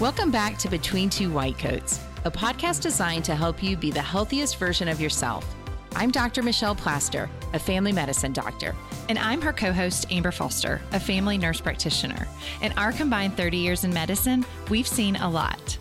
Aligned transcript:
Welcome 0.00 0.30
back 0.30 0.56
to 0.58 0.68
Between 0.68 1.10
Two 1.10 1.32
White 1.32 1.58
Coats, 1.58 1.98
a 2.24 2.30
podcast 2.30 2.82
designed 2.82 3.24
to 3.24 3.34
help 3.34 3.60
you 3.60 3.76
be 3.76 3.90
the 3.90 4.00
healthiest 4.00 4.56
version 4.56 4.86
of 4.86 5.00
yourself. 5.00 5.44
I'm 5.96 6.12
Dr. 6.12 6.40
Michelle 6.40 6.76
Plaster, 6.76 7.28
a 7.52 7.58
family 7.58 7.90
medicine 7.90 8.32
doctor. 8.32 8.76
And 9.08 9.18
I'm 9.18 9.42
her 9.42 9.52
co 9.52 9.72
host, 9.72 10.06
Amber 10.12 10.30
Foster, 10.30 10.80
a 10.92 11.00
family 11.00 11.36
nurse 11.36 11.60
practitioner. 11.60 12.28
In 12.62 12.70
our 12.74 12.92
combined 12.92 13.36
30 13.36 13.56
years 13.56 13.82
in 13.82 13.92
medicine, 13.92 14.46
we've 14.70 14.86
seen 14.86 15.16
a 15.16 15.28
lot. 15.28 15.76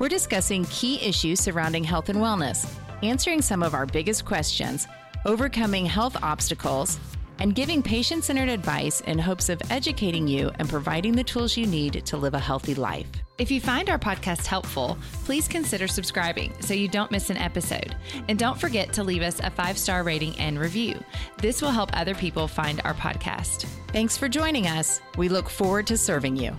We're 0.00 0.08
discussing 0.08 0.64
key 0.64 1.00
issues 1.00 1.38
surrounding 1.38 1.84
health 1.84 2.08
and 2.08 2.18
wellness, 2.18 2.68
answering 3.04 3.40
some 3.40 3.62
of 3.62 3.72
our 3.72 3.86
biggest 3.86 4.24
questions, 4.24 4.88
overcoming 5.26 5.86
health 5.86 6.16
obstacles, 6.24 6.98
and 7.38 7.54
giving 7.54 7.84
patient 7.84 8.24
centered 8.24 8.48
advice 8.48 9.00
in 9.02 9.16
hopes 9.16 9.48
of 9.48 9.62
educating 9.70 10.26
you 10.26 10.50
and 10.58 10.68
providing 10.68 11.12
the 11.12 11.22
tools 11.22 11.56
you 11.56 11.66
need 11.66 12.04
to 12.04 12.16
live 12.16 12.34
a 12.34 12.38
healthy 12.40 12.74
life. 12.74 13.06
If 13.40 13.50
you 13.50 13.58
find 13.58 13.88
our 13.88 13.98
podcast 13.98 14.44
helpful, 14.44 14.98
please 15.24 15.48
consider 15.48 15.88
subscribing 15.88 16.52
so 16.60 16.74
you 16.74 16.88
don't 16.88 17.10
miss 17.10 17.30
an 17.30 17.38
episode. 17.38 17.96
And 18.28 18.38
don't 18.38 18.60
forget 18.60 18.92
to 18.92 19.02
leave 19.02 19.22
us 19.22 19.40
a 19.40 19.48
five 19.48 19.78
star 19.78 20.02
rating 20.02 20.38
and 20.38 20.58
review. 20.58 21.02
This 21.38 21.62
will 21.62 21.70
help 21.70 21.88
other 21.94 22.14
people 22.14 22.46
find 22.46 22.82
our 22.84 22.92
podcast. 22.92 23.64
Thanks 23.94 24.14
for 24.14 24.28
joining 24.28 24.66
us. 24.66 25.00
We 25.16 25.30
look 25.30 25.48
forward 25.48 25.86
to 25.86 25.96
serving 25.96 26.36
you. 26.36 26.54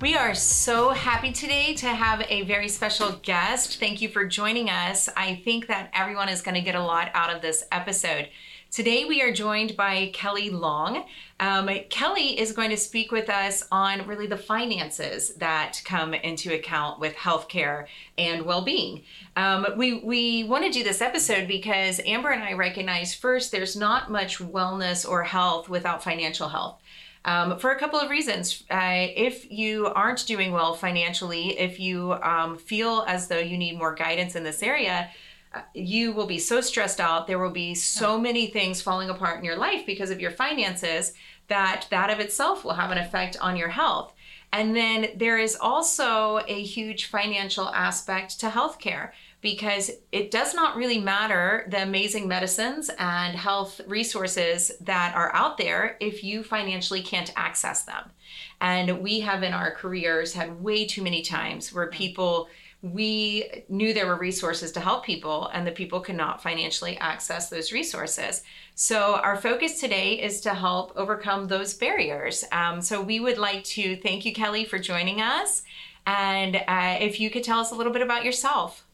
We 0.00 0.14
are 0.16 0.34
so 0.34 0.88
happy 0.88 1.32
today 1.32 1.74
to 1.74 1.86
have 1.88 2.24
a 2.30 2.44
very 2.44 2.70
special 2.70 3.20
guest. 3.22 3.78
Thank 3.78 4.00
you 4.00 4.08
for 4.08 4.24
joining 4.24 4.70
us. 4.70 5.10
I 5.18 5.42
think 5.44 5.66
that 5.66 5.90
everyone 5.92 6.30
is 6.30 6.40
going 6.40 6.54
to 6.54 6.62
get 6.62 6.76
a 6.76 6.82
lot 6.82 7.10
out 7.12 7.28
of 7.28 7.42
this 7.42 7.62
episode. 7.70 8.30
Today, 8.72 9.04
we 9.04 9.20
are 9.20 9.30
joined 9.30 9.76
by 9.76 10.10
Kelley 10.14 10.48
Long. 10.48 11.04
Um, 11.38 11.68
Kelley 11.90 12.40
is 12.40 12.52
going 12.52 12.70
to 12.70 12.78
speak 12.78 13.12
with 13.12 13.28
us 13.28 13.62
on 13.70 14.06
really 14.06 14.26
the 14.26 14.38
finances 14.38 15.34
that 15.34 15.82
come 15.84 16.14
into 16.14 16.54
account 16.54 16.98
with 16.98 17.14
healthcare 17.14 17.84
and 18.16 18.46
well 18.46 18.62
being. 18.62 19.02
Um, 19.36 19.66
we, 19.76 20.00
we 20.02 20.44
want 20.44 20.64
to 20.64 20.70
do 20.70 20.82
this 20.82 21.02
episode 21.02 21.48
because 21.48 22.00
Amber 22.06 22.30
and 22.30 22.42
I 22.42 22.54
recognize 22.54 23.12
first 23.12 23.52
there's 23.52 23.76
not 23.76 24.10
much 24.10 24.38
wellness 24.38 25.06
or 25.06 25.22
health 25.22 25.68
without 25.68 26.02
financial 26.02 26.48
health. 26.48 26.80
Um, 27.26 27.58
for 27.58 27.72
a 27.72 27.78
couple 27.78 28.00
of 28.00 28.08
reasons. 28.08 28.64
Uh, 28.70 29.06
if 29.14 29.52
you 29.52 29.86
aren't 29.88 30.26
doing 30.26 30.50
well 30.50 30.72
financially, 30.72 31.58
if 31.58 31.78
you 31.78 32.14
um, 32.14 32.56
feel 32.56 33.04
as 33.06 33.28
though 33.28 33.38
you 33.38 33.58
need 33.58 33.76
more 33.76 33.94
guidance 33.94 34.34
in 34.34 34.42
this 34.44 34.62
area, 34.62 35.10
you 35.74 36.12
will 36.12 36.26
be 36.26 36.38
so 36.38 36.60
stressed 36.60 37.00
out. 37.00 37.26
There 37.26 37.38
will 37.38 37.50
be 37.50 37.74
so 37.74 38.18
many 38.18 38.46
things 38.46 38.82
falling 38.82 39.10
apart 39.10 39.38
in 39.38 39.44
your 39.44 39.56
life 39.56 39.84
because 39.86 40.10
of 40.10 40.20
your 40.20 40.30
finances 40.30 41.12
that 41.48 41.86
that 41.90 42.10
of 42.10 42.20
itself 42.20 42.64
will 42.64 42.74
have 42.74 42.90
an 42.90 42.98
effect 42.98 43.36
on 43.40 43.56
your 43.56 43.68
health. 43.68 44.14
And 44.52 44.76
then 44.76 45.08
there 45.16 45.38
is 45.38 45.56
also 45.58 46.40
a 46.46 46.62
huge 46.62 47.06
financial 47.06 47.68
aspect 47.68 48.38
to 48.40 48.48
healthcare 48.48 49.12
because 49.40 49.90
it 50.12 50.30
does 50.30 50.54
not 50.54 50.76
really 50.76 50.98
matter 50.98 51.66
the 51.70 51.82
amazing 51.82 52.28
medicines 52.28 52.90
and 52.98 53.36
health 53.36 53.80
resources 53.86 54.70
that 54.80 55.14
are 55.16 55.34
out 55.34 55.58
there 55.58 55.96
if 56.00 56.22
you 56.22 56.44
financially 56.44 57.02
can't 57.02 57.32
access 57.34 57.82
them. 57.82 58.10
And 58.60 59.00
we 59.00 59.20
have 59.20 59.42
in 59.42 59.52
our 59.52 59.72
careers 59.72 60.34
had 60.34 60.62
way 60.62 60.86
too 60.86 61.02
many 61.02 61.22
times 61.22 61.72
where 61.72 61.88
people 61.88 62.48
we 62.82 63.64
knew 63.68 63.94
there 63.94 64.08
were 64.08 64.16
resources 64.16 64.72
to 64.72 64.80
help 64.80 65.04
people 65.04 65.48
and 65.54 65.64
the 65.64 65.70
people 65.70 66.00
could 66.00 66.16
not 66.16 66.42
financially 66.42 66.96
access 66.98 67.48
those 67.48 67.72
resources. 67.72 68.42
So, 68.74 69.14
our 69.14 69.36
focus 69.36 69.80
today 69.80 70.20
is 70.20 70.40
to 70.42 70.54
help 70.54 70.92
overcome 70.96 71.46
those 71.46 71.74
barriers. 71.74 72.44
Um, 72.50 72.80
so, 72.80 73.00
we 73.00 73.20
would 73.20 73.38
like 73.38 73.62
to 73.64 73.96
thank 73.96 74.24
you, 74.24 74.32
Kelley, 74.34 74.64
for 74.64 74.78
joining 74.78 75.20
us. 75.20 75.62
And 76.06 76.56
uh, 76.56 76.96
if 77.00 77.20
you 77.20 77.30
could 77.30 77.44
tell 77.44 77.60
us 77.60 77.70
a 77.70 77.76
little 77.76 77.92
bit 77.92 78.02
about 78.02 78.24
yourself. 78.24 78.84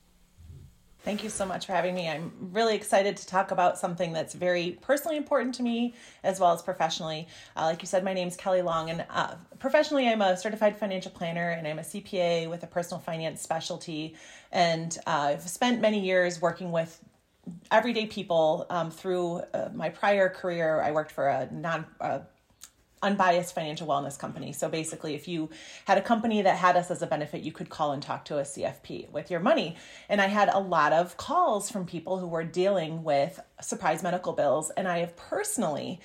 Thank 1.08 1.24
you 1.24 1.30
so 1.30 1.46
much 1.46 1.64
for 1.64 1.72
having 1.72 1.94
me. 1.94 2.06
I'm 2.06 2.30
really 2.52 2.74
excited 2.74 3.16
to 3.16 3.26
talk 3.26 3.50
about 3.50 3.78
something 3.78 4.12
that's 4.12 4.34
very 4.34 4.78
personally 4.82 5.16
important 5.16 5.54
to 5.54 5.62
me 5.62 5.94
as 6.22 6.38
well 6.38 6.52
as 6.52 6.60
professionally. 6.60 7.28
Uh, 7.56 7.62
like 7.62 7.80
you 7.80 7.86
said, 7.86 8.04
my 8.04 8.12
name 8.12 8.28
is 8.28 8.36
Kelley 8.36 8.60
Long, 8.60 8.90
and 8.90 9.06
uh, 9.08 9.36
professionally, 9.58 10.06
I'm 10.06 10.20
a 10.20 10.36
certified 10.36 10.76
financial 10.76 11.10
planner 11.10 11.48
and 11.48 11.66
I'm 11.66 11.78
a 11.78 11.82
CPA 11.82 12.50
with 12.50 12.62
a 12.62 12.66
personal 12.66 13.00
finance 13.00 13.40
specialty. 13.40 14.16
And 14.52 14.98
uh, 15.06 15.32
I've 15.32 15.48
spent 15.48 15.80
many 15.80 15.98
years 15.98 16.42
working 16.42 16.72
with 16.72 17.02
everyday 17.70 18.04
people 18.04 18.66
um, 18.68 18.90
through 18.90 19.40
uh, 19.54 19.70
my 19.72 19.88
prior 19.88 20.28
career. 20.28 20.82
I 20.82 20.90
worked 20.90 21.12
for 21.12 21.28
a 21.28 21.48
non 21.50 21.86
unbiased 23.02 23.54
financial 23.54 23.86
wellness 23.86 24.18
company. 24.18 24.52
So 24.52 24.68
basically, 24.68 25.14
if 25.14 25.28
you 25.28 25.50
had 25.84 25.98
a 25.98 26.02
company 26.02 26.42
that 26.42 26.56
had 26.56 26.76
us 26.76 26.90
as 26.90 27.02
a 27.02 27.06
benefit, 27.06 27.42
you 27.42 27.52
could 27.52 27.68
call 27.68 27.92
and 27.92 28.02
talk 28.02 28.24
to 28.26 28.38
a 28.38 28.42
CFP 28.42 29.10
with 29.10 29.30
your 29.30 29.40
money. 29.40 29.76
And 30.08 30.20
I 30.20 30.26
had 30.26 30.48
a 30.48 30.58
lot 30.58 30.92
of 30.92 31.16
calls 31.16 31.70
from 31.70 31.86
people 31.86 32.18
who 32.18 32.28
were 32.28 32.44
dealing 32.44 33.04
with 33.04 33.40
surprise 33.60 34.02
medical 34.02 34.32
bills. 34.32 34.70
And 34.70 34.88
I 34.88 34.98
have 34.98 35.16
personally 35.16 36.00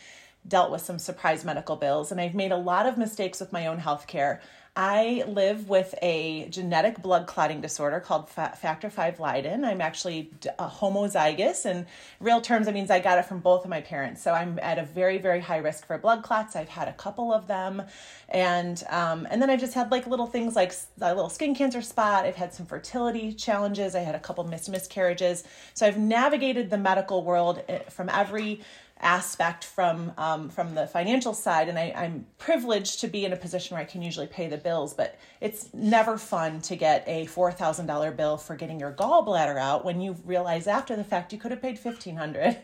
dealt 0.47 0.71
with 0.71 0.81
some 0.81 0.99
surprise 0.99 1.45
medical 1.45 1.75
bills, 1.75 2.11
and 2.11 2.19
I've 2.19 2.35
made 2.35 2.51
a 2.51 2.57
lot 2.57 2.85
of 2.85 2.97
mistakes 2.97 3.39
with 3.39 3.53
my 3.53 3.67
own 3.67 3.79
health 3.79 4.07
care. 4.07 4.41
I 4.75 5.23
live 5.27 5.69
with 5.69 5.93
a 6.01 6.47
genetic 6.49 6.99
blood 6.99 7.27
clotting 7.27 7.61
disorder 7.61 7.99
called 7.99 8.27
factor 8.27 8.89
V 8.89 9.11
Leiden. 9.19 9.63
I'm 9.63 9.81
actually 9.81 10.31
a 10.57 10.67
homozygous. 10.67 11.67
In 11.67 11.85
real 12.19 12.41
terms, 12.41 12.65
that 12.65 12.73
means 12.73 12.89
I 12.89 12.99
got 12.99 13.19
it 13.19 13.25
from 13.25 13.39
both 13.39 13.65
of 13.65 13.69
my 13.69 13.81
parents. 13.81 14.23
So 14.23 14.33
I'm 14.33 14.57
at 14.63 14.79
a 14.79 14.83
very, 14.83 15.19
very 15.19 15.41
high 15.41 15.57
risk 15.57 15.85
for 15.85 15.99
blood 15.99 16.23
clots. 16.23 16.55
I've 16.55 16.69
had 16.69 16.87
a 16.87 16.93
couple 16.93 17.31
of 17.31 17.45
them. 17.45 17.83
And, 18.29 18.83
um, 18.89 19.27
and 19.29 19.39
then 19.39 19.51
I've 19.51 19.59
just 19.59 19.75
had 19.75 19.91
like 19.91 20.07
little 20.07 20.25
things 20.25 20.55
like 20.55 20.73
a 20.99 21.13
little 21.13 21.29
skin 21.29 21.53
cancer 21.53 21.83
spot. 21.83 22.25
I've 22.25 22.35
had 22.35 22.51
some 22.51 22.65
fertility 22.65 23.31
challenges. 23.31 23.93
I 23.93 23.99
had 23.99 24.15
a 24.15 24.19
couple 24.19 24.43
missed 24.43 24.71
miscarriages. 24.71 25.43
So 25.75 25.85
I've 25.85 25.99
navigated 25.99 26.71
the 26.71 26.79
medical 26.79 27.23
world 27.23 27.61
eh, 27.69 27.77
from 27.89 28.09
every 28.09 28.61
aspect 29.03 29.65
from 29.65 30.11
um, 30.17 30.49
from 30.49 30.73
the 30.73 30.87
financial 30.87 31.33
side 31.33 31.69
and 31.69 31.77
I, 31.77 31.93
i'm 31.95 32.25
privileged 32.37 33.01
to 33.01 33.07
be 33.07 33.25
in 33.25 33.33
a 33.33 33.35
position 33.35 33.75
where 33.75 33.81
i 33.81 33.85
can 33.85 34.01
usually 34.01 34.27
pay 34.27 34.47
the 34.47 34.57
bills 34.57 34.93
but 34.93 35.19
it's 35.41 35.71
never 35.73 36.17
fun 36.17 36.61
to 36.61 36.75
get 36.75 37.03
a 37.07 37.25
$4000 37.27 38.15
bill 38.15 38.37
for 38.37 38.55
getting 38.55 38.79
your 38.79 38.93
gallbladder 38.93 39.57
out 39.57 39.83
when 39.85 40.01
you 40.01 40.15
realize 40.25 40.67
after 40.67 40.95
the 40.95 41.03
fact 41.03 41.33
you 41.33 41.39
could 41.39 41.51
have 41.51 41.61
paid 41.61 41.77
1500 41.77 42.57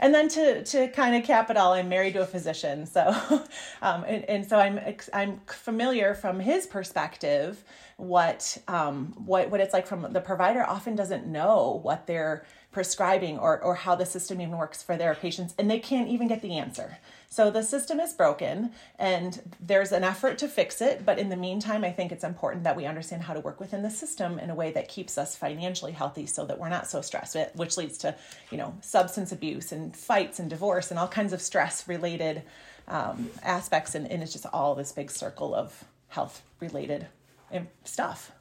and 0.00 0.14
then 0.14 0.28
to 0.28 0.64
to 0.64 0.88
kind 0.88 1.14
of 1.14 1.22
cap 1.24 1.50
it 1.50 1.56
all 1.56 1.72
i'm 1.72 1.88
married 1.88 2.14
to 2.14 2.22
a 2.22 2.26
physician 2.26 2.86
so 2.86 3.08
um, 3.82 4.04
and, 4.04 4.24
and 4.24 4.48
so 4.48 4.58
i'm 4.58 4.78
i'm 5.12 5.40
familiar 5.46 6.14
from 6.14 6.40
his 6.40 6.66
perspective 6.66 7.64
what 7.96 8.56
um, 8.66 9.12
what 9.26 9.50
what 9.50 9.60
it's 9.60 9.74
like 9.74 9.86
from 9.86 10.12
the 10.12 10.20
provider 10.20 10.62
often 10.62 10.96
doesn't 10.96 11.26
know 11.26 11.80
what 11.82 12.06
they're 12.06 12.44
prescribing 12.72 13.36
or, 13.38 13.60
or 13.60 13.74
how 13.74 13.96
the 13.96 14.06
system 14.06 14.40
even 14.40 14.56
works 14.56 14.82
for 14.82 14.96
their 14.96 15.14
patients, 15.14 15.54
and 15.58 15.68
they 15.68 15.80
can't 15.80 16.08
even 16.08 16.28
get 16.28 16.40
the 16.40 16.56
answer. 16.56 16.98
So 17.28 17.50
the 17.50 17.62
system 17.62 18.00
is 18.00 18.12
broken, 18.12 18.72
and 18.98 19.40
there's 19.60 19.92
an 19.92 20.04
effort 20.04 20.38
to 20.38 20.48
fix 20.48 20.80
it. 20.80 21.04
But 21.04 21.18
in 21.18 21.28
the 21.28 21.36
meantime, 21.36 21.84
I 21.84 21.90
think 21.90 22.12
it's 22.12 22.24
important 22.24 22.64
that 22.64 22.76
we 22.76 22.86
understand 22.86 23.22
how 23.22 23.34
to 23.34 23.40
work 23.40 23.60
within 23.60 23.82
the 23.82 23.90
system 23.90 24.38
in 24.38 24.50
a 24.50 24.54
way 24.54 24.70
that 24.72 24.88
keeps 24.88 25.18
us 25.18 25.36
financially 25.36 25.92
healthy, 25.92 26.26
so 26.26 26.44
that 26.46 26.58
we're 26.58 26.68
not 26.68 26.88
so 26.88 27.00
stressed, 27.00 27.36
which 27.54 27.76
leads 27.76 27.98
to, 27.98 28.14
you 28.50 28.58
know, 28.58 28.74
substance 28.80 29.32
abuse 29.32 29.72
and 29.72 29.96
fights 29.96 30.38
and 30.38 30.48
divorce 30.50 30.90
and 30.90 30.98
all 30.98 31.08
kinds 31.08 31.32
of 31.32 31.40
stress 31.40 31.88
related 31.88 32.42
um, 32.88 33.30
aspects, 33.42 33.94
and, 33.94 34.10
and 34.10 34.22
it's 34.22 34.32
just 34.32 34.46
all 34.52 34.74
this 34.74 34.92
big 34.92 35.10
circle 35.10 35.54
of 35.54 35.84
health 36.08 36.42
related 36.60 37.06
um, 37.52 37.68
stuff. 37.84 38.32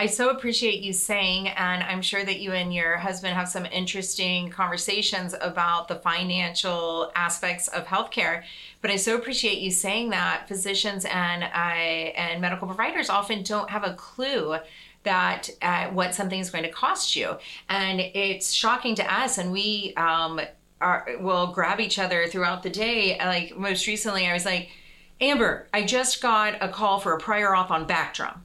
I 0.00 0.06
so 0.06 0.30
appreciate 0.30 0.80
you 0.80 0.94
saying, 0.94 1.48
and 1.48 1.82
I'm 1.82 2.00
sure 2.00 2.24
that 2.24 2.40
you 2.40 2.52
and 2.52 2.72
your 2.72 2.96
husband 2.96 3.34
have 3.34 3.50
some 3.50 3.66
interesting 3.66 4.48
conversations 4.48 5.34
about 5.38 5.88
the 5.88 5.96
financial 5.96 7.12
aspects 7.14 7.68
of 7.68 7.84
healthcare. 7.84 8.44
But 8.80 8.90
I 8.90 8.96
so 8.96 9.14
appreciate 9.14 9.58
you 9.58 9.70
saying 9.70 10.08
that 10.08 10.48
physicians 10.48 11.04
and 11.04 11.44
I 11.44 12.14
and 12.16 12.40
medical 12.40 12.66
providers 12.66 13.10
often 13.10 13.42
don't 13.42 13.68
have 13.68 13.84
a 13.84 13.92
clue 13.92 14.56
that 15.02 15.50
uh, 15.60 15.88
what 15.88 16.14
something 16.14 16.40
is 16.40 16.48
going 16.48 16.64
to 16.64 16.70
cost 16.70 17.14
you, 17.14 17.36
and 17.68 18.00
it's 18.00 18.52
shocking 18.52 18.94
to 18.94 19.14
us. 19.14 19.36
And 19.36 19.52
we 19.52 19.92
um, 19.98 20.40
are, 20.80 21.08
will 21.20 21.48
grab 21.48 21.78
each 21.78 21.98
other 21.98 22.26
throughout 22.26 22.62
the 22.62 22.70
day. 22.70 23.18
Like 23.18 23.54
most 23.54 23.86
recently, 23.86 24.26
I 24.26 24.32
was 24.32 24.46
like, 24.46 24.70
Amber, 25.20 25.68
I 25.74 25.82
just 25.82 26.22
got 26.22 26.54
a 26.62 26.70
call 26.70 27.00
for 27.00 27.12
a 27.12 27.18
prior 27.18 27.48
auth 27.48 27.70
on 27.70 27.86
Bactrim 27.86 28.38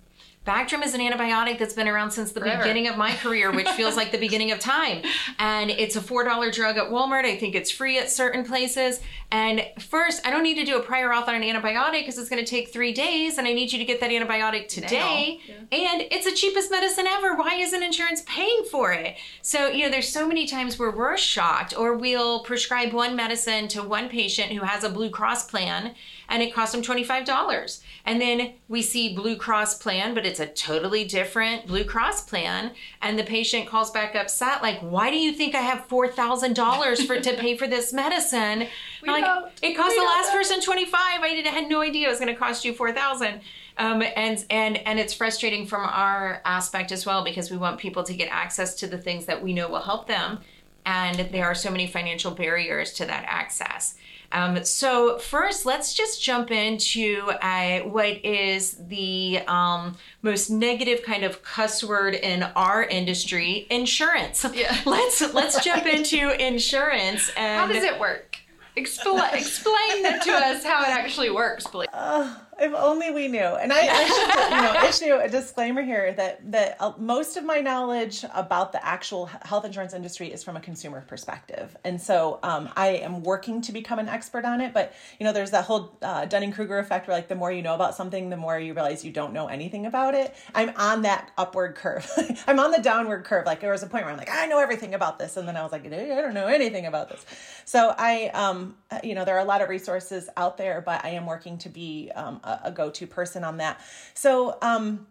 Bactrim 0.45 0.83
is 0.83 0.93
an 0.93 1.01
antibiotic 1.01 1.57
that's 1.57 1.73
been 1.73 1.87
around 1.87 2.11
since 2.11 2.31
the 2.31 2.39
Forever. 2.39 2.61
beginning 2.61 2.87
of 2.87 2.97
my 2.97 3.15
career, 3.15 3.51
which 3.51 3.67
feels 3.71 3.95
like 3.95 4.11
the 4.11 4.17
beginning 4.17 4.51
of 4.51 4.59
time. 4.59 5.01
And 5.39 5.71
it's 5.71 5.95
a 5.95 6.01
$4 6.01 6.53
drug 6.53 6.77
at 6.77 6.85
Walmart. 6.85 7.25
I 7.25 7.35
think 7.35 7.55
it's 7.55 7.71
free 7.71 7.97
at 7.97 8.11
certain 8.11 8.45
places. 8.45 8.99
And 9.31 9.65
first, 9.79 10.25
I 10.25 10.29
don't 10.29 10.43
need 10.43 10.55
to 10.55 10.63
do 10.63 10.77
a 10.77 10.81
prior 10.81 11.09
auth 11.09 11.27
on 11.27 11.35
an 11.35 11.41
antibiotic 11.41 12.01
because 12.01 12.17
it's 12.19 12.29
going 12.29 12.43
to 12.43 12.49
take 12.49 12.71
three 12.71 12.93
days, 12.93 13.37
and 13.37 13.47
I 13.47 13.53
need 13.53 13.73
you 13.73 13.79
to 13.79 13.85
get 13.85 13.99
that 14.01 14.11
antibiotic 14.11 14.67
today. 14.67 15.39
Yeah. 15.47 15.55
And 15.77 16.01
it's 16.11 16.25
the 16.25 16.35
cheapest 16.35 16.69
medicine 16.69 17.07
ever. 17.07 17.35
Why 17.35 17.55
isn't 17.55 17.81
insurance 17.81 18.23
paying 18.27 18.63
for 18.69 18.93
it? 18.93 19.15
So, 19.41 19.67
you 19.67 19.83
know, 19.85 19.91
there's 19.91 20.07
so 20.07 20.27
many 20.27 20.45
times 20.45 20.77
where 20.77 20.91
we're 20.91 21.17
shocked, 21.17 21.75
or 21.75 21.97
we'll 21.97 22.43
prescribe 22.43 22.93
one 22.93 23.15
medicine 23.15 23.67
to 23.69 23.81
one 23.81 24.09
patient 24.09 24.51
who 24.51 24.61
has 24.61 24.83
a 24.83 24.89
Blue 24.89 25.09
Cross 25.09 25.49
plan 25.49 25.95
and 26.29 26.41
it 26.41 26.53
cost 26.53 26.71
them 26.71 26.81
$25. 26.81 27.81
And 28.05 28.21
then 28.21 28.53
we 28.67 28.81
see 28.81 29.15
Blue 29.15 29.35
Cross 29.35 29.79
plan, 29.79 30.13
but 30.13 30.25
it's 30.25 30.39
a 30.39 30.47
totally 30.47 31.05
different 31.05 31.67
Blue 31.67 31.83
Cross 31.83 32.25
plan. 32.25 32.71
And 33.01 33.17
the 33.17 33.23
patient 33.23 33.67
calls 33.67 33.91
back 33.91 34.15
upset, 34.15 34.61
like, 34.61 34.79
why 34.79 35.09
do 35.09 35.17
you 35.17 35.33
think 35.33 35.55
I 35.55 35.61
have 35.61 35.87
$4,000 35.87 37.07
for 37.07 37.19
to 37.19 37.33
pay 37.35 37.57
for 37.57 37.67
this 37.67 37.93
medicine? 37.93 38.67
like, 39.05 39.25
it 39.61 39.75
cost 39.75 39.95
the 39.95 40.01
last 40.01 40.31
person 40.31 40.61
25. 40.61 40.91
I 40.93 41.27
had 41.45 41.69
no 41.69 41.81
idea 41.81 42.07
it 42.07 42.09
was 42.09 42.19
going 42.19 42.33
to 42.33 42.39
cost 42.39 42.65
you 42.65 42.73
4,000. 42.73 43.41
Um, 43.77 44.01
and 44.01 44.45
and 44.49 44.77
and 44.77 44.99
it's 44.99 45.13
frustrating 45.13 45.67
from 45.67 45.83
our 45.83 46.41
aspect 46.45 46.93
as 46.93 47.05
well 47.05 47.25
because 47.25 47.51
we 47.51 47.57
want 47.57 47.77
people 47.77 48.03
to 48.03 48.13
get 48.13 48.29
access 48.31 48.73
to 48.75 48.87
the 48.87 48.97
things 48.97 49.25
that 49.25 49.43
we 49.43 49.53
know 49.53 49.67
will 49.67 49.81
help 49.81 50.07
them, 50.07 50.39
and 50.85 51.19
there 51.31 51.45
are 51.45 51.55
so 51.55 51.69
many 51.69 51.85
financial 51.85 52.31
barriers 52.31 52.93
to 52.93 53.05
that 53.05 53.25
access. 53.27 53.95
Um, 54.35 54.65
so 54.65 55.17
first, 55.17 55.65
let's 55.65 55.93
just 55.93 56.21
jump 56.21 56.51
into 56.51 57.31
uh, 57.41 57.79
what 57.83 58.23
is 58.25 58.73
the 58.87 59.39
um, 59.47 59.95
most 60.21 60.49
negative 60.49 61.03
kind 61.03 61.23
of 61.23 61.41
cuss 61.41 61.81
word 61.81 62.15
in 62.15 62.43
our 62.43 62.83
industry: 62.83 63.65
insurance. 63.69 64.45
Yeah. 64.53 64.77
let's 64.85 65.33
let's 65.33 65.63
jump 65.63 65.85
into 65.85 66.31
insurance. 66.45 67.31
And 67.37 67.61
how 67.61 67.67
does 67.73 67.83
it 67.83 67.97
work? 67.97 68.37
Expl- 68.75 69.33
explain 69.33 70.03
to 70.03 70.31
us 70.31 70.65
how 70.65 70.83
it 70.83 70.89
actually 70.89 71.29
works, 71.29 71.65
please. 71.65 71.87
Uh, 71.93 72.35
if 72.59 72.73
only 72.73 73.11
we 73.11 73.27
knew. 73.27 73.39
And 73.39 73.71
I, 73.73 73.79
I 73.79 74.05
should, 74.05 74.55
you 74.55 74.61
know, 74.61 74.89
issue 74.89 75.25
a 75.25 75.29
disclaimer 75.29 75.81
here 75.81 76.13
that 76.13 76.51
that 76.51 76.77
uh, 76.79 76.93
most 76.97 77.37
of 77.37 77.43
my 77.43 77.59
knowledge 77.59 78.25
about 78.33 78.71
the 78.71 78.85
actual 78.85 79.25
health 79.25 79.65
insurance 79.65 79.93
industry 79.93 80.31
is 80.31 80.43
from 80.43 80.55
a 80.55 80.61
consumer 80.61 81.01
perspective, 81.07 81.75
and 81.83 82.01
so 82.01 82.39
um, 82.43 82.69
I 82.75 82.87
am 82.87 83.23
working 83.23 83.61
to 83.61 83.71
become 83.71 83.99
an 83.99 84.09
expert 84.09 84.45
on 84.45 84.61
it. 84.61 84.73
But 84.73 84.93
you 85.19 85.25
know, 85.25 85.33
there's 85.33 85.51
that 85.51 85.65
whole 85.65 85.97
uh, 86.01 86.25
Dunning 86.25 86.51
Kruger 86.51 86.79
effect, 86.79 87.07
where 87.07 87.15
like 87.15 87.27
the 87.27 87.35
more 87.35 87.51
you 87.51 87.61
know 87.61 87.75
about 87.75 87.95
something, 87.95 88.29
the 88.29 88.37
more 88.37 88.59
you 88.59 88.73
realize 88.73 89.03
you 89.03 89.11
don't 89.11 89.33
know 89.33 89.47
anything 89.47 89.85
about 89.85 90.13
it. 90.13 90.35
I'm 90.53 90.71
on 90.77 91.03
that 91.03 91.31
upward 91.37 91.75
curve. 91.75 92.09
I'm 92.47 92.59
on 92.59 92.71
the 92.71 92.81
downward 92.81 93.23
curve. 93.23 93.45
Like 93.45 93.59
there 93.59 93.71
was 93.71 93.83
a 93.83 93.87
point 93.87 94.05
where 94.05 94.11
I'm 94.11 94.17
like, 94.17 94.31
I 94.31 94.47
know 94.47 94.59
everything 94.59 94.93
about 94.93 95.19
this, 95.19 95.37
and 95.37 95.47
then 95.47 95.57
I 95.57 95.63
was 95.63 95.71
like, 95.71 95.85
I 95.85 95.89
don't 95.89 96.33
know 96.33 96.47
anything 96.47 96.85
about 96.85 97.09
this. 97.09 97.25
So 97.65 97.93
I, 97.97 98.27
um, 98.33 98.75
you 99.03 99.15
know, 99.15 99.25
there 99.25 99.35
are 99.35 99.39
a 99.39 99.45
lot 99.45 99.61
of 99.61 99.69
resources 99.69 100.29
out 100.37 100.57
there, 100.57 100.81
but 100.81 101.03
I 101.03 101.09
am 101.09 101.25
working 101.25 101.57
to 101.59 101.69
be 101.69 102.11
um, 102.15 102.39
a, 102.45 102.61
a 102.65 102.71
go-to 102.71 103.07
person 103.07 103.43
on 103.43 103.57
that. 103.57 103.81
So 104.13 104.57
um, 104.61 105.07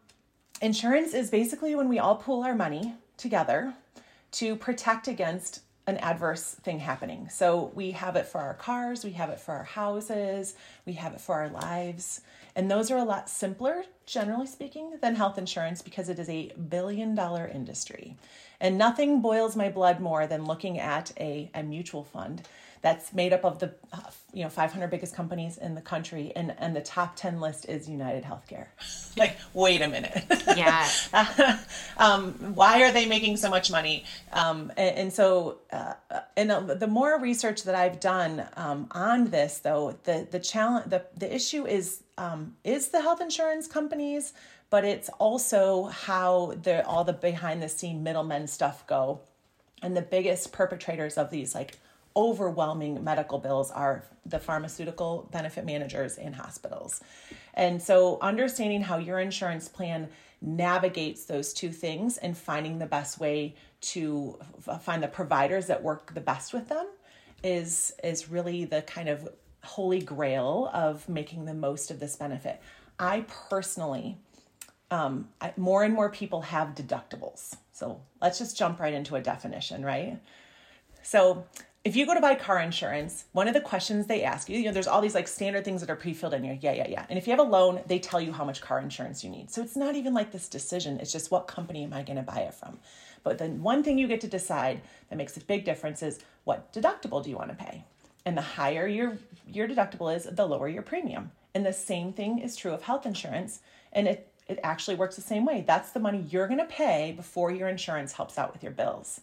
insurance 0.62 1.14
is 1.14 1.30
basically 1.30 1.74
when 1.74 1.88
we 1.88 1.98
all 1.98 2.16
pool 2.16 2.42
our 2.42 2.54
money 2.54 2.94
together 3.16 3.74
to 4.32 4.56
protect 4.56 5.08
against 5.08 5.60
an 5.86 5.98
adverse 5.98 6.54
thing 6.62 6.78
happening. 6.78 7.28
So 7.28 7.70
we 7.74 7.90
have 7.90 8.16
it 8.16 8.26
for 8.26 8.40
our 8.40 8.54
cars, 8.54 9.04
we 9.04 9.12
have 9.12 9.28
it 9.28 9.38
for 9.38 9.52
our 9.52 9.64
houses, 9.64 10.54
we 10.86 10.94
have 10.94 11.12
it 11.12 11.20
for 11.20 11.34
our 11.34 11.50
lives. 11.50 12.22
And 12.56 12.70
those 12.70 12.90
are 12.90 12.96
a 12.96 13.04
lot 13.04 13.28
simpler, 13.28 13.84
generally 14.06 14.46
speaking, 14.46 14.94
than 15.02 15.14
health 15.14 15.36
insurance 15.36 15.82
because 15.82 16.08
it 16.08 16.18
is 16.18 16.28
a 16.28 16.52
billion 16.70 17.14
dollar 17.14 17.46
industry. 17.46 18.16
And 18.60 18.78
nothing 18.78 19.20
boils 19.20 19.56
my 19.56 19.68
blood 19.68 20.00
more 20.00 20.26
than 20.26 20.46
looking 20.46 20.78
at 20.78 21.12
a, 21.20 21.50
a 21.54 21.62
mutual 21.62 22.04
fund 22.04 22.42
that's 22.84 23.14
made 23.14 23.32
up 23.32 23.44
of 23.44 23.58
the 23.60 23.72
you 24.34 24.44
know 24.44 24.50
500 24.50 24.90
biggest 24.90 25.16
companies 25.16 25.56
in 25.56 25.74
the 25.74 25.80
country 25.80 26.32
and 26.36 26.54
and 26.58 26.76
the 26.76 26.82
top 26.82 27.16
10 27.16 27.40
list 27.40 27.66
is 27.68 27.88
united 27.88 28.22
healthcare. 28.24 28.66
Like 29.16 29.36
wait 29.54 29.80
a 29.80 29.88
minute. 29.88 30.24
Yeah. 30.56 30.88
Um, 31.96 32.32
why 32.54 32.82
are 32.82 32.90
they 32.90 33.06
making 33.06 33.36
so 33.36 33.48
much 33.48 33.70
money? 33.70 34.04
Um, 34.32 34.72
and, 34.76 34.96
and, 34.98 35.12
so 35.12 35.58
uh, 35.72 35.94
and 36.36 36.50
uh, 36.50 36.74
the 36.74 36.88
more 36.88 37.20
research 37.20 37.62
that 37.62 37.76
i've 37.76 38.00
done 38.00 38.44
um, 38.56 38.88
on 38.90 39.30
this 39.30 39.58
though 39.58 39.96
the 40.02 40.26
the 40.30 40.40
challenge 40.40 40.90
the, 40.90 41.04
the 41.16 41.32
issue 41.32 41.66
is 41.66 42.02
um, 42.18 42.56
is 42.64 42.88
the 42.88 43.00
health 43.00 43.20
insurance 43.20 43.66
companies 43.68 44.32
but 44.74 44.84
it's 44.84 45.08
also 45.20 45.84
how 45.84 46.54
the 46.62 46.84
all 46.84 47.04
the 47.04 47.12
behind 47.12 47.62
the 47.62 47.68
scene 47.68 48.02
middlemen 48.02 48.48
stuff 48.48 48.84
go. 48.88 49.20
And 49.82 49.96
the 49.96 50.02
biggest 50.02 50.52
perpetrators 50.52 51.16
of 51.16 51.30
these 51.30 51.54
like 51.54 51.78
overwhelming 52.16 53.02
medical 53.02 53.38
bills 53.38 53.70
are 53.70 54.04
the 54.26 54.38
pharmaceutical 54.38 55.28
benefit 55.32 55.64
managers 55.64 56.16
in 56.16 56.32
hospitals. 56.32 57.02
And 57.54 57.82
so, 57.82 58.18
understanding 58.20 58.82
how 58.82 58.98
your 58.98 59.18
insurance 59.18 59.68
plan 59.68 60.08
navigates 60.40 61.24
those 61.24 61.52
two 61.52 61.70
things 61.70 62.18
and 62.18 62.36
finding 62.36 62.78
the 62.78 62.86
best 62.86 63.18
way 63.18 63.54
to 63.80 64.38
find 64.80 65.02
the 65.02 65.08
providers 65.08 65.66
that 65.66 65.82
work 65.82 66.14
the 66.14 66.20
best 66.20 66.52
with 66.52 66.68
them 66.68 66.86
is 67.42 67.92
is 68.02 68.30
really 68.30 68.64
the 68.64 68.82
kind 68.82 69.08
of 69.08 69.28
holy 69.62 70.00
grail 70.00 70.70
of 70.72 71.08
making 71.08 71.44
the 71.44 71.54
most 71.54 71.90
of 71.90 72.00
this 72.00 72.16
benefit. 72.16 72.60
I 72.98 73.24
personally, 73.50 74.18
um, 74.90 75.28
I, 75.40 75.52
more 75.56 75.82
and 75.82 75.94
more 75.94 76.10
people 76.10 76.42
have 76.42 76.74
deductibles. 76.74 77.56
So 77.72 78.00
let's 78.20 78.38
just 78.38 78.56
jump 78.56 78.78
right 78.78 78.94
into 78.94 79.16
a 79.16 79.20
definition, 79.20 79.84
right? 79.84 80.20
So 81.02 81.44
if 81.84 81.94
you 81.94 82.06
go 82.06 82.14
to 82.14 82.20
buy 82.20 82.34
car 82.34 82.60
insurance, 82.60 83.26
one 83.32 83.46
of 83.46 83.52
the 83.52 83.60
questions 83.60 84.06
they 84.06 84.22
ask 84.22 84.48
you, 84.48 84.58
you 84.58 84.64
know, 84.64 84.72
there's 84.72 84.86
all 84.86 85.02
these 85.02 85.14
like 85.14 85.28
standard 85.28 85.66
things 85.66 85.82
that 85.82 85.90
are 85.90 85.96
pre-filled 85.96 86.32
in 86.32 86.42
here. 86.42 86.58
Yeah, 86.58 86.72
yeah, 86.72 86.88
yeah. 86.88 87.04
And 87.10 87.18
if 87.18 87.26
you 87.26 87.32
have 87.32 87.46
a 87.46 87.48
loan, 87.48 87.82
they 87.86 87.98
tell 87.98 88.22
you 88.22 88.32
how 88.32 88.42
much 88.42 88.62
car 88.62 88.80
insurance 88.80 89.22
you 89.22 89.28
need. 89.28 89.50
So 89.50 89.62
it's 89.62 89.76
not 89.76 89.94
even 89.94 90.14
like 90.14 90.32
this 90.32 90.48
decision. 90.48 90.98
It's 90.98 91.12
just 91.12 91.30
what 91.30 91.46
company 91.46 91.84
am 91.84 91.92
I 91.92 92.02
going 92.02 92.16
to 92.16 92.22
buy 92.22 92.40
it 92.40 92.54
from? 92.54 92.78
But 93.22 93.36
then 93.36 93.62
one 93.62 93.82
thing 93.82 93.98
you 93.98 94.08
get 94.08 94.22
to 94.22 94.28
decide 94.28 94.80
that 95.10 95.16
makes 95.16 95.36
a 95.36 95.40
big 95.40 95.66
difference 95.66 96.02
is 96.02 96.20
what 96.44 96.72
deductible 96.72 97.22
do 97.22 97.28
you 97.28 97.36
want 97.36 97.50
to 97.50 97.64
pay? 97.64 97.84
And 98.24 98.36
the 98.36 98.42
higher 98.42 98.86
your 98.86 99.18
your 99.46 99.68
deductible 99.68 100.14
is, 100.14 100.24
the 100.24 100.46
lower 100.46 100.68
your 100.68 100.82
premium. 100.82 101.32
And 101.54 101.66
the 101.66 101.72
same 101.72 102.14
thing 102.14 102.38
is 102.38 102.56
true 102.56 102.72
of 102.72 102.82
health 102.82 103.04
insurance. 103.04 103.60
And 103.92 104.08
it 104.08 104.30
it 104.48 104.58
actually 104.62 104.96
works 104.96 105.16
the 105.16 105.22
same 105.22 105.44
way. 105.44 105.64
That's 105.66 105.92
the 105.92 106.00
money 106.00 106.24
you're 106.30 106.46
going 106.46 106.60
to 106.60 106.66
pay 106.66 107.12
before 107.12 107.50
your 107.50 107.68
insurance 107.68 108.12
helps 108.12 108.38
out 108.38 108.52
with 108.52 108.62
your 108.62 108.72
bills. 108.72 109.20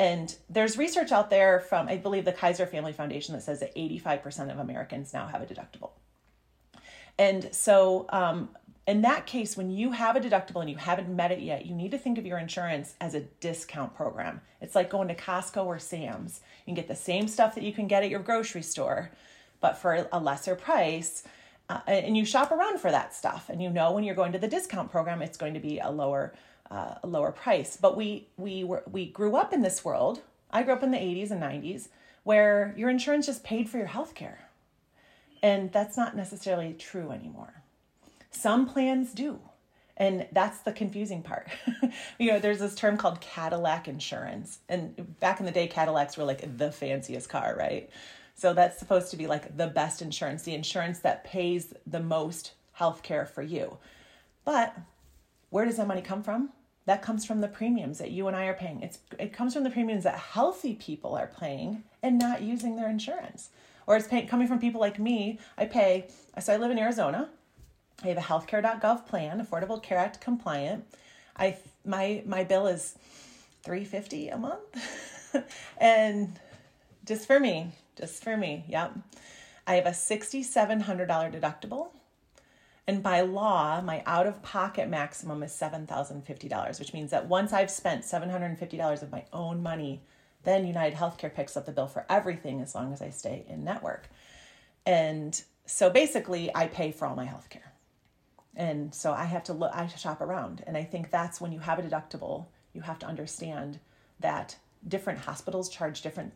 And 0.00 0.34
there's 0.48 0.78
research 0.78 1.12
out 1.12 1.28
there 1.28 1.60
from, 1.60 1.86
I 1.86 1.98
believe, 1.98 2.24
the 2.24 2.32
Kaiser 2.32 2.64
Family 2.64 2.94
Foundation 2.94 3.34
that 3.34 3.42
says 3.42 3.60
that 3.60 3.76
85% 3.76 4.50
of 4.50 4.58
Americans 4.58 5.12
now 5.12 5.26
have 5.26 5.42
a 5.42 5.46
deductible. 5.46 5.90
And 7.18 7.54
so, 7.54 8.06
um, 8.08 8.48
in 8.86 9.02
that 9.02 9.26
case, 9.26 9.58
when 9.58 9.70
you 9.70 9.92
have 9.92 10.16
a 10.16 10.20
deductible 10.20 10.62
and 10.62 10.70
you 10.70 10.76
haven't 10.76 11.14
met 11.14 11.32
it 11.32 11.40
yet, 11.40 11.66
you 11.66 11.74
need 11.74 11.90
to 11.90 11.98
think 11.98 12.16
of 12.16 12.24
your 12.24 12.38
insurance 12.38 12.94
as 12.98 13.14
a 13.14 13.20
discount 13.20 13.94
program. 13.94 14.40
It's 14.62 14.74
like 14.74 14.88
going 14.88 15.08
to 15.08 15.14
Costco 15.14 15.66
or 15.66 15.78
Sam's. 15.78 16.40
You 16.60 16.74
can 16.74 16.76
get 16.76 16.88
the 16.88 16.96
same 16.96 17.28
stuff 17.28 17.54
that 17.54 17.62
you 17.62 17.74
can 17.74 17.86
get 17.86 18.02
at 18.02 18.08
your 18.08 18.20
grocery 18.20 18.62
store, 18.62 19.10
but 19.60 19.76
for 19.76 20.08
a 20.10 20.18
lesser 20.18 20.54
price. 20.54 21.24
Uh, 21.68 21.80
and 21.86 22.16
you 22.16 22.24
shop 22.24 22.50
around 22.50 22.80
for 22.80 22.90
that 22.90 23.14
stuff. 23.14 23.50
And 23.50 23.62
you 23.62 23.68
know 23.68 23.92
when 23.92 24.04
you're 24.04 24.14
going 24.14 24.32
to 24.32 24.38
the 24.38 24.48
discount 24.48 24.90
program, 24.90 25.20
it's 25.20 25.36
going 25.36 25.52
to 25.52 25.60
be 25.60 25.78
a 25.78 25.90
lower 25.90 26.32
uh, 26.70 26.94
a 27.02 27.06
lower 27.06 27.32
price. 27.32 27.76
But 27.76 27.96
we 27.96 28.28
we 28.36 28.64
were 28.64 28.82
we 28.90 29.06
grew 29.06 29.36
up 29.36 29.52
in 29.52 29.62
this 29.62 29.84
world. 29.84 30.22
I 30.50 30.62
grew 30.62 30.74
up 30.74 30.82
in 30.82 30.90
the 30.90 30.98
80s 30.98 31.30
and 31.30 31.42
90s 31.42 31.88
where 32.24 32.74
your 32.76 32.90
insurance 32.90 33.26
just 33.26 33.44
paid 33.44 33.68
for 33.68 33.78
your 33.78 33.86
health 33.86 34.14
care. 34.14 34.50
And 35.42 35.72
that's 35.72 35.96
not 35.96 36.16
necessarily 36.16 36.74
true 36.74 37.10
anymore. 37.12 37.62
Some 38.30 38.68
plans 38.68 39.12
do. 39.12 39.40
And 39.96 40.26
that's 40.32 40.60
the 40.60 40.72
confusing 40.72 41.22
part. 41.22 41.48
you 42.18 42.30
know, 42.30 42.38
there's 42.38 42.58
this 42.58 42.74
term 42.74 42.96
called 42.96 43.20
Cadillac 43.20 43.86
insurance. 43.86 44.58
And 44.68 45.18
back 45.20 45.40
in 45.40 45.46
the 45.46 45.52
day, 45.52 45.66
Cadillacs 45.66 46.16
were 46.16 46.24
like 46.24 46.56
the 46.56 46.72
fanciest 46.72 47.28
car, 47.28 47.54
right? 47.58 47.90
So 48.34 48.54
that's 48.54 48.78
supposed 48.78 49.10
to 49.10 49.18
be 49.18 49.26
like 49.26 49.56
the 49.56 49.66
best 49.66 50.00
insurance, 50.00 50.42
the 50.42 50.54
insurance 50.54 51.00
that 51.00 51.24
pays 51.24 51.74
the 51.86 52.00
most 52.00 52.52
health 52.72 53.02
care 53.02 53.26
for 53.26 53.42
you. 53.42 53.76
But 54.44 54.74
where 55.50 55.66
does 55.66 55.76
that 55.76 55.86
money 55.86 56.00
come 56.00 56.22
from? 56.22 56.50
That 56.90 57.02
comes 57.02 57.24
from 57.24 57.40
the 57.40 57.46
premiums 57.46 57.98
that 57.98 58.10
you 58.10 58.26
and 58.26 58.36
I 58.36 58.46
are 58.46 58.54
paying. 58.54 58.82
It's 58.82 58.98
it 59.16 59.32
comes 59.32 59.54
from 59.54 59.62
the 59.62 59.70
premiums 59.70 60.02
that 60.02 60.18
healthy 60.18 60.74
people 60.74 61.14
are 61.14 61.28
paying 61.28 61.84
and 62.02 62.18
not 62.18 62.42
using 62.42 62.74
their 62.74 62.90
insurance. 62.90 63.50
Or 63.86 63.96
it's 63.96 64.08
coming 64.08 64.48
from 64.48 64.58
people 64.58 64.80
like 64.80 64.98
me. 64.98 65.38
I 65.56 65.66
pay 65.66 66.08
so 66.40 66.52
I 66.52 66.56
live 66.56 66.72
in 66.72 66.80
Arizona. 66.80 67.28
I 68.02 68.08
have 68.08 68.18
a 68.18 68.22
healthcare.gov 68.22 69.06
plan, 69.06 69.46
Affordable 69.46 69.80
Care 69.80 69.98
Act 69.98 70.20
compliant. 70.20 70.84
I 71.36 71.58
my 71.84 72.24
my 72.26 72.42
bill 72.42 72.66
is 72.66 72.96
350 73.62 74.30
a 74.30 74.36
month. 74.36 75.32
and 75.78 76.40
just 77.04 77.24
for 77.24 77.38
me, 77.38 77.70
just 77.96 78.24
for 78.24 78.36
me. 78.36 78.64
Yep. 78.68 78.98
I 79.64 79.74
have 79.76 79.86
a 79.86 79.90
$6700 79.90 81.06
deductible 81.06 81.90
And 82.86 83.02
by 83.02 83.20
law, 83.20 83.80
my 83.80 84.02
out 84.06 84.26
of 84.26 84.42
pocket 84.42 84.88
maximum 84.88 85.42
is 85.42 85.52
$7,050, 85.52 86.78
which 86.80 86.92
means 86.92 87.10
that 87.10 87.28
once 87.28 87.52
I've 87.52 87.70
spent 87.70 88.02
$750 88.02 89.02
of 89.02 89.12
my 89.12 89.24
own 89.32 89.62
money, 89.62 90.02
then 90.44 90.66
United 90.66 90.96
Healthcare 90.96 91.32
picks 91.32 91.56
up 91.56 91.66
the 91.66 91.72
bill 91.72 91.86
for 91.86 92.06
everything 92.08 92.60
as 92.60 92.74
long 92.74 92.92
as 92.92 93.02
I 93.02 93.10
stay 93.10 93.44
in 93.48 93.64
network. 93.64 94.08
And 94.86 95.40
so 95.66 95.90
basically, 95.90 96.50
I 96.54 96.66
pay 96.66 96.90
for 96.90 97.06
all 97.06 97.14
my 97.14 97.26
health 97.26 97.50
care. 97.50 97.72
And 98.56 98.94
so 98.94 99.12
I 99.12 99.24
have 99.24 99.44
to 99.44 99.52
look, 99.52 99.70
I 99.74 99.86
shop 99.86 100.20
around. 100.20 100.64
And 100.66 100.76
I 100.76 100.82
think 100.84 101.10
that's 101.10 101.40
when 101.40 101.52
you 101.52 101.60
have 101.60 101.78
a 101.78 101.82
deductible, 101.82 102.46
you 102.72 102.80
have 102.82 102.98
to 103.00 103.06
understand 103.06 103.78
that 104.18 104.56
different 104.86 105.20
hospitals 105.20 105.68
charge 105.68 106.02
different 106.02 106.32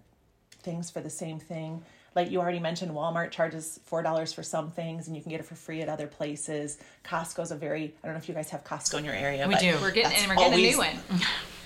things 0.62 0.90
for 0.90 1.00
the 1.00 1.10
same 1.10 1.38
thing. 1.38 1.82
Like 2.14 2.30
you 2.30 2.40
already 2.40 2.60
mentioned, 2.60 2.92
Walmart 2.92 3.30
charges 3.30 3.80
$4 3.90 4.34
for 4.34 4.42
some 4.42 4.70
things 4.70 5.06
and 5.06 5.16
you 5.16 5.22
can 5.22 5.30
get 5.30 5.40
it 5.40 5.46
for 5.46 5.56
free 5.56 5.80
at 5.82 5.88
other 5.88 6.06
places. 6.06 6.78
Costco's 7.04 7.50
a 7.50 7.56
very, 7.56 7.94
I 8.02 8.06
don't 8.06 8.14
know 8.14 8.18
if 8.18 8.28
you 8.28 8.34
guys 8.34 8.50
have 8.50 8.64
Costco 8.64 8.98
in 8.98 9.04
your 9.04 9.14
area. 9.14 9.46
We 9.48 9.56
do. 9.56 9.76
We're 9.80 9.90
getting, 9.90 10.16
and 10.18 10.28
we're 10.28 10.36
getting 10.36 10.52
always, 10.52 10.68
a 10.68 10.70
new 10.70 10.78
one. 10.78 10.96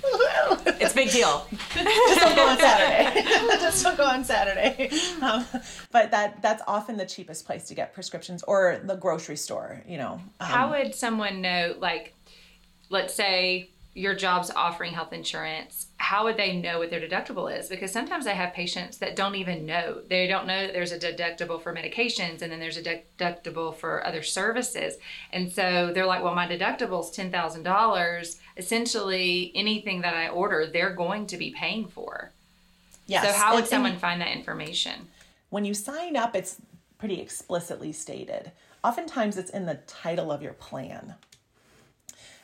it's 0.80 0.92
a 0.92 0.94
big 0.94 1.10
deal. 1.10 1.46
Just 1.74 2.20
don't 2.20 2.36
go 2.36 2.48
on 2.48 2.58
Saturday. 2.58 3.22
Just 3.60 3.82
don't 3.82 3.96
go 3.96 4.04
on 4.04 4.24
Saturday. 4.24 4.90
Um, 5.20 5.44
but 5.90 6.10
that 6.12 6.40
that's 6.40 6.62
often 6.66 6.96
the 6.96 7.06
cheapest 7.06 7.44
place 7.46 7.64
to 7.64 7.74
get 7.74 7.92
prescriptions 7.92 8.42
or 8.44 8.80
the 8.82 8.94
grocery 8.94 9.36
store. 9.36 9.82
You 9.86 9.98
know. 9.98 10.12
Um, 10.40 10.46
How 10.46 10.70
would 10.70 10.94
someone 10.94 11.40
know? 11.40 11.74
Like, 11.78 12.14
let's 12.90 13.14
say 13.14 13.70
your 13.98 14.14
job's 14.14 14.50
offering 14.50 14.92
health 14.92 15.12
insurance 15.12 15.88
how 16.08 16.24
would 16.24 16.38
they 16.38 16.56
know 16.56 16.78
what 16.78 16.88
their 16.88 17.06
deductible 17.06 17.54
is? 17.54 17.68
Because 17.68 17.92
sometimes 17.92 18.26
i 18.26 18.32
have 18.32 18.54
patients 18.54 18.96
that 18.96 19.14
don't 19.14 19.34
even 19.34 19.66
know. 19.66 20.00
They 20.08 20.26
don't 20.26 20.46
know 20.46 20.62
that 20.62 20.72
there's 20.72 20.90
a 20.90 20.98
deductible 20.98 21.60
for 21.60 21.74
medications 21.74 22.40
and 22.40 22.50
then 22.50 22.60
there's 22.60 22.78
a 22.78 22.82
deductible 22.82 23.76
for 23.76 24.06
other 24.06 24.22
services. 24.22 24.94
And 25.34 25.52
so 25.52 25.92
they're 25.92 26.06
like 26.06 26.22
well 26.22 26.34
my 26.34 26.46
deductible 26.48 27.00
is 27.00 27.14
$10000 27.14 28.38
essentially 28.56 29.52
anything 29.54 30.00
that 30.00 30.14
i 30.14 30.28
order 30.28 30.66
they're 30.66 30.94
going 30.94 31.26
to 31.26 31.36
be 31.36 31.50
paying 31.50 31.88
for. 31.88 32.30
Yes. 33.06 33.26
so 33.26 33.32
how 33.38 33.54
would 33.54 33.64
and, 33.64 33.68
someone 33.68 33.98
find 33.98 34.22
that 34.22 34.34
information? 34.34 35.08
When 35.50 35.66
you 35.66 35.74
sign 35.74 36.16
up 36.16 36.34
it's 36.34 36.56
pretty 36.98 37.20
explicitly 37.20 37.92
stated. 37.92 38.52
Oftentimes 38.82 39.36
it's 39.36 39.50
in 39.50 39.66
the 39.66 39.80
title 39.86 40.32
of 40.32 40.42
your 40.42 40.54
plan 40.54 41.16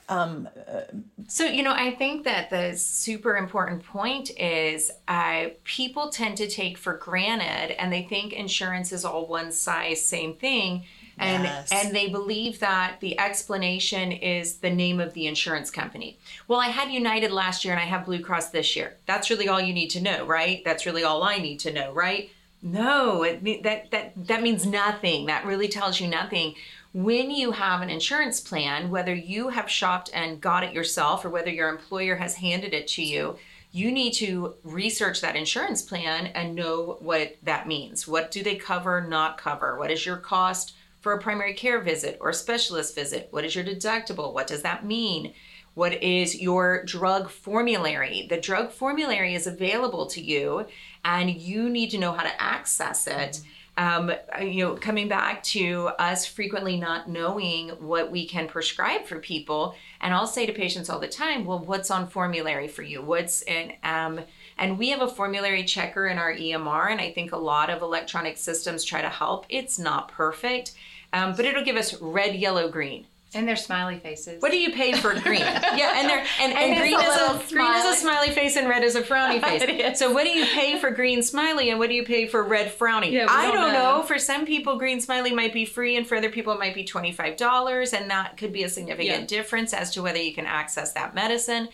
um, 0.09 0.49
uh, 0.69 0.83
so, 1.29 1.47
you 1.47 1.63
know, 1.63 1.73
I 1.73 1.95
think 1.95 2.25
that 2.25 2.51
the 2.51 2.77
super 2.77 3.37
important 3.37 3.85
point 3.85 4.31
is 4.39 4.91
uh, 5.09 5.47
people 5.65 6.11
tend 6.11 6.37
to 6.39 6.49
take 6.49 6.77
for 6.77 6.95
granted 6.95 7.81
and 7.81 7.93
they 7.93 8.03
think 8.03 8.33
insurance 8.33 8.93
is 8.93 9.05
all 9.05 9.27
one 9.27 9.51
size, 9.51 10.05
same 10.05 10.35
thing. 10.35 10.85
And, 11.17 11.45
yes. 11.45 11.71
and 11.73 11.95
they 11.95 12.09
believe 12.09 12.59
that 12.59 12.97
the 13.01 13.19
explanation 13.21 14.11
is 14.11 14.57
the 14.57 14.71
name 14.71 14.99
of 14.99 15.15
the 15.15 15.27
insurance 15.27 15.71
company. 15.71 16.19
Well, 16.49 16.61
I 16.61 16.69
had 16.69 16.91
United 16.91 17.31
last 17.31 17.65
year 17.65 17.73
and 17.73 17.81
I 17.81 17.87
have 17.87 18.05
Blue 18.05 18.21
Cross 18.21 18.51
this 18.51 18.75
year. 18.75 18.97
That's 19.07 19.31
really 19.31 19.49
all 19.49 19.61
you 19.61 19.73
need 19.73 19.91
to 19.91 20.01
know, 20.01 20.27
right? 20.27 20.63
That's 20.65 20.87
really 20.87 21.05
all 21.05 21.23
I 21.23 21.39
need 21.39 21.61
to 21.61 21.73
know, 21.73 21.93
right? 21.93 22.31
No, 22.63 23.23
it, 23.23 23.63
that 23.63 23.91
that 23.91 24.27
that 24.27 24.43
means 24.43 24.65
nothing. 24.65 25.27
That 25.27 25.45
really 25.45 25.69
tells 25.69 26.01
you 26.01 26.09
nothing 26.09 26.55
when 26.95 27.29
you 27.29 27.51
have 27.51 27.83
an 27.83 27.91
insurance 27.91 28.39
plan, 28.39 28.89
whether 28.89 29.13
you 29.13 29.49
have 29.49 29.69
shopped 29.69 30.11
and 30.15 30.41
got 30.41 30.63
it 30.63 30.73
yourself 30.73 31.25
or 31.25 31.29
whether 31.29 31.51
your 31.51 31.69
employer 31.69 32.15
has 32.15 32.37
handed 32.37 32.73
it 32.73 32.87
to 32.87 33.03
you, 33.03 33.37
you 33.73 33.91
need 33.91 34.13
to 34.13 34.55
research 34.63 35.21
that 35.21 35.35
insurance 35.35 35.83
plan 35.83 36.27
and 36.29 36.55
know 36.55 36.97
what 37.01 37.37
that 37.43 37.67
means. 37.67 38.07
What 38.07 38.31
do 38.31 38.45
they 38.45 38.55
cover, 38.55 39.01
not 39.01 39.39
cover? 39.39 39.77
What 39.77 39.91
is 39.91 40.07
your 40.07 40.19
cost 40.19 40.77
for 41.01 41.13
a 41.13 41.21
primary 41.21 41.53
care 41.53 41.81
visit 41.81 42.17
or 42.21 42.33
specialist 42.33 42.95
visit? 42.95 43.27
What 43.33 43.45
is 43.45 43.57
your 43.57 43.65
deductible? 43.65 44.33
What 44.33 44.47
does 44.47 44.63
that 44.63 44.87
mean? 44.87 45.35
What 45.75 46.01
is 46.01 46.41
your 46.41 46.85
drug 46.85 47.29
formulary? 47.29 48.29
The 48.31 48.41
drug 48.41 48.71
formulary 48.71 49.35
is 49.35 49.49
available 49.49 50.07
to 50.07 50.21
you 50.21 50.67
and 51.05 51.29
you 51.29 51.69
need 51.69 51.91
to 51.91 51.99
know 51.99 52.13
how 52.13 52.23
to 52.23 52.41
access 52.43 53.09
it. 53.09 53.41
Um, 53.77 54.13
you 54.41 54.65
know, 54.65 54.75
coming 54.77 55.09
back 55.09 55.43
to 55.45 55.89
us 55.99 56.27
frequently 56.27 56.77
not 56.77 57.09
knowing 57.09 57.71
what 57.71 58.11
we 58.11 58.27
can 58.27 58.47
prescribe 58.47 59.05
for 59.05 59.19
people. 59.19 59.75
And 60.01 60.15
I'll 60.15 60.29
say 60.29 60.47
to 60.47 60.53
patients 60.53 60.89
all 60.89 61.01
the 61.01 61.09
time, 61.09 61.45
well, 61.45 61.59
what's 61.59 61.91
on 61.91 62.07
formulary 62.07 62.69
for 62.69 62.83
you? 62.83 63.03
What's 63.03 63.43
in, 63.43 63.73
um, 63.83 64.21
and 64.59 64.79
we 64.79 64.91
have 64.91 65.03
a 65.03 65.09
formulary 65.09 65.65
checker 65.65 66.07
in 66.07 66.19
our 66.19 66.33
EMR, 66.33 66.93
and 66.93 67.01
I 67.01 67.11
think 67.11 67.33
a 67.33 67.37
lot 67.37 67.69
of 67.69 67.83
electronic 67.83 68.37
systems 68.37 68.85
try 68.85 69.03
to 69.03 69.09
help. 69.09 69.47
It's 69.49 69.79
not 69.79 70.09
perfect, 70.09 70.75
um, 71.13 71.35
but 71.35 71.45
it'll 71.45 71.65
give 71.65 71.77
us 71.77 72.01
red, 72.01 72.37
yellow, 72.37 72.69
green. 72.69 73.07
And 73.35 73.49
their 73.49 73.57
smiley 73.57 73.99
faces. 73.99 74.41
What 74.41 74.53
do 74.53 74.59
you 74.59 74.73
pay 74.73 74.93
for 74.93 75.19
green? 75.21 75.41
yeah, 75.41 75.99
and 75.99 76.09
they're 76.09 76.25
and, 76.41 76.53
and, 76.53 76.73
and 76.73 76.81
green 76.81 76.99
is 76.99 77.17
a 77.17 77.55
green 77.55 77.75
is 77.75 77.85
a 77.85 78.01
smiley 78.01 78.31
face 78.31 78.57
and 78.57 78.69
red 78.69 78.83
is 78.83 78.97
a 78.97 79.03
frowny 79.03 79.41
face. 79.89 79.99
so 79.99 80.13
what 80.13 80.25
do 80.25 80.31
you 80.31 80.47
pay 80.47 80.79
for 80.79 80.91
green 80.91 81.23
smiley 81.23 81.71
and 81.71 81.79
what 81.79 81.89
do 81.89 81.95
you 81.95 82.05
pay 82.05 82.27
for 82.27 82.43
red 82.43 82.77
frowny? 82.77 83.11
Yeah, 83.13 83.27
I 83.29 83.47
don't, 83.47 83.57
don't 83.57 83.73
know. 83.73 83.99
know. 83.99 84.03
For 84.03 84.19
some 84.19 84.47
people, 84.47 84.79
green 84.79 85.01
smiley 85.01 85.35
might 85.35 85.53
be 85.53 85.65
free, 85.65 85.97
and 85.97 86.07
for 86.07 86.17
other 86.17 86.31
people, 86.31 86.53
it 86.53 86.59
might 86.59 86.75
be 86.75 86.85
twenty 86.85 87.13
five 87.13 87.37
dollars, 87.37 87.93
and 87.93 88.11
that 88.11 88.37
could 88.37 88.53
be 88.53 88.65
a 88.65 88.69
significant 88.69 89.21
yeah. 89.21 89.27
difference 89.27 89.73
as 89.73 89.91
to 89.93 90.03
whether 90.03 90.19
you 90.19 90.35
can 90.35 90.47
access 90.47 90.93
that 90.93 91.15
medicine. 91.15 91.69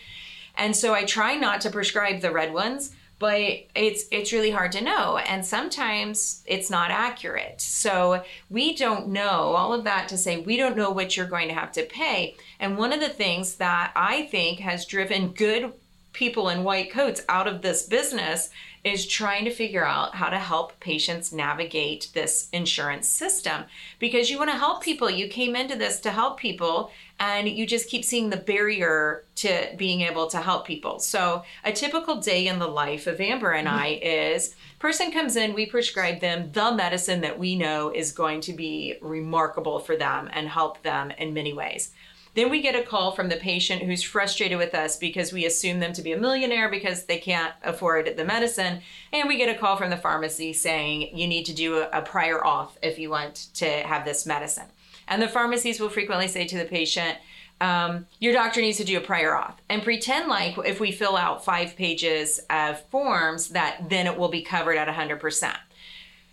And 0.57 0.75
so 0.75 0.95
I 0.95 1.05
try 1.05 1.37
not 1.37 1.61
to 1.63 1.71
prescribe 1.71 2.21
the 2.21 2.31
red 2.31 2.53
ones 2.53 2.91
but 3.21 3.41
it's 3.77 4.07
it's 4.11 4.33
really 4.33 4.51
hard 4.51 4.73
to 4.73 4.81
know 4.81 5.19
and 5.19 5.47
sometimes 5.47 6.43
it's 6.47 6.71
not 6.71 6.91
accurate. 6.91 7.61
So 7.61 8.25
we 8.49 8.75
don't 8.75 9.09
know 9.09 9.29
all 9.29 9.73
of 9.73 9.85
that 9.85 10.09
to 10.09 10.19
say 10.19 10.39
we 10.39 10.57
don't 10.57 10.77
know 10.77 10.91
what 10.91 11.17
you're 11.17 11.27
going 11.27 11.49
to 11.49 11.55
have 11.55 11.71
to 11.73 11.85
pay. 11.85 12.35
And 12.59 12.77
one 12.77 12.93
of 12.93 13.01
the 13.01 13.09
things 13.09 13.55
that 13.57 13.93
i 13.95 14.23
think 14.27 14.59
has 14.61 14.87
driven 14.87 15.29
good 15.29 15.73
people 16.13 16.49
in 16.49 16.65
white 16.65 16.93
coats 16.93 17.23
out 17.29 17.47
of 17.47 17.63
this 17.63 17.85
business 17.85 18.51
is 18.83 19.07
trying 19.07 19.45
to 19.45 19.51
figure 19.51 19.85
out 19.85 20.15
how 20.15 20.31
to 20.31 20.39
help 20.39 20.79
patients 20.81 21.33
navigate 21.33 22.09
this 22.15 22.49
insurance 22.53 23.07
system 23.07 23.65
because 23.99 24.31
you 24.31 24.39
want 24.39 24.51
to 24.51 24.57
help 24.57 24.83
people. 24.83 25.11
You 25.11 25.29
came 25.29 25.55
into 25.55 25.77
this 25.77 26.01
to 26.01 26.11
help 26.11 26.39
people 26.39 26.91
and 27.19 27.47
you 27.47 27.67
just 27.67 27.91
keep 27.91 28.05
seeing 28.05 28.31
the 28.31 28.39
barrier 28.39 29.25
to 29.37 29.75
being 29.77 30.01
able 30.01 30.29
to 30.29 30.39
help 30.39 30.67
people. 30.67 30.99
So, 30.99 31.45
a 31.63 31.73
typical 31.73 32.17
day 32.17 32.47
in 32.47 32.59
the 32.59 32.67
life 32.67 33.07
of 33.07 33.21
Amber 33.21 33.53
and 33.53 33.69
I 33.69 33.93
mm-hmm. 33.93 34.35
is 34.37 34.55
person 34.79 35.13
comes 35.13 35.37
in, 35.37 35.53
we 35.53 35.67
prescribe 35.67 36.21
them 36.21 36.51
the 36.53 36.73
medicine 36.73 37.21
that 37.21 37.39
we 37.39 37.57
know 37.57 37.91
is 37.91 38.13
going 38.13 38.41
to 38.43 38.55
be 38.55 38.97
remarkable 39.03 39.79
for 39.79 39.95
them 39.95 40.31
and 40.33 40.49
help 40.49 40.83
them 40.83 41.11
in 41.19 41.35
many 41.35 41.53
ways. 41.53 41.91
Then 42.35 42.49
we 42.51 42.63
get 42.63 42.77
a 42.77 42.83
call 42.83 43.13
from 43.13 43.29
the 43.29 43.37
patient 43.37 43.83
who's 43.83 44.03
frustrated 44.03 44.59
with 44.59 44.75
us 44.75 44.97
because 44.97 45.33
we 45.33 45.47
assume 45.47 45.81
them 45.81 45.93
to 45.95 46.03
be 46.03 46.13
a 46.13 46.19
millionaire 46.19 46.69
because 46.69 47.05
they 47.05 47.19
can't 47.19 47.53
afford 47.65 48.17
the 48.17 48.25
medicine. 48.25 48.81
And 49.13 49.29
we 49.29 49.37
get 49.37 49.55
a 49.55 49.59
call 49.59 49.77
from 49.77 49.91
the 49.91 49.97
pharmacy 49.97 50.53
saying 50.53 51.17
you 51.17 51.27
need 51.27 51.45
to 51.47 51.55
do 51.55 51.83
a, 51.93 52.03
prior 52.03 52.41
auth 52.41 52.71
if 52.83 52.99
you 52.99 53.11
want 53.11 53.49
to 53.55 53.67
have 53.67 54.05
this 54.05 54.27
medicine. 54.27 54.67
And 55.09 55.21
the 55.21 55.29
pharmacies 55.29 55.81
will 55.81 55.89
frequently 55.89 56.29
say 56.29 56.47
to 56.47 56.57
the 56.57 56.65
patient, 56.65 57.19
um, 57.61 58.07
your 58.21 58.33
doctor 58.33 58.61
needs 58.61 58.79
to 58.79 58.85
do 58.85 58.97
a 58.97 59.03
prior 59.03 59.33
auth 59.33 59.57
and 59.69 59.83
pretend 59.83 60.29
like 60.29 60.57
if 60.65 60.81
we 60.81 60.93
fill 60.93 61.17
out 61.17 61.45
five 61.45 61.77
pages 61.77 62.41
of 62.49 62.81
forms 62.87 63.49
that 63.49 63.91
then 63.91 64.07
it 64.07 64.17
will 64.17 64.29
be 64.29 64.43
covered 64.43 64.79
at 64.79 64.89
100%. 64.89 65.57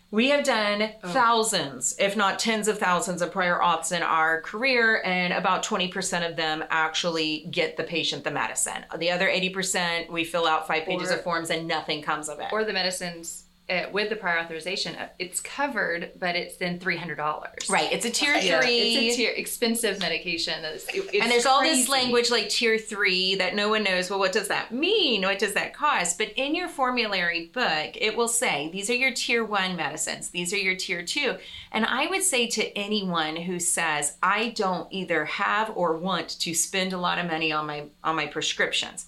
We 0.09 0.29
have 0.29 0.45
done 0.45 0.93
oh. 1.03 1.09
thousands, 1.09 1.95
if 1.99 2.15
not 2.15 2.39
tens 2.39 2.67
of 2.67 2.79
thousands, 2.79 3.21
of 3.21 3.31
prior 3.31 3.59
auths 3.59 3.95
in 3.95 4.03
our 4.03 4.41
career, 4.41 5.01
and 5.03 5.33
about 5.33 5.63
20% 5.63 6.29
of 6.29 6.37
them 6.37 6.63
actually 6.69 7.47
get 7.51 7.75
the 7.75 7.83
patient 7.83 8.23
the 8.23 8.31
medicine. 8.31 8.85
The 8.97 9.11
other 9.11 9.27
80%, 9.27 10.09
we 10.09 10.23
fill 10.23 10.47
out 10.47 10.67
five 10.67 10.85
pages 10.85 11.11
or, 11.11 11.15
of 11.15 11.23
forms 11.23 11.49
and 11.49 11.67
nothing 11.67 12.01
comes 12.01 12.29
of 12.29 12.39
it. 12.39 12.47
Or 12.51 12.63
the 12.63 12.73
medicines 12.73 13.46
uh, 13.69 13.83
with 13.91 14.09
the 14.09 14.15
prior 14.15 14.39
authorization, 14.39 14.95
uh, 14.95 15.09
it's 15.19 15.41
covered, 15.41 16.11
but 16.17 16.35
it's 16.35 16.55
then 16.57 16.79
three 16.79 16.95
hundred 16.95 17.15
dollars. 17.15 17.69
Right. 17.69 17.91
It's 17.91 18.05
a 18.05 18.09
tier 18.09 18.39
three. 18.39 19.07
It's 19.07 19.15
a 19.15 19.17
tier 19.17 19.31
expensive 19.31 19.99
medication. 19.99 20.63
It's, 20.63 20.85
it's 20.93 21.13
and 21.13 21.29
there's 21.31 21.43
crazy. 21.43 21.47
all 21.47 21.61
this 21.61 21.89
language 21.89 22.31
like 22.31 22.47
tier 22.47 22.77
three 22.77 23.35
that 23.35 23.55
no 23.55 23.67
one 23.69 23.83
knows. 23.83 24.09
Well, 24.09 24.19
what 24.19 24.31
does 24.31 24.47
that 24.47 24.71
mean? 24.71 25.23
What 25.23 25.39
does 25.39 25.53
that 25.53 25.73
cost? 25.73 26.17
But 26.17 26.29
in 26.37 26.55
your 26.55 26.69
formulary 26.69 27.47
book, 27.47 27.91
it 27.95 28.15
will 28.15 28.29
say 28.29 28.69
these 28.71 28.89
are 28.89 28.95
your 28.95 29.11
tier 29.11 29.43
one 29.43 29.75
medicines. 29.75 30.29
These 30.29 30.53
are 30.53 30.57
your 30.57 30.75
tier 30.75 31.03
two. 31.03 31.37
And 31.73 31.85
I 31.85 32.07
would 32.07 32.23
say 32.23 32.47
to 32.47 32.77
anyone 32.77 33.35
who 33.35 33.59
says 33.59 34.17
I 34.23 34.49
don't 34.49 34.91
either 34.93 35.25
have 35.25 35.75
or 35.75 35.97
want 35.97 36.29
to 36.39 36.53
spend 36.53 36.93
a 36.93 36.97
lot 36.97 37.19
of 37.19 37.25
money 37.25 37.51
on 37.51 37.67
my 37.67 37.87
on 38.03 38.15
my 38.15 38.27
prescriptions 38.27 39.07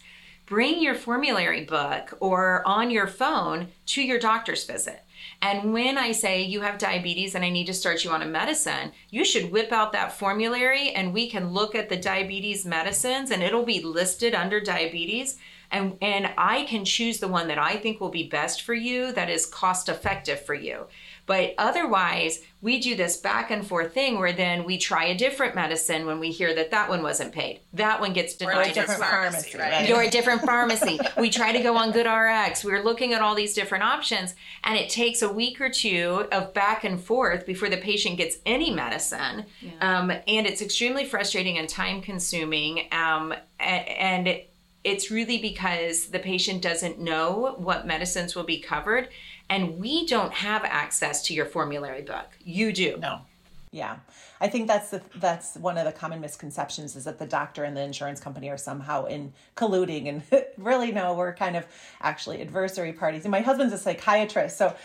bring 0.50 0.82
your 0.82 0.96
formulary 0.96 1.64
book 1.64 2.18
or 2.20 2.68
on 2.68 2.90
your 2.90 3.06
phone 3.06 3.68
to 3.86 4.02
your 4.02 4.18
doctor's 4.18 4.66
visit. 4.66 5.04
And 5.44 5.72
when 5.74 5.98
I 5.98 6.12
say 6.12 6.42
you 6.42 6.62
have 6.62 6.80
diabetes 6.80 7.36
and 7.36 7.46
I 7.46 7.50
need 7.50 7.68
to 7.68 7.74
start 7.74 8.04
you 8.04 8.10
on 8.10 8.24
a 8.24 8.26
medicine, 8.26 8.92
you 9.12 9.24
should 9.24 9.52
whip 9.52 9.72
out 9.72 9.94
that 9.94 10.18
formulary 10.18 10.90
and 10.90 11.14
we 11.14 11.30
can 11.30 11.54
look 11.54 11.76
at 11.76 11.88
the 11.88 11.96
diabetes 11.96 12.66
medicines 12.66 13.30
and 13.30 13.44
it'll 13.44 13.64
be 13.64 13.84
listed 13.84 14.34
under 14.34 14.60
diabetes. 14.60 15.38
And, 15.72 15.98
and 16.02 16.32
I 16.36 16.64
can 16.64 16.84
choose 16.84 17.20
the 17.20 17.28
one 17.28 17.48
that 17.50 17.60
I 17.60 17.78
think 17.78 18.02
will 18.02 18.10
be 18.10 18.28
best 18.28 18.64
for 18.64 18.74
you, 18.74 19.12
that 19.12 19.30
is 19.30 19.46
cost 19.46 19.88
effective 19.88 20.44
for 20.44 20.56
you. 20.56 20.88
But 21.30 21.54
otherwise, 21.60 22.42
we 22.60 22.80
do 22.80 22.96
this 22.96 23.16
back 23.18 23.52
and 23.52 23.64
forth 23.64 23.94
thing 23.94 24.18
where 24.18 24.34
then 24.34 24.64
we 24.64 24.80
try 24.80 25.06
a 25.06 25.16
different 25.16 25.54
medicine 25.54 26.08
when 26.08 26.20
we 26.20 26.32
hear 26.32 26.56
that 26.56 26.72
that 26.72 26.90
one 26.90 27.04
wasn't 27.04 27.34
paid. 27.34 27.60
That 27.74 28.02
one 28.02 28.14
gets 28.14 28.34
denied. 28.34 28.58
Or 28.58 28.62
a 28.72 28.74
different 28.74 29.00
pharmacy, 29.00 29.56
right? 29.60 29.92
Or 29.92 30.02
a 30.02 30.10
different 30.10 30.42
pharmacy. 30.42 31.00
we 31.20 31.30
try 31.30 31.52
to 31.52 31.62
go 31.62 31.78
on 31.78 31.94
GoodRx. 31.94 32.66
We're 32.66 32.82
looking 32.84 33.14
at 33.14 33.22
all 33.22 33.36
these 33.36 33.54
different 33.54 33.84
options, 33.84 34.34
and 34.64 34.76
it 34.76 34.90
takes 34.90 35.22
a 35.22 35.32
week 35.32 35.62
or 35.62 35.70
two 35.70 36.26
of 36.32 36.52
back 36.56 36.84
and 36.84 37.00
forth 37.00 37.46
before 37.46 37.70
the 37.70 37.78
patient 37.78 38.18
gets 38.18 38.38
any 38.48 38.72
medicine. 38.72 39.46
Yeah. 39.62 39.72
Um, 39.82 40.10
and 40.10 40.48
it's 40.48 40.64
extremely 40.64 41.06
frustrating 41.06 41.60
and 41.60 41.70
time 41.70 42.02
consuming. 42.02 42.88
Um, 42.92 43.36
and 43.60 44.42
it's 44.84 45.12
really 45.12 45.38
because 45.38 46.08
the 46.08 46.20
patient 46.20 46.64
doesn't 46.64 47.00
know 47.00 47.54
what 47.60 47.86
medicines 47.86 48.36
will 48.36 48.46
be 48.46 48.60
covered 48.60 49.10
and 49.50 49.80
we 49.80 50.06
don't 50.06 50.34
have 50.34 50.64
access 50.64 51.24
to 51.24 51.34
your 51.34 51.46
formulary 51.46 52.02
book. 52.02 52.28
You 52.44 52.72
do. 52.72 52.98
No. 53.02 53.22
Yeah. 53.72 53.98
I 54.42 54.48
think 54.48 54.68
that's 54.68 54.90
the 54.90 55.02
that's 55.16 55.56
one 55.56 55.78
of 55.78 55.86
the 55.86 55.92
common 55.92 56.22
misconceptions 56.22 56.96
is 56.96 57.04
that 57.04 57.20
the 57.20 57.26
doctor 57.26 57.64
and 57.64 57.76
the 57.76 57.82
insurance 57.82 58.20
company 58.20 58.50
are 58.50 58.58
somehow 58.58 59.06
in 59.06 59.34
colluding 59.56 60.08
and 60.08 60.24
really 60.58 60.92
no 60.92 61.14
we're 61.14 61.34
kind 61.34 61.56
of 61.56 61.66
actually 62.02 62.42
adversary 62.42 62.94
parties. 62.94 63.26
And 63.26 63.32
my 63.32 63.42
husband's 63.42 63.74
a 63.74 63.78
psychiatrist 63.78 64.58
so 64.58 64.76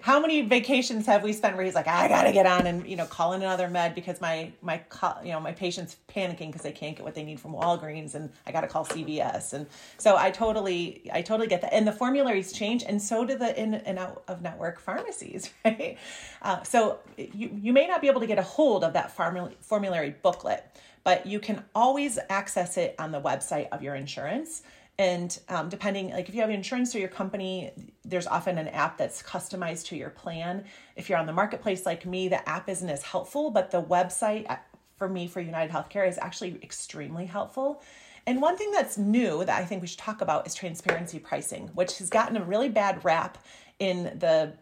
how 0.00 0.20
many 0.20 0.42
vacations 0.42 1.06
have 1.06 1.22
we 1.22 1.32
spent 1.32 1.56
where 1.56 1.64
he's 1.64 1.74
like 1.74 1.88
I 1.88 2.08
got 2.08 2.22
to 2.22 2.32
get 2.32 2.46
on 2.46 2.66
and 2.66 2.86
you 2.86 2.96
know 2.96 3.06
call 3.06 3.32
in 3.34 3.42
another 3.42 3.68
med 3.68 3.94
because 3.94 4.20
my 4.20 4.52
my 4.62 4.80
you 5.22 5.32
know 5.32 5.40
my 5.40 5.52
patient's 5.52 5.96
panicking 6.08 6.46
because 6.46 6.62
they 6.62 6.72
can't 6.72 6.96
get 6.96 7.04
what 7.04 7.14
they 7.14 7.24
need 7.24 7.40
from 7.40 7.52
Walgreens 7.52 8.14
and 8.14 8.30
I 8.46 8.52
got 8.52 8.62
to 8.62 8.68
call 8.68 8.84
CVS 8.84 9.52
and 9.52 9.66
so 9.98 10.16
I 10.16 10.30
totally 10.30 11.10
I 11.12 11.22
totally 11.22 11.48
get 11.48 11.60
that. 11.62 11.74
And 11.74 11.86
the 11.86 11.92
formularies 11.92 12.52
change 12.52 12.82
and 12.82 13.00
so 13.00 13.24
do 13.24 13.36
the 13.36 13.58
in 13.60 13.74
and 13.74 13.98
out 13.98 14.22
of 14.28 14.42
network 14.42 14.80
pharmacies 14.80 15.50
right? 15.64 15.98
Uh, 16.40 16.62
so 16.62 16.98
you 17.16 17.50
you 17.60 17.72
may 17.72 17.86
not 17.86 18.00
be 18.00 18.08
able 18.08 18.20
to 18.20 18.26
get 18.26 18.38
a 18.38 18.42
hold 18.42 18.84
of 18.84 18.92
that 18.92 19.01
that 19.02 19.56
formulary 19.60 20.14
booklet, 20.22 20.64
but 21.04 21.26
you 21.26 21.40
can 21.40 21.64
always 21.74 22.18
access 22.28 22.76
it 22.76 22.94
on 22.98 23.10
the 23.10 23.20
website 23.20 23.68
of 23.72 23.82
your 23.82 23.94
insurance. 23.94 24.62
And 24.98 25.36
um, 25.48 25.68
depending, 25.68 26.10
like 26.10 26.28
if 26.28 26.34
you 26.34 26.40
have 26.42 26.50
insurance 26.50 26.92
through 26.92 27.00
your 27.00 27.10
company, 27.10 27.72
there's 28.04 28.26
often 28.26 28.58
an 28.58 28.68
app 28.68 28.98
that's 28.98 29.22
customized 29.22 29.86
to 29.86 29.96
your 29.96 30.10
plan. 30.10 30.64
If 30.96 31.08
you're 31.08 31.18
on 31.18 31.26
the 31.26 31.32
marketplace 31.32 31.86
like 31.86 32.06
me, 32.06 32.28
the 32.28 32.46
app 32.48 32.68
isn't 32.68 32.88
as 32.88 33.02
helpful, 33.02 33.50
but 33.50 33.70
the 33.70 33.82
website 33.82 34.48
uh, 34.48 34.56
for 34.96 35.08
me 35.08 35.26
for 35.26 35.40
United 35.40 35.72
Healthcare 35.72 36.06
is 36.08 36.18
actually 36.18 36.58
extremely 36.62 37.26
helpful. 37.26 37.82
And 38.26 38.40
one 38.40 38.56
thing 38.56 38.70
that's 38.70 38.96
new 38.98 39.44
that 39.44 39.60
I 39.60 39.64
think 39.64 39.82
we 39.82 39.88
should 39.88 39.98
talk 39.98 40.20
about 40.20 40.46
is 40.46 40.54
transparency 40.54 41.18
pricing, 41.18 41.68
which 41.74 41.98
has 41.98 42.08
gotten 42.08 42.36
a 42.36 42.44
really 42.44 42.68
bad 42.68 43.04
rap 43.04 43.38
in 43.80 44.04
the 44.18 44.52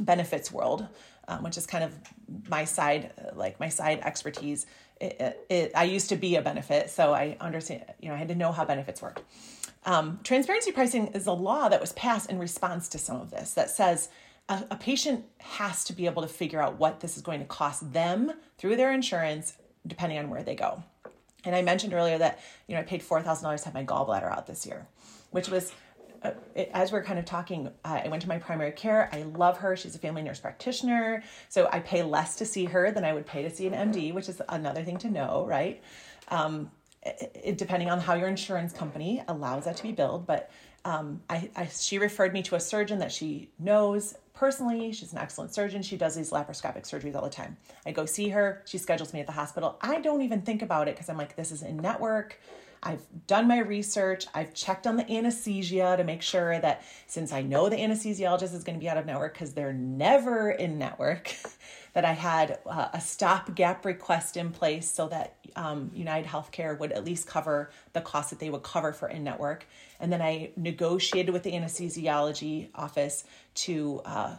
benefits 0.00 0.50
world 0.50 0.88
um, 1.30 1.44
which 1.44 1.56
is 1.56 1.64
kind 1.64 1.84
of 1.84 1.94
my 2.48 2.64
side, 2.64 3.12
like 3.34 3.58
my 3.60 3.68
side 3.68 4.00
expertise. 4.00 4.66
It, 5.00 5.16
it, 5.20 5.46
it, 5.48 5.72
I 5.74 5.84
used 5.84 6.08
to 6.08 6.16
be 6.16 6.36
a 6.36 6.42
benefit, 6.42 6.90
so 6.90 7.14
I 7.14 7.36
understand, 7.40 7.84
you 8.00 8.08
know, 8.08 8.16
I 8.16 8.18
had 8.18 8.28
to 8.28 8.34
know 8.34 8.52
how 8.52 8.64
benefits 8.64 9.00
work. 9.00 9.22
Um, 9.86 10.20
transparency 10.24 10.72
pricing 10.72 11.06
is 11.08 11.26
a 11.26 11.32
law 11.32 11.68
that 11.68 11.80
was 11.80 11.92
passed 11.92 12.28
in 12.30 12.38
response 12.38 12.88
to 12.88 12.98
some 12.98 13.20
of 13.20 13.30
this 13.30 13.54
that 13.54 13.70
says 13.70 14.08
a, 14.48 14.64
a 14.72 14.76
patient 14.76 15.24
has 15.38 15.84
to 15.84 15.92
be 15.92 16.04
able 16.06 16.22
to 16.22 16.28
figure 16.28 16.60
out 16.60 16.78
what 16.78 17.00
this 17.00 17.16
is 17.16 17.22
going 17.22 17.38
to 17.38 17.46
cost 17.46 17.92
them 17.92 18.32
through 18.58 18.76
their 18.76 18.92
insurance, 18.92 19.56
depending 19.86 20.18
on 20.18 20.28
where 20.28 20.42
they 20.42 20.56
go. 20.56 20.82
And 21.44 21.54
I 21.54 21.62
mentioned 21.62 21.94
earlier 21.94 22.18
that, 22.18 22.40
you 22.66 22.74
know, 22.74 22.80
I 22.80 22.84
paid 22.84 23.02
$4,000 23.02 23.58
to 23.58 23.64
have 23.64 23.74
my 23.74 23.84
gallbladder 23.84 24.30
out 24.30 24.46
this 24.46 24.66
year, 24.66 24.86
which 25.30 25.48
was 25.48 25.72
uh, 26.22 26.32
as 26.74 26.92
we're 26.92 27.02
kind 27.02 27.18
of 27.18 27.24
talking, 27.24 27.68
uh, 27.84 28.00
I 28.04 28.08
went 28.08 28.22
to 28.22 28.28
my 28.28 28.38
primary 28.38 28.72
care. 28.72 29.08
I 29.12 29.22
love 29.22 29.58
her. 29.58 29.76
She's 29.76 29.94
a 29.94 29.98
family 29.98 30.22
nurse 30.22 30.40
practitioner. 30.40 31.22
So 31.48 31.68
I 31.72 31.80
pay 31.80 32.02
less 32.02 32.36
to 32.36 32.44
see 32.44 32.64
her 32.66 32.90
than 32.90 33.04
I 33.04 33.12
would 33.12 33.26
pay 33.26 33.42
to 33.42 33.50
see 33.50 33.66
an 33.66 33.92
MD, 33.92 34.12
which 34.12 34.28
is 34.28 34.40
another 34.48 34.82
thing 34.82 34.98
to 34.98 35.10
know, 35.10 35.44
right? 35.46 35.82
Um, 36.28 36.70
it, 37.02 37.56
depending 37.56 37.90
on 37.90 38.00
how 38.00 38.14
your 38.14 38.28
insurance 38.28 38.72
company 38.72 39.22
allows 39.28 39.64
that 39.64 39.76
to 39.78 39.82
be 39.82 39.92
billed. 39.92 40.26
But 40.26 40.50
um, 40.84 41.22
I, 41.28 41.50
I, 41.56 41.66
she 41.66 41.98
referred 41.98 42.32
me 42.32 42.42
to 42.42 42.54
a 42.54 42.60
surgeon 42.60 42.98
that 42.98 43.12
she 43.12 43.50
knows 43.58 44.14
personally. 44.34 44.92
She's 44.92 45.12
an 45.12 45.18
excellent 45.18 45.54
surgeon. 45.54 45.82
She 45.82 45.96
does 45.96 46.14
these 46.14 46.30
laparoscopic 46.30 46.82
surgeries 46.82 47.14
all 47.14 47.22
the 47.22 47.30
time. 47.30 47.56
I 47.84 47.92
go 47.92 48.06
see 48.06 48.28
her. 48.30 48.62
She 48.66 48.78
schedules 48.78 49.12
me 49.12 49.20
at 49.20 49.26
the 49.26 49.32
hospital. 49.32 49.78
I 49.80 50.00
don't 50.00 50.22
even 50.22 50.42
think 50.42 50.62
about 50.62 50.88
it 50.88 50.94
because 50.94 51.08
I'm 51.08 51.18
like, 51.18 51.36
this 51.36 51.50
is 51.50 51.62
in 51.62 51.76
network. 51.78 52.38
I've 52.82 53.02
done 53.26 53.46
my 53.46 53.58
research. 53.58 54.26
I've 54.34 54.54
checked 54.54 54.86
on 54.86 54.96
the 54.96 55.10
anesthesia 55.10 55.96
to 55.96 56.04
make 56.04 56.22
sure 56.22 56.58
that 56.58 56.82
since 57.06 57.32
I 57.32 57.42
know 57.42 57.68
the 57.68 57.76
anesthesiologist 57.76 58.54
is 58.54 58.64
going 58.64 58.78
to 58.78 58.80
be 58.80 58.88
out 58.88 58.96
of 58.96 59.04
network 59.04 59.34
because 59.34 59.52
they're 59.52 59.72
never 59.72 60.50
in 60.50 60.78
network, 60.78 61.34
that 61.92 62.04
I 62.04 62.12
had 62.12 62.58
uh, 62.66 62.88
a 62.92 63.00
stopgap 63.00 63.84
request 63.84 64.36
in 64.36 64.50
place 64.50 64.88
so 64.88 65.08
that 65.08 65.36
um, 65.56 65.90
United 65.94 66.28
Healthcare 66.28 66.78
would 66.78 66.92
at 66.92 67.04
least 67.04 67.26
cover 67.26 67.70
the 67.92 68.00
cost 68.00 68.30
that 68.30 68.38
they 68.38 68.48
would 68.48 68.62
cover 68.62 68.92
for 68.92 69.08
in 69.08 69.24
network. 69.24 69.66
And 69.98 70.12
then 70.12 70.22
I 70.22 70.50
negotiated 70.56 71.32
with 71.32 71.42
the 71.42 71.52
anesthesiology 71.52 72.68
office 72.74 73.24
to 73.56 74.00
uh, 74.04 74.36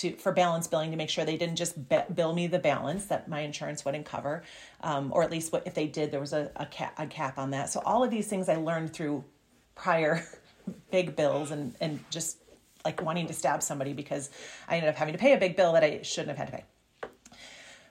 to 0.00 0.12
for 0.16 0.32
balance 0.32 0.66
billing 0.66 0.90
to 0.90 0.96
make 0.96 1.10
sure 1.10 1.24
they 1.24 1.36
didn't 1.36 1.56
just 1.56 1.88
be, 1.88 1.98
bill 2.14 2.34
me 2.34 2.46
the 2.46 2.58
balance 2.58 3.06
that 3.06 3.28
my 3.28 3.40
insurance 3.40 3.84
wouldn't 3.84 4.06
cover, 4.06 4.42
um, 4.82 5.10
or 5.12 5.22
at 5.22 5.30
least 5.30 5.52
what 5.52 5.66
if 5.66 5.74
they 5.74 5.86
did, 5.86 6.10
there 6.10 6.20
was 6.20 6.32
a, 6.32 6.50
a, 6.56 6.66
cap, 6.66 6.94
a 6.98 7.06
cap 7.06 7.38
on 7.38 7.50
that. 7.50 7.70
So 7.70 7.80
all 7.84 8.04
of 8.04 8.10
these 8.10 8.28
things 8.28 8.48
I 8.48 8.56
learned 8.56 8.92
through 8.92 9.24
prior 9.74 10.24
big 10.90 11.16
bills 11.16 11.50
and 11.50 11.74
and 11.80 12.02
just 12.10 12.38
like 12.84 13.02
wanting 13.02 13.26
to 13.26 13.34
stab 13.34 13.62
somebody 13.62 13.92
because 13.92 14.30
I 14.68 14.76
ended 14.76 14.88
up 14.88 14.96
having 14.96 15.12
to 15.12 15.18
pay 15.18 15.34
a 15.34 15.38
big 15.38 15.56
bill 15.56 15.72
that 15.72 15.82
I 15.82 16.02
shouldn't 16.02 16.36
have 16.36 16.38
had 16.38 16.46
to 16.46 16.62
pay. 16.62 17.08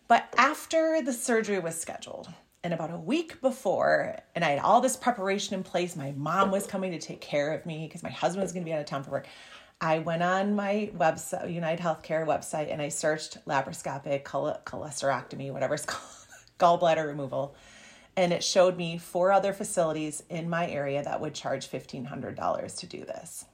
But 0.08 0.34
after 0.38 1.02
the 1.02 1.12
surgery 1.12 1.60
was 1.60 1.80
scheduled, 1.80 2.30
and 2.64 2.74
about 2.74 2.92
a 2.92 2.98
week 2.98 3.40
before, 3.42 4.18
and 4.36 4.44
I 4.44 4.50
had 4.50 4.60
all 4.60 4.82
this 4.82 4.98
preparation 4.98 5.54
in 5.54 5.64
place, 5.64 5.96
my 5.96 6.12
mom 6.18 6.52
was 6.52 6.66
coming 6.66 6.92
to 6.92 7.00
take 7.00 7.22
care 7.22 7.54
of 7.54 7.66
me 7.66 7.88
because 7.88 8.04
my 8.04 8.10
husband 8.10 8.44
was 8.44 8.52
going 8.52 8.64
to 8.64 8.70
be 8.70 8.74
out 8.74 8.80
of 8.80 8.86
town 8.86 9.04
for 9.04 9.12
work. 9.12 9.28
I 9.80 10.00
went 10.00 10.24
on 10.24 10.56
my 10.56 10.92
website, 10.98 11.54
United 11.54 11.82
Healthcare 11.82 12.26
website, 12.26 12.72
and 12.72 12.82
I 12.82 12.90
searched 12.90 13.46
laparoscopic 13.46 14.24
chol- 14.24 14.64
cholesteroctomy, 14.64 15.52
whatever 15.52 15.76
it's 15.76 15.86
called, 16.58 16.82
gallbladder 16.82 17.06
removal. 17.06 17.56
And 18.16 18.34
it 18.34 18.44
showed 18.44 18.78
me 18.78 18.98
four 18.98 19.32
other 19.32 19.54
facilities 19.54 20.24
in 20.30 20.50
my 20.50 20.68
area 20.68 21.04
that 21.04 21.22
would 21.22 21.36
charge 21.36 21.70
$1,500 21.70 22.78
to 22.80 22.86
do 22.88 23.06
this. 23.06 23.46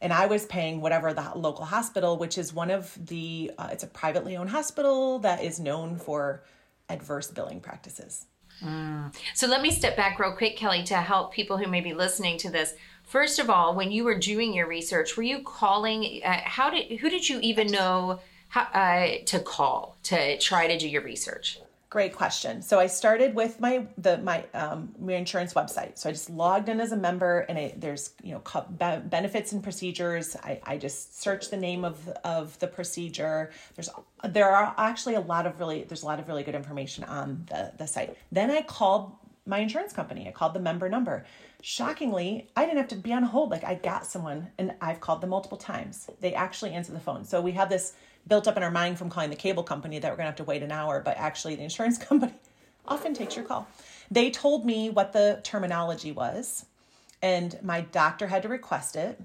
And 0.00 0.12
I 0.12 0.26
was 0.26 0.46
paying 0.46 0.80
whatever 0.80 1.12
the 1.12 1.30
local 1.36 1.66
hospital, 1.66 2.16
which 2.16 2.38
is 2.38 2.54
one 2.54 2.70
of 2.70 2.96
the, 3.06 3.52
uh, 3.58 3.68
it's 3.70 3.84
a 3.84 3.86
privately 3.86 4.36
owned 4.36 4.50
hospital 4.50 5.18
that 5.20 5.44
is 5.44 5.60
known 5.60 5.96
for 5.96 6.42
adverse 6.88 7.30
billing 7.30 7.60
practices. 7.60 8.26
Mm. 8.64 9.14
So 9.34 9.46
let 9.46 9.62
me 9.62 9.70
step 9.70 9.96
back 9.96 10.18
real 10.18 10.32
quick, 10.32 10.56
Kelley, 10.56 10.84
to 10.84 10.96
help 10.96 11.32
people 11.32 11.58
who 11.58 11.68
may 11.68 11.80
be 11.80 11.94
listening 11.94 12.38
to 12.38 12.50
this. 12.50 12.74
First 13.12 13.38
of 13.38 13.50
all, 13.50 13.74
when 13.74 13.92
you 13.92 14.04
were 14.04 14.18
doing 14.18 14.54
your 14.54 14.66
research, 14.66 15.18
were 15.18 15.22
you 15.22 15.40
calling? 15.40 16.22
Uh, 16.24 16.40
how 16.44 16.70
did 16.70 16.98
who 16.98 17.10
did 17.10 17.28
you 17.28 17.40
even 17.40 17.66
know 17.66 18.20
how, 18.48 18.62
uh, 18.62 19.18
to 19.26 19.38
call 19.38 19.98
to 20.04 20.38
try 20.38 20.66
to 20.66 20.78
do 20.78 20.88
your 20.88 21.02
research? 21.02 21.60
Great 21.90 22.14
question. 22.14 22.62
So 22.62 22.80
I 22.80 22.86
started 22.86 23.34
with 23.34 23.60
my 23.60 23.86
the 23.98 24.16
my 24.16 24.46
um, 24.54 24.94
my 24.98 25.12
insurance 25.12 25.52
website. 25.52 25.98
So 25.98 26.08
I 26.08 26.12
just 26.12 26.30
logged 26.30 26.70
in 26.70 26.80
as 26.80 26.92
a 26.92 26.96
member, 26.96 27.40
and 27.40 27.58
I, 27.58 27.74
there's 27.76 28.14
you 28.22 28.32
know 28.32 28.40
benefits 28.70 29.52
and 29.52 29.62
procedures. 29.62 30.34
I, 30.36 30.62
I 30.64 30.78
just 30.78 31.20
search 31.20 31.50
the 31.50 31.58
name 31.58 31.84
of 31.84 32.08
of 32.24 32.58
the 32.60 32.66
procedure. 32.66 33.50
There's 33.74 33.90
there 34.26 34.48
are 34.48 34.74
actually 34.78 35.16
a 35.16 35.20
lot 35.20 35.46
of 35.46 35.60
really 35.60 35.84
there's 35.84 36.02
a 36.02 36.06
lot 36.06 36.18
of 36.18 36.28
really 36.28 36.44
good 36.44 36.54
information 36.54 37.04
on 37.04 37.44
the 37.50 37.74
the 37.76 37.86
site. 37.86 38.16
Then 38.30 38.50
I 38.50 38.62
called 38.62 39.12
my 39.46 39.58
insurance 39.58 39.92
company. 39.92 40.28
I 40.28 40.32
called 40.32 40.54
the 40.54 40.60
member 40.60 40.88
number. 40.88 41.24
Shockingly, 41.62 42.48
I 42.56 42.64
didn't 42.64 42.78
have 42.78 42.88
to 42.88 42.96
be 42.96 43.12
on 43.12 43.22
hold. 43.22 43.50
Like 43.50 43.64
I 43.64 43.74
got 43.74 44.06
someone, 44.06 44.48
and 44.58 44.74
I've 44.80 45.00
called 45.00 45.20
them 45.20 45.30
multiple 45.30 45.58
times. 45.58 46.08
They 46.20 46.34
actually 46.34 46.72
answer 46.72 46.92
the 46.92 47.00
phone. 47.00 47.24
So 47.24 47.40
we 47.40 47.52
have 47.52 47.68
this 47.68 47.94
built 48.28 48.46
up 48.46 48.56
in 48.56 48.62
our 48.62 48.70
mind 48.70 48.98
from 48.98 49.10
calling 49.10 49.30
the 49.30 49.36
cable 49.36 49.64
company 49.64 49.98
that 49.98 50.10
we're 50.10 50.16
going 50.16 50.26
to 50.26 50.30
have 50.30 50.36
to 50.36 50.44
wait 50.44 50.62
an 50.62 50.70
hour, 50.70 51.00
but 51.00 51.16
actually 51.16 51.56
the 51.56 51.64
insurance 51.64 51.98
company 52.08 52.34
often 52.86 53.14
takes 53.14 53.36
your 53.36 53.44
call. 53.44 53.68
They 54.10 54.30
told 54.30 54.64
me 54.64 54.90
what 54.90 55.12
the 55.12 55.40
terminology 55.42 56.12
was, 56.12 56.66
and 57.20 57.58
my 57.62 57.80
doctor 57.80 58.26
had 58.26 58.42
to 58.42 58.48
request 58.48 58.96
it. 58.96 59.20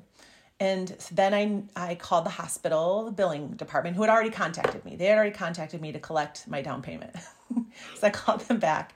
And 0.59 0.87
then 1.11 1.35
I, 1.75 1.89
I 1.89 1.95
called 1.95 2.25
the 2.25 2.31
hospital, 2.31 3.05
the 3.05 3.11
billing 3.11 3.49
department, 3.49 3.95
who 3.95 4.01
had 4.01 4.09
already 4.09 4.31
contacted 4.31 4.83
me. 4.85 4.95
They 4.95 5.05
had 5.05 5.15
already 5.15 5.35
contacted 5.35 5.81
me 5.81 5.91
to 5.91 5.99
collect 5.99 6.47
my 6.47 6.63
down 6.63 6.81
payment. 6.81 7.15
so 7.95 8.07
I 8.07 8.09
called 8.09 8.41
them 8.41 8.57
back 8.57 8.93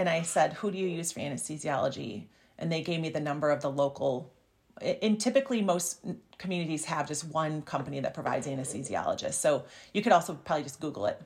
and 0.00 0.08
I 0.08 0.22
said, 0.22 0.54
Who 0.54 0.70
do 0.70 0.78
you 0.78 0.86
use 0.86 1.12
for 1.12 1.20
anesthesiology? 1.20 2.24
And 2.58 2.72
they 2.72 2.82
gave 2.82 3.00
me 3.00 3.10
the 3.10 3.20
number 3.20 3.50
of 3.50 3.60
the 3.60 3.70
local 3.70 4.32
and 4.80 5.20
typically 5.20 5.60
most 5.60 6.00
communities 6.38 6.86
have 6.86 7.06
just 7.06 7.24
one 7.24 7.60
company 7.60 8.00
that 8.00 8.14
provides 8.14 8.46
anesthesiologists. 8.46 9.34
So 9.34 9.64
you 9.92 10.00
could 10.00 10.12
also 10.12 10.32
probably 10.34 10.62
just 10.62 10.80
Google 10.80 11.04
it. 11.04 11.20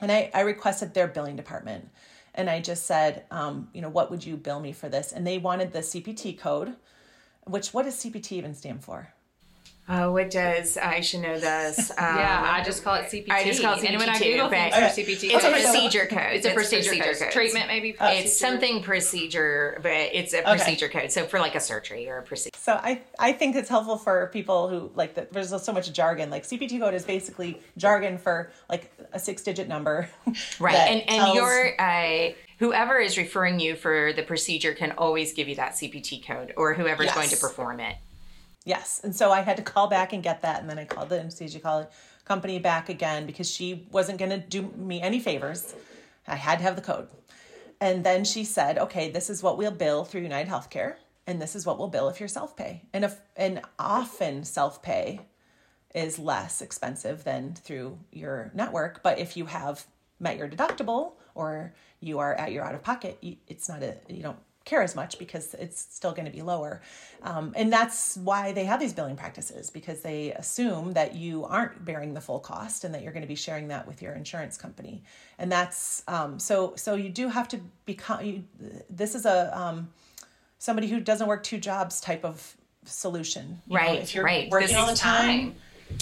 And 0.00 0.12
I, 0.12 0.30
I 0.34 0.40
requested 0.40 0.92
their 0.92 1.08
billing 1.08 1.36
department. 1.36 1.88
And 2.34 2.50
I 2.50 2.60
just 2.60 2.84
said, 2.84 3.24
um, 3.30 3.68
you 3.72 3.80
know, 3.80 3.88
what 3.88 4.10
would 4.10 4.26
you 4.26 4.36
bill 4.36 4.60
me 4.60 4.72
for 4.72 4.90
this? 4.90 5.12
And 5.12 5.26
they 5.26 5.38
wanted 5.38 5.72
the 5.72 5.78
CPT 5.78 6.38
code, 6.38 6.76
which 7.46 7.72
what 7.72 7.84
does 7.84 7.96
CPT 7.96 8.32
even 8.32 8.54
stand 8.54 8.84
for? 8.84 9.14
Oh, 9.88 10.12
what 10.12 10.30
does 10.30 10.76
I 10.78 11.00
should 11.00 11.20
know 11.20 11.38
this? 11.38 11.90
Um, 11.98 12.16
yeah, 12.16 12.40
I 12.56 12.62
just 12.64 12.82
call 12.84 12.94
it 12.94 13.06
CPT. 13.06 13.30
I 13.30 13.44
just 13.44 13.60
call 13.62 13.74
it 13.74 13.80
CPT. 13.80 13.88
And 13.90 13.98
when 13.98 14.08
I 14.08 14.18
Google 14.18 14.48
but- 14.48 14.72
things 14.72 14.74
for 14.76 15.00
CPT, 15.00 15.34
It's 15.34 15.44
a 15.44 15.48
Okay, 15.48 15.62
so- 15.62 15.70
procedure 15.72 16.06
code. 16.06 16.32
It's 16.32 16.46
a 16.46 16.54
procedure, 16.54 16.90
code. 17.02 17.16
code. 17.18 17.32
Treatment 17.32 17.66
maybe. 17.66 17.90
It's 17.90 17.98
procedure. 17.98 18.28
something 18.28 18.82
procedure, 18.82 19.78
but 19.82 19.92
it's 19.92 20.32
a 20.34 20.38
Okay. 20.40 20.50
procedure 20.56 20.88
code. 20.88 21.10
So 21.12 21.26
for 21.26 21.38
like 21.40 21.54
a 21.54 21.60
surgery 21.60 22.08
or 22.08 22.18
a 22.18 22.22
procedure. 22.22 22.56
So 22.58 22.72
I, 22.74 23.02
I 23.18 23.32
think 23.32 23.56
it's 23.56 23.68
helpful 23.68 23.98
for 23.98 24.28
people 24.32 24.68
who 24.68 24.90
like 24.94 25.14
that. 25.16 25.32
There's 25.32 25.50
so 25.62 25.72
much 25.72 25.92
jargon. 25.92 26.30
Like 26.30 26.44
CPT 26.44 26.78
code 26.80 26.94
is 26.94 27.04
basically 27.04 27.60
jargon 27.76 28.18
for 28.18 28.50
like 28.70 28.92
a 29.12 29.18
six 29.18 29.42
digit 29.42 29.68
number. 29.68 30.08
Right. 30.60 30.74
And 30.76 31.00
and 31.08 31.08
tells- 31.22 31.36
your 31.36 31.80
uh, 31.80 32.32
whoever 32.58 32.98
is 32.98 33.18
referring 33.18 33.58
you 33.60 33.74
for 33.76 34.12
the 34.12 34.22
procedure 34.22 34.74
can 34.74 34.92
always 34.92 35.32
give 35.32 35.48
you 35.48 35.56
that 35.56 35.72
CPT 35.72 36.24
code 36.24 36.54
or 36.56 36.74
whoever's 36.74 37.06
Yes. 37.06 37.14
going 37.14 37.28
to 37.28 37.36
perform 37.36 37.80
it. 37.80 37.96
Yes. 38.64 39.00
And 39.02 39.14
so 39.14 39.32
I 39.32 39.40
had 39.40 39.56
to 39.56 39.62
call 39.62 39.88
back 39.88 40.12
and 40.12 40.22
get 40.22 40.42
that. 40.42 40.60
And 40.60 40.70
then 40.70 40.78
I 40.78 40.84
called 40.84 41.08
the 41.08 41.18
anesthesia 41.18 41.88
company 42.24 42.58
back 42.58 42.88
again 42.88 43.26
because 43.26 43.50
she 43.50 43.86
wasn't 43.90 44.18
going 44.18 44.30
to 44.30 44.38
do 44.38 44.62
me 44.76 45.00
any 45.00 45.20
favors. 45.20 45.74
I 46.26 46.36
had 46.36 46.58
to 46.58 46.64
have 46.64 46.76
the 46.76 46.82
code. 46.82 47.08
And 47.80 48.04
then 48.04 48.24
she 48.24 48.44
said, 48.44 48.78
okay, 48.78 49.10
this 49.10 49.28
is 49.28 49.42
what 49.42 49.58
we'll 49.58 49.72
bill 49.72 50.04
through 50.04 50.20
United 50.20 50.48
Healthcare. 50.48 50.94
And 51.26 51.42
this 51.42 51.56
is 51.56 51.66
what 51.66 51.78
we'll 51.78 51.88
bill 51.88 52.08
if 52.08 52.20
you're 52.20 52.28
self 52.28 52.56
pay. 52.56 52.82
And 52.92 53.04
if, 53.04 53.20
and 53.36 53.60
often 53.78 54.44
self 54.44 54.82
pay 54.82 55.20
is 55.94 56.18
less 56.18 56.62
expensive 56.62 57.24
than 57.24 57.54
through 57.54 57.98
your 58.12 58.50
network. 58.54 59.02
But 59.02 59.18
if 59.18 59.36
you 59.36 59.46
have 59.46 59.84
met 60.20 60.38
your 60.38 60.48
deductible 60.48 61.14
or 61.34 61.74
you 62.00 62.20
are 62.20 62.34
at 62.34 62.52
your 62.52 62.64
out 62.64 62.74
of 62.74 62.82
pocket, 62.82 63.18
it's 63.48 63.68
not 63.68 63.82
a, 63.82 63.96
you 64.08 64.22
don't 64.22 64.38
care 64.64 64.82
as 64.82 64.94
much 64.94 65.18
because 65.18 65.54
it's 65.54 65.80
still 65.80 66.12
going 66.12 66.24
to 66.24 66.30
be 66.30 66.42
lower. 66.42 66.80
Um, 67.22 67.52
and 67.56 67.72
that's 67.72 68.16
why 68.16 68.52
they 68.52 68.64
have 68.64 68.80
these 68.80 68.92
billing 68.92 69.16
practices 69.16 69.70
because 69.70 70.02
they 70.02 70.32
assume 70.32 70.92
that 70.92 71.14
you 71.14 71.44
aren't 71.44 71.84
bearing 71.84 72.14
the 72.14 72.20
full 72.20 72.40
cost 72.40 72.84
and 72.84 72.94
that 72.94 73.02
you're 73.02 73.12
going 73.12 73.22
to 73.22 73.28
be 73.28 73.34
sharing 73.34 73.68
that 73.68 73.86
with 73.86 74.02
your 74.02 74.12
insurance 74.12 74.56
company. 74.56 75.02
And 75.38 75.50
that's, 75.50 76.02
um, 76.08 76.38
so, 76.38 76.74
so 76.76 76.94
you 76.94 77.08
do 77.08 77.28
have 77.28 77.48
to 77.48 77.60
become, 77.86 78.24
you, 78.24 78.44
this 78.88 79.14
is 79.14 79.26
a, 79.26 79.56
um, 79.58 79.88
somebody 80.58 80.88
who 80.88 81.00
doesn't 81.00 81.26
work 81.26 81.42
two 81.42 81.58
jobs 81.58 82.00
type 82.00 82.24
of 82.24 82.56
solution. 82.84 83.60
You 83.66 83.74
know, 83.74 83.84
Right, 83.84 84.00
if 84.00 84.14
you're 84.14 84.24
right. 84.24 84.50
working 84.50 84.68
This 84.68 84.76
all 84.76 84.86
the 84.86 84.92
is 84.92 85.00
time, 85.00 85.54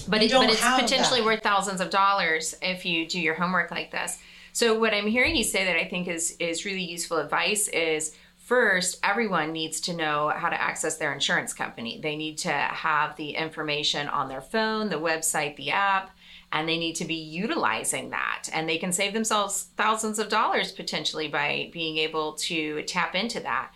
But, 0.08 0.22
it, 0.22 0.30
but 0.32 0.48
it's 0.50 0.60
potentially 0.60 1.20
that. 1.20 1.26
worth 1.26 1.42
thousands 1.42 1.80
of 1.80 1.90
dollars 1.90 2.54
if 2.62 2.84
you 2.84 3.06
do 3.08 3.20
your 3.20 3.34
homework 3.34 3.70
like 3.70 3.90
this. 3.90 4.18
So 4.52 4.78
what 4.78 4.92
I'm 4.92 5.06
hearing 5.06 5.36
you 5.36 5.44
say 5.44 5.64
that 5.64 5.76
I 5.76 5.84
think 5.84 6.08
is 6.08 6.36
is 6.40 6.64
really 6.64 6.82
useful 6.82 7.18
advice 7.18 7.68
is 7.68 8.16
first 8.50 8.98
everyone 9.04 9.52
needs 9.52 9.80
to 9.80 9.94
know 9.94 10.32
how 10.34 10.48
to 10.48 10.60
access 10.60 10.96
their 10.96 11.12
insurance 11.12 11.52
company. 11.52 12.00
They 12.02 12.16
need 12.16 12.36
to 12.38 12.50
have 12.50 13.14
the 13.14 13.30
information 13.30 14.08
on 14.08 14.28
their 14.28 14.40
phone, 14.40 14.88
the 14.88 14.96
website, 14.96 15.54
the 15.54 15.70
app, 15.70 16.10
and 16.50 16.68
they 16.68 16.76
need 16.76 16.96
to 16.96 17.04
be 17.04 17.14
utilizing 17.14 18.10
that. 18.10 18.48
And 18.52 18.68
they 18.68 18.76
can 18.76 18.90
save 18.90 19.12
themselves 19.12 19.68
thousands 19.76 20.18
of 20.18 20.28
dollars 20.28 20.72
potentially 20.72 21.28
by 21.28 21.70
being 21.72 21.98
able 21.98 22.32
to 22.48 22.82
tap 22.88 23.14
into 23.14 23.38
that. 23.38 23.70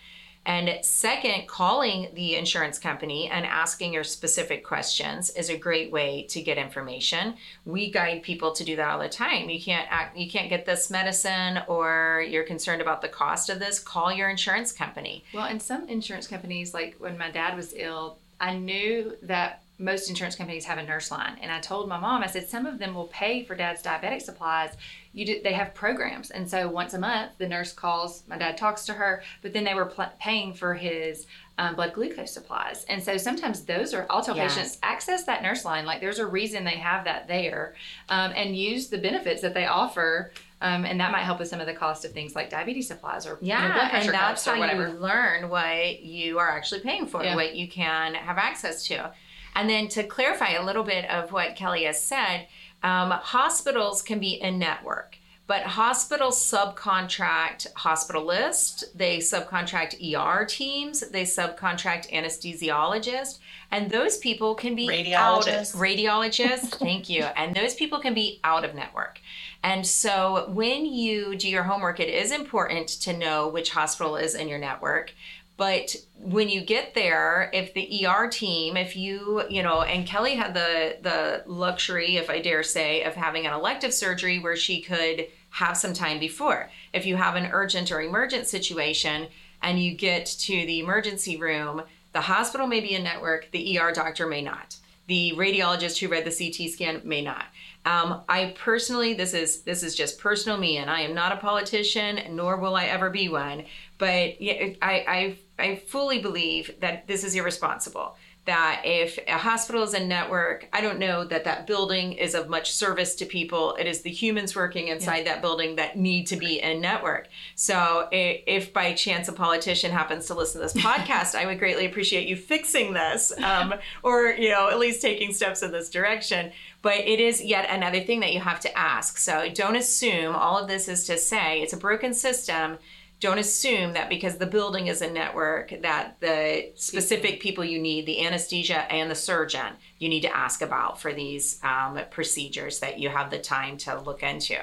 And 0.47 0.85
second, 0.85 1.49
calling 1.49 2.09
the 2.15 2.37
insurance 2.37 2.79
company 2.79 3.31
and 3.31 3.47
asking 3.47 3.93
your 3.93 4.05
specific 4.05 4.63
questions 4.65 5.31
is 5.31 5.49
a 5.49 5.57
great 5.57 5.91
way 5.91 6.27
to 6.31 6.43
get 6.43 6.59
information. 6.59 7.35
We 7.65 7.91
guide 7.91 8.23
people 8.23 8.53
to 8.53 8.65
do 8.65 8.77
that 8.77 8.91
all 8.91 8.99
the 8.99 9.09
time. 9.09 9.49
You 9.49 9.61
can't 9.61 9.87
act, 9.91 10.17
you 10.17 10.31
can't 10.31 10.51
get 10.51 10.67
this 10.67 10.91
medicine 10.91 11.63
or 11.67 12.25
you're 12.29 12.45
concerned 12.45 12.83
about 12.83 13.01
the 13.01 13.09
cost 13.09 13.49
of 13.49 13.59
this, 13.59 13.79
call 13.79 14.13
your 14.13 14.29
insurance 14.29 14.71
company. 14.71 15.25
Well, 15.33 15.47
and 15.47 15.63
some 15.63 15.89
insurance 15.89 16.27
companies, 16.27 16.75
like 16.75 16.97
when 16.99 17.17
my 17.17 17.31
dad 17.31 17.57
was 17.57 17.73
ill, 17.75 18.19
I 18.41 18.55
knew 18.55 19.17
that 19.23 19.63
most 19.79 20.09
insurance 20.09 20.37
companies 20.37 20.65
have 20.67 20.79
a 20.79 20.83
nurse 20.83 21.11
line, 21.11 21.37
and 21.41 21.51
I 21.51 21.59
told 21.61 21.89
my 21.89 21.99
mom, 21.99 22.23
I 22.23 22.27
said 22.27 22.49
some 22.49 22.65
of 22.67 22.79
them 22.79 22.95
will 22.95 23.09
pay 23.09 23.43
for 23.43 23.57
dad's 23.57 23.83
diabetic 23.83 24.23
supplies. 24.23 24.77
You 25.15 25.25
do, 25.27 25.41
they 25.45 25.53
have 25.53 25.75
programs, 25.75 26.31
and 26.31 26.49
so 26.51 26.69
once 26.69 26.93
a 26.93 26.99
month 26.99 27.33
the 27.39 27.49
nurse 27.49 27.73
calls. 27.73 28.25
My 28.29 28.37
dad 28.37 28.57
talks 28.59 28.85
to 28.87 28.93
her, 28.95 29.23
but 29.43 29.53
then 29.53 29.63
they 29.65 29.75
were 29.75 29.87
pl- 29.87 30.13
paying 30.21 30.53
for 30.53 30.75
his 30.75 31.27
um, 31.57 31.77
blood 31.77 31.93
glucose 31.95 32.33
supplies, 32.33 32.85
and 32.89 33.01
so 33.03 33.17
sometimes 33.17 33.63
those 33.65 33.95
are. 33.95 34.07
I'll 34.11 34.25
tell 34.25 34.37
Yes. 34.37 34.55
patients 34.57 34.79
access 34.83 35.23
that 35.25 35.41
nurse 35.43 35.65
line. 35.65 35.87
Like 35.87 36.01
there's 36.01 36.19
a 36.19 36.27
reason 36.27 36.65
they 36.65 36.73
have 36.73 37.05
that 37.05 37.29
there, 37.29 37.77
um, 38.09 38.33
and 38.35 38.57
use 38.57 38.89
the 38.89 38.99
benefits 38.99 39.41
that 39.43 39.55
they 39.55 39.67
offer. 39.67 40.33
Um, 40.61 40.87
and 40.87 40.99
that 40.99 41.13
might 41.13 41.25
help 41.25 41.41
with 41.41 41.49
some 41.49 41.61
of 41.61 41.67
the 41.67 41.75
cost 41.75 42.07
of 42.07 42.13
things 42.13 42.35
like 42.35 42.49
diabetes 42.49 42.89
supplies 42.89 43.27
or 43.27 43.37
you 43.43 43.53
know, 43.53 43.61
blood 43.61 43.91
pressure 43.91 44.07
and 44.07 44.15
that's 44.15 44.49
or 44.49 44.55
how 44.55 44.61
whatever. 44.61 44.89
you 44.89 44.95
learn 44.95 45.51
what 45.51 46.01
you 46.01 46.39
are 46.39 46.49
actually 46.49 46.81
paying 46.81 47.07
for, 47.07 47.23
Yeah. 47.23 47.35
what 47.35 47.55
you 47.55 47.69
can 47.69 48.15
have 48.15 48.39
access 48.39 48.87
to. 48.87 49.13
And 49.55 49.69
then 49.69 49.89
to 49.89 50.05
clarify 50.05 50.53
a 50.53 50.65
little 50.65 50.83
bit 50.83 51.05
of 51.11 51.33
what 51.33 51.55
Kelley 51.55 51.85
has 51.85 52.03
said, 52.03 52.47
um, 52.85 53.11
hospitals 53.11 54.03
can 54.03 54.21
be 54.21 54.35
in 54.35 54.59
network, 54.59 55.17
but 55.47 55.63
hospitals 55.63 56.39
subcontract 56.39 57.73
hospitalists, 57.73 58.85
they 58.95 59.19
subcontract 59.19 59.95
ER 60.01 60.45
teams, 60.45 61.01
they 61.11 61.25
subcontract 61.25 62.11
anesthesiologists, 62.13 63.39
and 63.71 63.91
those 63.91 64.19
people 64.19 64.55
can 64.55 64.75
be 64.75 65.15
out 65.15 65.49
of 65.49 65.55
Radiologists. 65.55 65.77
radiologists. 65.77 66.75
thank 66.79 67.09
you. 67.09 67.23
And 67.23 67.57
those 67.57 67.75
people 67.75 68.01
can 68.01 68.15
be 68.15 68.39
out 68.45 68.65
of 68.65 68.75
network. 68.75 69.21
And 69.63 69.87
so 69.87 70.51
when 70.51 70.85
you 70.85 71.37
do 71.37 71.49
your 71.49 71.63
homework, 71.63 72.01
it 72.01 72.09
is 72.09 72.33
important 72.33 72.89
to 72.89 73.17
know 73.17 73.49
which 73.49 73.71
hospital 73.71 74.17
is 74.17 74.35
in 74.35 74.47
your 74.47 74.59
network. 74.59 75.15
But 75.57 75.95
when 76.17 76.49
you 76.49 76.63
get 76.63 76.95
there, 76.95 77.51
if 77.53 77.75
the 77.75 78.07
ER 78.07 78.29
team, 78.29 78.77
if 78.77 78.97
you, 78.97 79.45
you 79.49 79.63
know, 79.63 79.83
and 79.83 80.07
Kelley 80.07 80.35
had 80.35 80.53
the 80.55 80.97
the 81.01 81.45
luxury, 81.47 82.17
if 82.17 82.29
I 82.29 82.41
dare 82.41 82.63
say, 82.63 83.05
of 83.05 83.15
having 83.15 83.47
an 83.47 83.53
elective 83.53 83.95
surgery 83.95 84.39
where 84.39 84.57
she 84.57 84.81
could 84.81 85.27
have 85.51 85.77
some 85.77 85.95
time 85.95 86.19
before. 86.19 86.71
If 86.93 87.07
you 87.07 87.17
have 87.17 87.37
an 87.37 87.51
urgent 87.53 87.93
or 87.93 88.01
emergent 88.01 88.49
situation 88.49 89.29
and 89.63 89.79
you 89.79 89.95
get 89.95 90.27
to 90.27 90.67
the 90.67 90.81
emergency 90.81 91.37
room, 91.37 91.83
the 92.13 92.23
hospital 92.23 92.67
may 92.67 92.81
be 92.81 92.95
in 92.95 93.05
network, 93.05 93.51
the 93.53 93.79
ER 93.79 93.93
doctor 93.93 94.27
may 94.27 94.43
not. 94.43 94.77
The 95.07 95.33
radiologist 95.37 95.99
who 95.99 96.09
read 96.09 96.25
the 96.25 96.31
CT 96.31 96.71
scan 96.71 97.03
may 97.05 97.23
not. 97.23 97.45
Um, 97.85 98.23
I 98.29 98.55
personally, 98.57 99.13
this 99.13 99.35
is 99.35 99.61
this 99.63 99.83
is 99.83 99.95
just 99.95 100.19
personal 100.19 100.57
me, 100.57 100.79
and 100.79 100.91
I 100.91 101.03
am 101.03 101.15
not 101.15 101.33
a 101.33 101.37
politician, 101.37 102.35
nor 102.35 102.57
will 102.57 102.75
I 102.75 102.87
ever 102.87 103.11
be 103.11 103.29
one. 103.29 103.65
But 103.99 104.09
I, 104.41 104.77
I 104.83 105.37
I 105.59 105.77
fully 105.77 106.19
believe 106.19 106.75
that 106.81 107.07
this 107.07 107.25
is 107.25 107.35
irresponsible. 107.35 108.17
That 108.47 108.83
if 108.85 109.19
a 109.27 109.39
hospital 109.39 109.83
is 109.85 109.95
a 109.95 110.05
network, 110.05 110.69
I 110.71 110.83
don't 110.83 110.99
know 110.99 111.25
that 111.25 111.45
that 111.45 111.67
building 111.67 112.13
is 112.13 112.35
of 112.35 112.51
much 112.51 112.73
service 112.73 113.15
to 113.15 113.25
people. 113.25 113.75
It 113.77 113.87
is 113.87 114.03
the 114.03 114.11
humans 114.11 114.55
working 114.55 114.89
inside 114.89 115.25
that 115.27 115.41
building 115.41 115.77
that 115.77 115.97
need 115.97 116.27
to 116.27 116.37
be 116.37 116.61
in 116.61 116.83
network. 116.83 117.29
So 117.55 118.07
if 118.13 118.71
by 118.75 118.93
chance 118.93 119.29
a 119.29 119.33
politician 119.33 119.93
happens 119.93 120.27
to 120.27 120.35
listen 120.35 120.61
to 120.61 120.67
this 120.67 120.75
podcast, 120.85 121.35
I 121.35 121.47
would 121.47 121.59
greatly 121.59 121.87
appreciate 121.87 122.29
you 122.29 122.37
fixing 122.37 122.93
this, 122.93 123.33
um, 123.43 123.75
or 124.03 124.27
you 124.33 124.51
know 124.51 124.69
at 124.69 124.79
least 124.79 125.01
taking 125.01 125.33
steps 125.33 125.63
in 125.63 125.73
this 125.73 125.89
direction. 125.89 126.53
But 126.83 126.99
it 126.99 127.21
is 127.21 127.43
yet 127.43 127.71
another 127.71 128.03
thing 128.03 128.21
that 128.21 128.35
you 128.35 128.41
have 128.41 128.61
to 128.61 128.79
ask. 128.79 129.17
So 129.17 129.49
don't 129.55 129.77
assume 129.77 130.37
all 130.37 130.59
of 130.59 130.69
this 130.69 130.87
is 130.87 131.07
to 131.07 131.17
say 131.17 131.63
it's 131.63 131.73
a 131.73 131.79
broken 131.79 132.13
system. 132.13 132.77
Don't 133.25 133.39
assume 133.39 133.95
that 133.95 134.11
because 134.11 134.37
the 134.37 134.45
building 134.45 134.89
is 134.89 135.01
a 135.01 135.11
network 135.11 135.73
that 135.81 136.21
the 136.21 136.73
specific 136.75 137.41
people 137.41 137.65
you 137.65 137.79
need, 137.79 138.05
the 138.05 138.27
anesthesia 138.27 138.81
and 138.93 139.11
the 139.11 139.15
surgeon, 139.15 139.77
you 139.99 140.11
need 140.11 140.21
to 140.21 140.37
ask 140.37 140.61
about 140.61 141.01
for 141.01 141.11
these 141.11 141.59
um, 141.65 141.99
procedures 142.11 142.81
that 142.81 142.99
you 142.99 143.09
have 143.09 143.31
the 143.31 143.39
time 143.39 143.79
to 143.79 143.99
look 143.99 144.23
into. 144.23 144.59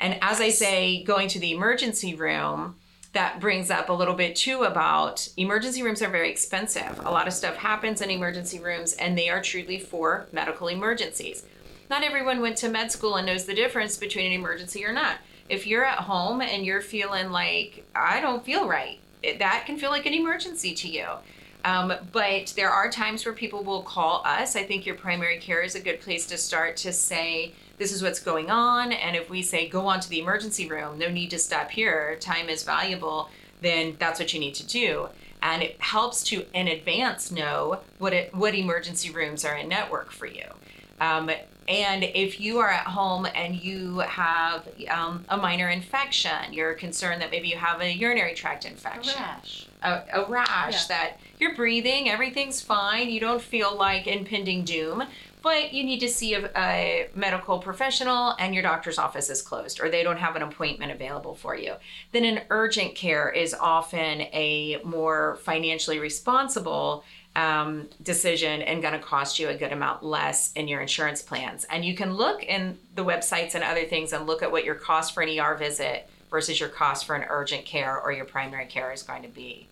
And 0.00 0.18
as 0.20 0.40
I 0.40 0.48
say, 0.48 1.04
going 1.04 1.28
to 1.28 1.38
the 1.38 1.52
emergency 1.52 2.16
room, 2.16 2.74
that 3.12 3.38
brings 3.38 3.70
up 3.70 3.88
a 3.88 3.92
little 3.92 4.14
bit 4.14 4.34
too 4.34 4.64
about 4.64 5.28
emergency 5.36 5.84
rooms 5.84 6.02
are 6.02 6.10
very 6.10 6.28
expensive. 6.28 6.98
A 7.04 7.10
lot 7.12 7.28
of 7.28 7.34
stuff 7.34 7.54
happens 7.54 8.00
in 8.00 8.10
emergency 8.10 8.58
rooms, 8.58 8.94
and 8.94 9.16
they 9.16 9.28
are 9.28 9.40
truly 9.40 9.78
for 9.78 10.26
medical 10.32 10.66
emergencies. 10.66 11.44
Not 11.88 12.02
everyone 12.02 12.40
went 12.40 12.56
to 12.58 12.68
med 12.68 12.90
school 12.90 13.14
and 13.14 13.28
knows 13.28 13.44
the 13.44 13.54
difference 13.54 13.96
between 13.96 14.26
an 14.26 14.32
emergency 14.32 14.84
or 14.84 14.92
not. 14.92 15.18
If 15.48 15.66
you're 15.66 15.84
at 15.84 15.98
home 15.98 16.40
and 16.40 16.64
you're 16.64 16.80
feeling 16.80 17.30
like, 17.30 17.84
I 17.94 18.20
don't 18.20 18.44
feel 18.44 18.66
right, 18.68 18.98
that 19.22 19.64
can 19.66 19.76
feel 19.78 19.90
like 19.90 20.06
an 20.06 20.14
emergency 20.14 20.74
to 20.74 20.88
you. 20.88 21.06
Um, 21.64 21.92
but 22.12 22.52
there 22.56 22.70
are 22.70 22.90
times 22.90 23.24
where 23.24 23.34
people 23.34 23.64
will 23.64 23.82
call 23.82 24.22
us. 24.24 24.54
I 24.54 24.62
think 24.62 24.86
your 24.86 24.94
primary 24.94 25.38
care 25.38 25.62
is 25.62 25.74
a 25.74 25.80
good 25.80 26.00
place 26.00 26.26
to 26.28 26.38
start 26.38 26.76
to 26.78 26.92
say, 26.92 27.52
this 27.76 27.92
is 27.92 28.02
what's 28.02 28.20
going 28.20 28.50
on. 28.50 28.92
And 28.92 29.16
if 29.16 29.28
we 29.28 29.42
say, 29.42 29.68
go 29.68 29.86
on 29.86 30.00
to 30.00 30.08
the 30.08 30.20
emergency 30.20 30.68
room, 30.68 30.98
no 30.98 31.10
need 31.10 31.30
to 31.30 31.38
stop 31.38 31.70
here, 31.70 32.16
time 32.20 32.48
is 32.48 32.62
valuable, 32.62 33.28
then 33.62 33.96
that's 33.98 34.20
what 34.20 34.32
you 34.32 34.40
need 34.40 34.54
to 34.54 34.66
do. 34.66 35.08
And 35.42 35.62
it 35.62 35.80
helps 35.80 36.22
to 36.24 36.44
in 36.54 36.68
advance 36.68 37.30
know 37.30 37.80
what 37.98 38.12
it, 38.12 38.34
what 38.34 38.54
emergency 38.54 39.10
rooms 39.10 39.44
are 39.44 39.56
in 39.56 39.68
network 39.68 40.12
for 40.12 40.26
you. 40.26 40.44
Um, 41.00 41.30
and 41.68 42.04
if 42.04 42.40
you 42.40 42.58
are 42.58 42.70
at 42.70 42.86
home 42.86 43.26
and 43.34 43.56
you 43.56 43.98
have 43.98 44.68
um, 44.88 45.24
a 45.28 45.36
minor 45.36 45.68
infection, 45.68 46.52
you're 46.52 46.74
concerned 46.74 47.20
that 47.22 47.30
maybe 47.30 47.48
you 47.48 47.56
have 47.56 47.80
a 47.80 47.92
urinary 47.92 48.34
tract 48.34 48.64
infection, 48.64 49.14
a 49.18 49.22
rash, 49.22 49.66
a, 49.82 50.02
a 50.12 50.24
rash 50.28 50.88
yeah. 50.88 50.96
that 50.96 51.20
you're 51.40 51.56
breathing, 51.56 52.08
everything's 52.08 52.60
fine, 52.60 53.10
you 53.10 53.18
don't 53.18 53.42
feel 53.42 53.76
like 53.76 54.06
impending 54.06 54.64
doom, 54.64 55.04
but 55.42 55.72
you 55.72 55.82
need 55.82 56.00
to 56.00 56.08
see 56.08 56.34
a, 56.34 56.50
a, 56.56 57.08
medical 57.14 57.58
professional 57.58 58.34
and 58.38 58.54
your 58.54 58.62
doctor's 58.62 58.98
office 58.98 59.28
is 59.28 59.42
closed 59.42 59.80
or 59.80 59.90
they 59.90 60.02
don't 60.04 60.18
have 60.18 60.36
an 60.36 60.42
appointment 60.42 60.92
available 60.92 61.34
for 61.34 61.56
you. 61.56 61.74
Then 62.12 62.24
an 62.24 62.42
urgent 62.50 62.94
care 62.94 63.28
is 63.28 63.54
often 63.54 64.22
a 64.22 64.80
more 64.84 65.38
financially 65.42 65.98
responsible 65.98 67.04
um, 67.36 67.86
decision 68.02 68.62
and 68.62 68.80
going 68.80 68.94
to 68.94 68.98
cost 68.98 69.38
you 69.38 69.48
a 69.48 69.54
good 69.54 69.70
amount 69.70 70.02
less 70.02 70.52
in 70.54 70.66
your 70.66 70.80
insurance 70.80 71.20
plans. 71.20 71.64
And 71.64 71.84
you 71.84 71.94
can 71.94 72.14
look 72.14 72.42
in 72.42 72.78
the 72.94 73.04
websites 73.04 73.54
and 73.54 73.62
other 73.62 73.84
things 73.84 74.14
and 74.14 74.26
look 74.26 74.42
at 74.42 74.50
what 74.50 74.64
your 74.64 74.74
cost 74.74 75.12
for 75.12 75.22
an 75.22 75.38
ER 75.38 75.54
visit 75.54 76.08
versus 76.30 76.58
your 76.58 76.70
cost 76.70 77.04
for 77.04 77.14
an 77.14 77.26
urgent 77.28 77.66
care 77.66 78.00
or 78.00 78.10
your 78.10 78.24
primary 78.24 78.66
care 78.66 78.90
is 78.90 79.02
going 79.02 79.22
to 79.22 79.28
be. 79.28 79.68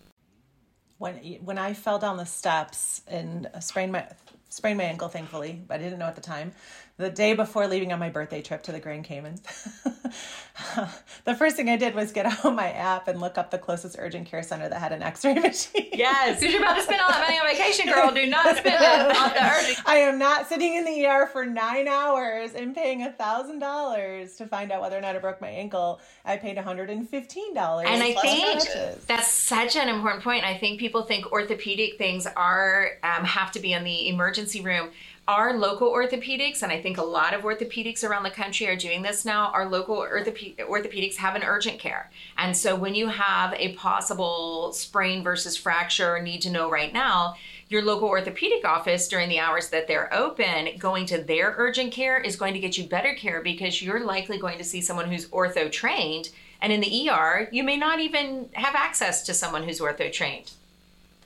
When 0.99 1.15
when 1.43 1.57
I 1.57 1.73
fell 1.73 1.99
down 1.99 2.17
the 2.17 2.25
steps 2.25 3.01
and 3.07 3.49
sprained 3.59 3.91
my 3.91 4.07
sprained 4.49 4.77
my 4.77 4.85
ankle, 4.85 5.09
thankfully, 5.09 5.61
but 5.67 5.73
I 5.73 5.83
didn't 5.83 5.99
know 5.99 6.05
at 6.05 6.15
the 6.15 6.21
time 6.21 6.53
the 6.97 7.09
day 7.09 7.33
before 7.33 7.67
leaving 7.67 7.91
on 7.91 7.99
my 7.99 8.09
birthday 8.09 8.41
trip 8.41 8.63
to 8.63 8.71
the 8.71 8.79
Grand 8.79 9.03
Caymans. 9.03 9.41
the 11.25 11.33
first 11.35 11.55
thing 11.55 11.69
I 11.69 11.75
did 11.75 11.95
was 11.95 12.11
get 12.11 12.25
out 12.45 12.55
my 12.55 12.71
app 12.71 13.07
and 13.07 13.19
look 13.19 13.37
up 13.37 13.51
the 13.51 13.57
closest 13.57 13.97
urgent 13.99 14.27
care 14.27 14.43
center 14.43 14.69
that 14.69 14.79
had 14.79 14.91
an 14.91 15.01
x 15.01 15.25
ray 15.25 15.33
machine. 15.33 15.89
Yes, 15.91 16.39
because 16.39 16.53
you're 16.53 16.63
about 16.63 16.77
to 16.77 16.83
spend 16.83 17.01
all 17.01 17.09
that 17.09 17.21
money 17.21 17.37
on 17.37 17.47
vacation, 17.47 17.91
girl. 17.91 18.11
Do 18.11 18.25
not 18.27 18.57
spend 18.57 18.81
it 18.81 19.17
on 19.17 19.29
the 19.33 19.43
urgent. 19.59 19.79
I 19.85 19.97
am 19.97 20.17
not 20.17 20.47
sitting 20.47 20.75
in 20.75 20.85
the 20.85 21.05
ER 21.05 21.27
for 21.27 21.45
nine 21.45 21.87
hours 21.87 22.53
and 22.53 22.75
paying 22.75 23.03
a 23.03 23.13
$1,000 23.19 24.37
to 24.37 24.47
find 24.47 24.71
out 24.71 24.81
whether 24.81 24.97
or 24.97 25.01
not 25.01 25.15
I 25.15 25.19
broke 25.19 25.41
my 25.41 25.49
ankle. 25.49 25.99
I 26.23 26.37
paid 26.37 26.57
$115. 26.57 26.95
And 26.95 28.03
I 28.03 28.13
think 28.13 29.05
that's 29.07 29.27
such 29.27 29.75
an 29.75 29.89
important 29.89 30.23
point. 30.23 30.45
I 30.45 30.57
think 30.57 30.79
people 30.79 31.03
think 31.03 31.31
orthopedic 31.31 31.97
things 31.97 32.27
are 32.27 32.91
um, 33.03 33.25
have 33.25 33.51
to 33.53 33.59
be 33.59 33.73
in 33.73 33.83
the 33.83 34.09
emergency 34.09 34.61
room 34.61 34.91
our 35.27 35.57
local 35.57 35.91
orthopedics, 35.91 36.61
and 36.61 36.71
I 36.71 36.79
think 36.79 36.97
a 36.97 37.03
lot 37.03 37.33
of 37.33 37.41
orthopedics 37.41 38.03
around 38.03 38.23
the 38.23 38.29
country 38.29 38.67
are 38.67 38.75
doing 38.75 39.01
this 39.01 39.25
now, 39.25 39.51
our 39.53 39.67
local 39.67 39.95
orthoped- 39.95 40.59
orthopedics 40.59 41.15
have 41.15 41.35
an 41.35 41.43
urgent 41.43 41.79
care. 41.79 42.11
And 42.37 42.55
so 42.55 42.75
when 42.75 42.93
you 42.93 43.07
have 43.07 43.53
a 43.53 43.73
possible 43.73 44.71
sprain 44.73 45.23
versus 45.23 45.57
fracture 45.57 46.21
need 46.21 46.41
to 46.41 46.51
know 46.51 46.69
right 46.69 46.93
now, 46.93 47.35
your 47.69 47.81
local 47.81 48.07
orthopedic 48.07 48.63
office 48.63 49.07
during 49.07 49.27
the 49.27 49.39
hours 49.39 49.69
that 49.69 49.87
they're 49.87 50.13
open, 50.13 50.77
going 50.77 51.07
to 51.07 51.17
their 51.17 51.55
urgent 51.57 51.91
care 51.91 52.19
is 52.19 52.35
going 52.35 52.53
to 52.53 52.59
get 52.59 52.77
you 52.77 52.83
better 52.83 53.15
care 53.15 53.41
because 53.41 53.81
you're 53.81 54.05
likely 54.05 54.37
going 54.37 54.59
to 54.59 54.63
see 54.63 54.81
someone 54.81 55.09
who's 55.09 55.27
ortho 55.29 55.71
trained. 55.71 56.29
And 56.61 56.71
in 56.71 56.81
the 56.81 57.09
ER, 57.09 57.49
you 57.51 57.63
may 57.63 57.77
not 57.77 57.99
even 57.99 58.49
have 58.53 58.75
access 58.75 59.23
to 59.23 59.33
someone 59.33 59.63
who's 59.63 59.79
ortho 59.79 60.11
trained. 60.11 60.51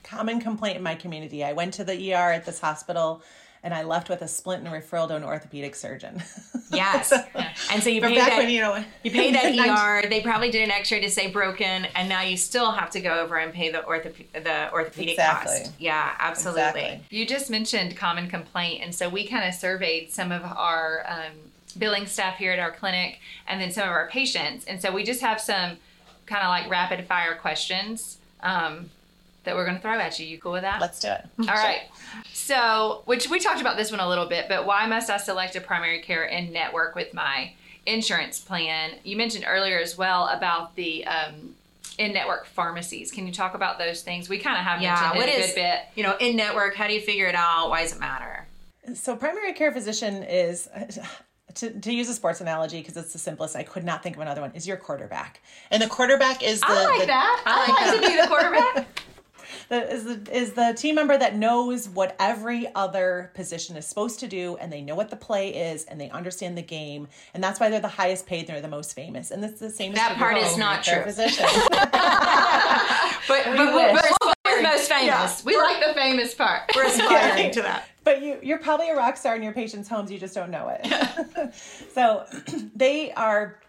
Common 0.03 0.39
complaint 0.39 0.77
in 0.77 0.83
my 0.83 0.95
community. 0.95 1.43
I 1.43 1.51
went 1.51 1.73
to 1.75 1.83
the 1.83 2.13
ER 2.13 2.31
at 2.31 2.45
this 2.45 2.61
hospital 2.61 3.21
and 3.63 3.73
I 3.73 3.83
left 3.83 4.09
with 4.09 4.21
a 4.21 4.27
splint 4.27 4.65
and 4.65 4.73
referral 4.73 5.07
to 5.09 5.15
an 5.15 5.23
orthopedic 5.23 5.75
surgeon. 5.75 6.21
yes. 6.71 7.11
And 7.71 7.83
so 7.83 7.89
you 7.89 8.01
paid 8.01 8.17
that, 8.17 8.37
when, 8.37 8.49
you, 8.49 8.61
know, 8.61 8.83
you 9.03 9.11
paid 9.11 9.35
that 9.35 10.03
ER. 10.03 10.09
They 10.09 10.21
probably 10.21 10.49
did 10.49 10.63
an 10.63 10.71
X-ray 10.71 11.01
to 11.01 11.09
say 11.09 11.29
broken, 11.29 11.85
and 11.95 12.07
now 12.07 12.21
you 12.21 12.37
still 12.37 12.71
have 12.71 12.89
to 12.91 13.01
go 13.01 13.19
over 13.19 13.37
and 13.37 13.53
pay 13.53 13.71
the 13.71 13.79
orthop- 13.79 14.31
the 14.31 14.71
orthopedic 14.71 15.13
exactly. 15.13 15.59
cost. 15.59 15.73
Yeah, 15.77 16.15
absolutely. 16.19 16.61
Exactly. 16.81 17.05
You 17.09 17.25
just 17.25 17.49
mentioned 17.49 17.97
common 17.97 18.29
complaint, 18.29 18.83
and 18.83 18.95
so 18.95 19.09
we 19.09 19.27
kind 19.27 19.47
of 19.47 19.53
surveyed 19.53 20.11
some 20.11 20.31
of 20.31 20.43
our 20.43 21.05
um, 21.07 21.33
billing 21.77 22.05
staff 22.05 22.37
here 22.37 22.53
at 22.53 22.59
our 22.59 22.71
clinic, 22.71 23.19
and 23.47 23.59
then 23.59 23.71
some 23.71 23.83
of 23.83 23.89
our 23.89 24.07
patients, 24.07 24.65
and 24.65 24.81
so 24.81 24.91
we 24.91 25.03
just 25.03 25.21
have 25.21 25.41
some 25.41 25.77
kind 26.25 26.43
of 26.43 26.49
like 26.49 26.69
rapid 26.69 27.05
fire 27.07 27.35
questions. 27.35 28.19
Um, 28.41 28.89
that 29.43 29.55
we're 29.55 29.65
going 29.65 29.77
to 29.77 29.81
throw 29.81 29.97
at 29.99 30.19
you. 30.19 30.25
You 30.25 30.37
cool 30.37 30.51
with 30.51 30.63
that? 30.63 30.81
Let's 30.81 30.99
do 30.99 31.09
it. 31.09 31.25
All 31.39 31.45
sure. 31.45 31.55
right. 31.55 31.81
So, 32.33 33.03
which 33.05 33.29
we 33.29 33.39
talked 33.39 33.61
about 33.61 33.77
this 33.77 33.91
one 33.91 33.99
a 33.99 34.07
little 34.07 34.27
bit, 34.27 34.47
but 34.49 34.65
why 34.65 34.85
must 34.85 35.09
I 35.09 35.17
select 35.17 35.55
a 35.55 35.61
primary 35.61 36.01
care 36.01 36.25
in 36.25 36.51
network 36.51 36.95
with 36.95 37.13
my 37.13 37.53
insurance 37.85 38.39
plan? 38.39 38.91
You 39.03 39.17
mentioned 39.17 39.45
earlier 39.47 39.79
as 39.79 39.97
well 39.97 40.27
about 40.27 40.75
the 40.75 41.05
um, 41.05 41.55
in 41.97 42.13
network 42.13 42.45
pharmacies. 42.45 43.11
Can 43.11 43.27
you 43.27 43.33
talk 43.33 43.53
about 43.53 43.77
those 43.77 44.01
things? 44.01 44.29
We 44.29 44.39
kind 44.39 44.57
of 44.57 44.63
have 44.63 44.81
yeah, 44.81 45.11
mentioned 45.13 45.29
it 45.29 45.43
a 45.43 45.47
good 45.47 45.55
bit. 45.55 45.79
You 45.95 46.03
know, 46.03 46.15
in 46.19 46.35
network, 46.35 46.75
how 46.75 46.87
do 46.87 46.93
you 46.93 47.01
figure 47.01 47.27
it 47.27 47.35
out? 47.35 47.69
Why 47.69 47.83
does 47.83 47.93
it 47.93 47.99
matter? 47.99 48.47
So, 48.95 49.15
primary 49.15 49.53
care 49.53 49.71
physician 49.71 50.23
is. 50.23 50.69
To, 51.55 51.71
to 51.71 51.91
use 51.91 52.07
a 52.07 52.13
sports 52.13 52.41
analogy 52.41 52.79
because 52.79 52.95
it's 52.95 53.11
the 53.11 53.17
simplest 53.17 53.55
i 53.55 53.63
could 53.63 53.83
not 53.83 54.03
think 54.03 54.15
of 54.15 54.21
another 54.21 54.39
one 54.39 54.51
is 54.53 54.67
your 54.67 54.77
quarterback 54.77 55.41
and 55.71 55.81
the 55.81 55.87
quarterback 55.87 56.43
is 56.43 56.61
the 56.61 56.67
i 56.69 56.85
like 56.85 56.99
the, 57.01 57.07
that 57.07 57.43
i 57.43 57.59
like, 57.59 57.81
I 57.81 57.91
like 57.91 58.01
to 58.01 58.07
be 58.07 58.21
the 58.21 58.27
quarterback 58.27 59.01
the, 59.69 59.91
is 59.91 60.03
the 60.03 60.35
is 60.35 60.53
the 60.53 60.73
team 60.75 60.95
member 60.95 61.17
that 61.17 61.35
knows 61.35 61.87
what 61.87 62.15
every 62.19 62.67
other 62.75 63.31
position 63.35 63.77
is 63.77 63.85
supposed 63.85 64.19
to 64.19 64.27
do, 64.27 64.57
and 64.57 64.71
they 64.71 64.81
know 64.81 64.95
what 64.95 65.09
the 65.09 65.15
play 65.15 65.71
is, 65.71 65.85
and 65.85 66.01
they 66.01 66.09
understand 66.09 66.57
the 66.57 66.63
game, 66.63 67.07
and 67.33 67.43
that's 67.43 67.59
why 67.59 67.69
they're 67.69 67.79
the 67.79 67.87
highest 67.87 68.25
paid. 68.25 68.39
And 68.39 68.49
they're 68.49 68.61
the 68.61 68.67
most 68.67 68.93
famous, 68.93 69.31
and 69.31 69.43
that's 69.43 69.59
the 69.59 69.69
same. 69.69 69.93
That 69.93 70.17
part 70.17 70.37
is 70.37 70.57
not 70.57 70.83
true. 70.83 71.03
Position. 71.03 71.45
but 71.69 71.91
but, 73.27 73.45
but, 73.45 73.93
but 73.93 74.35
we're 74.45 74.61
most 74.61 74.89
famous. 74.89 75.05
Yeah. 75.05 75.45
We 75.45 75.57
like 75.57 75.85
the 75.85 75.93
famous 75.93 76.33
part. 76.33 76.71
We're 76.75 76.85
aspiring 76.85 77.51
to 77.53 77.61
that. 77.61 77.87
But 78.03 78.21
you, 78.21 78.39
you're 78.41 78.59
probably 78.59 78.89
a 78.89 78.95
rock 78.95 79.17
star 79.17 79.35
in 79.35 79.43
your 79.43 79.53
patients' 79.53 79.87
homes. 79.87 80.11
You 80.11 80.19
just 80.19 80.33
don't 80.33 80.51
know 80.51 80.75
it. 80.75 81.53
so 81.93 82.25
they 82.75 83.11
are 83.13 83.59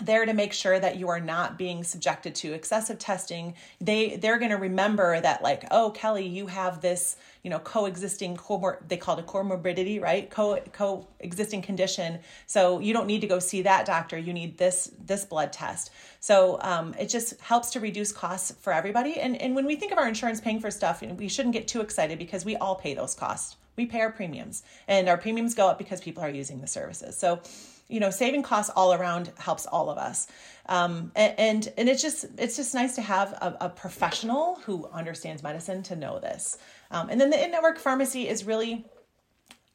there 0.00 0.26
to 0.26 0.32
make 0.32 0.52
sure 0.52 0.78
that 0.78 0.96
you 0.96 1.08
are 1.08 1.20
not 1.20 1.58
being 1.58 1.84
subjected 1.84 2.34
to 2.36 2.52
excessive 2.52 2.98
testing. 2.98 3.54
They 3.80 4.16
they're 4.16 4.38
going 4.38 4.50
to 4.50 4.56
remember 4.56 5.20
that 5.20 5.42
like 5.42 5.64
oh 5.70 5.90
kelley 5.90 6.26
you 6.26 6.46
have 6.46 6.80
this 6.80 7.16
you 7.42 7.50
know 7.50 7.58
coexisting 7.58 8.36
comor- 8.36 8.78
they 8.88 8.96
call 8.96 9.18
it 9.18 9.22
a 9.22 9.26
comorbidity 9.26 10.00
right? 10.00 10.30
Co 10.30 10.60
coexisting 10.72 11.62
condition. 11.62 12.20
So 12.46 12.78
you 12.78 12.92
don't 12.92 13.06
need 13.06 13.20
to 13.20 13.26
go 13.26 13.38
see 13.38 13.62
that 13.62 13.86
doctor. 13.86 14.18
You 14.18 14.32
need 14.32 14.58
this 14.58 14.90
this 15.04 15.24
blood 15.24 15.52
test. 15.52 15.90
So 16.20 16.58
um, 16.60 16.94
it 16.98 17.08
just 17.08 17.40
helps 17.40 17.70
to 17.70 17.80
reduce 17.80 18.12
costs 18.12 18.52
for 18.60 18.72
everybody. 18.72 19.18
And 19.20 19.40
and 19.40 19.54
when 19.54 19.66
we 19.66 19.76
think 19.76 19.92
of 19.92 19.98
our 19.98 20.08
insurance 20.08 20.40
paying 20.40 20.60
for 20.60 20.70
stuff 20.70 21.02
we 21.16 21.28
shouldn't 21.28 21.52
get 21.52 21.68
too 21.68 21.80
excited 21.80 22.18
because 22.18 22.44
we 22.44 22.56
all 22.56 22.74
pay 22.74 22.94
those 22.94 23.14
costs. 23.14 23.56
We 23.76 23.86
pay 23.86 24.00
our 24.00 24.10
premiums 24.10 24.64
and 24.88 25.08
our 25.08 25.16
premiums 25.16 25.54
go 25.54 25.68
up 25.68 25.78
because 25.78 26.00
people 26.00 26.22
are 26.22 26.30
using 26.30 26.60
the 26.60 26.66
services. 26.66 27.16
So 27.16 27.40
you 27.88 28.00
know 28.00 28.10
saving 28.10 28.42
costs 28.42 28.70
all 28.74 28.92
around 28.92 29.32
helps 29.38 29.66
all 29.66 29.90
of 29.90 29.98
us 29.98 30.26
um, 30.66 31.10
and 31.16 31.72
and 31.76 31.88
it's 31.88 32.02
just 32.02 32.26
it's 32.36 32.56
just 32.56 32.74
nice 32.74 32.94
to 32.94 33.02
have 33.02 33.32
a, 33.32 33.56
a 33.62 33.68
professional 33.68 34.56
who 34.64 34.86
understands 34.92 35.42
medicine 35.42 35.82
to 35.82 35.96
know 35.96 36.18
this 36.18 36.58
um, 36.90 37.08
and 37.10 37.20
then 37.20 37.30
the 37.30 37.42
in-network 37.42 37.78
pharmacy 37.78 38.28
is 38.28 38.44
really 38.44 38.84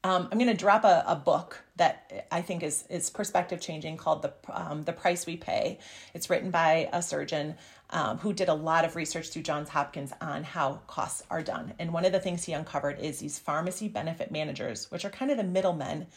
um, 0.06 0.28
I'm 0.32 0.38
going 0.38 0.52
to 0.52 0.54
drop 0.54 0.84
a, 0.84 1.04
a 1.08 1.16
book 1.16 1.64
that 1.78 2.28
I 2.30 2.42
think 2.42 2.62
is 2.62 2.84
is 2.90 3.10
perspective 3.10 3.62
changing 3.62 3.96
called 3.96 4.22
the 4.22 4.34
um, 4.50 4.84
the 4.84 4.92
price 4.92 5.26
we 5.26 5.38
pay. 5.38 5.80
It's 6.14 6.30
written 6.30 6.52
by 6.52 6.90
a 6.92 7.02
surgeon 7.02 7.56
um, 7.90 8.18
who 8.18 8.34
did 8.34 8.50
a 8.50 8.54
lot 8.54 8.84
of 8.84 8.96
research 8.96 9.30
through 9.30 9.44
Johns 9.44 9.70
Hopkins 9.70 10.12
on 10.20 10.44
how 10.44 10.82
costs 10.88 11.24
are 11.30 11.42
done. 11.42 11.74
And 11.80 11.94
one 11.94 12.04
of 12.04 12.12
the 12.12 12.20
things 12.20 12.44
he 12.44 12.52
uncovered 12.52 13.00
is 13.00 13.20
these 13.20 13.40
pharmacy 13.40 13.88
benefit 13.88 14.30
managers, 14.30 14.92
which 14.92 15.06
are 15.06 15.10
kind 15.10 15.32
of 15.32 15.38
the 15.38 15.44
middlemen 15.44 16.08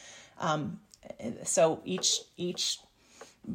um, 0.41 0.81
so 1.45 1.81
each 1.85 2.21
each 2.37 2.79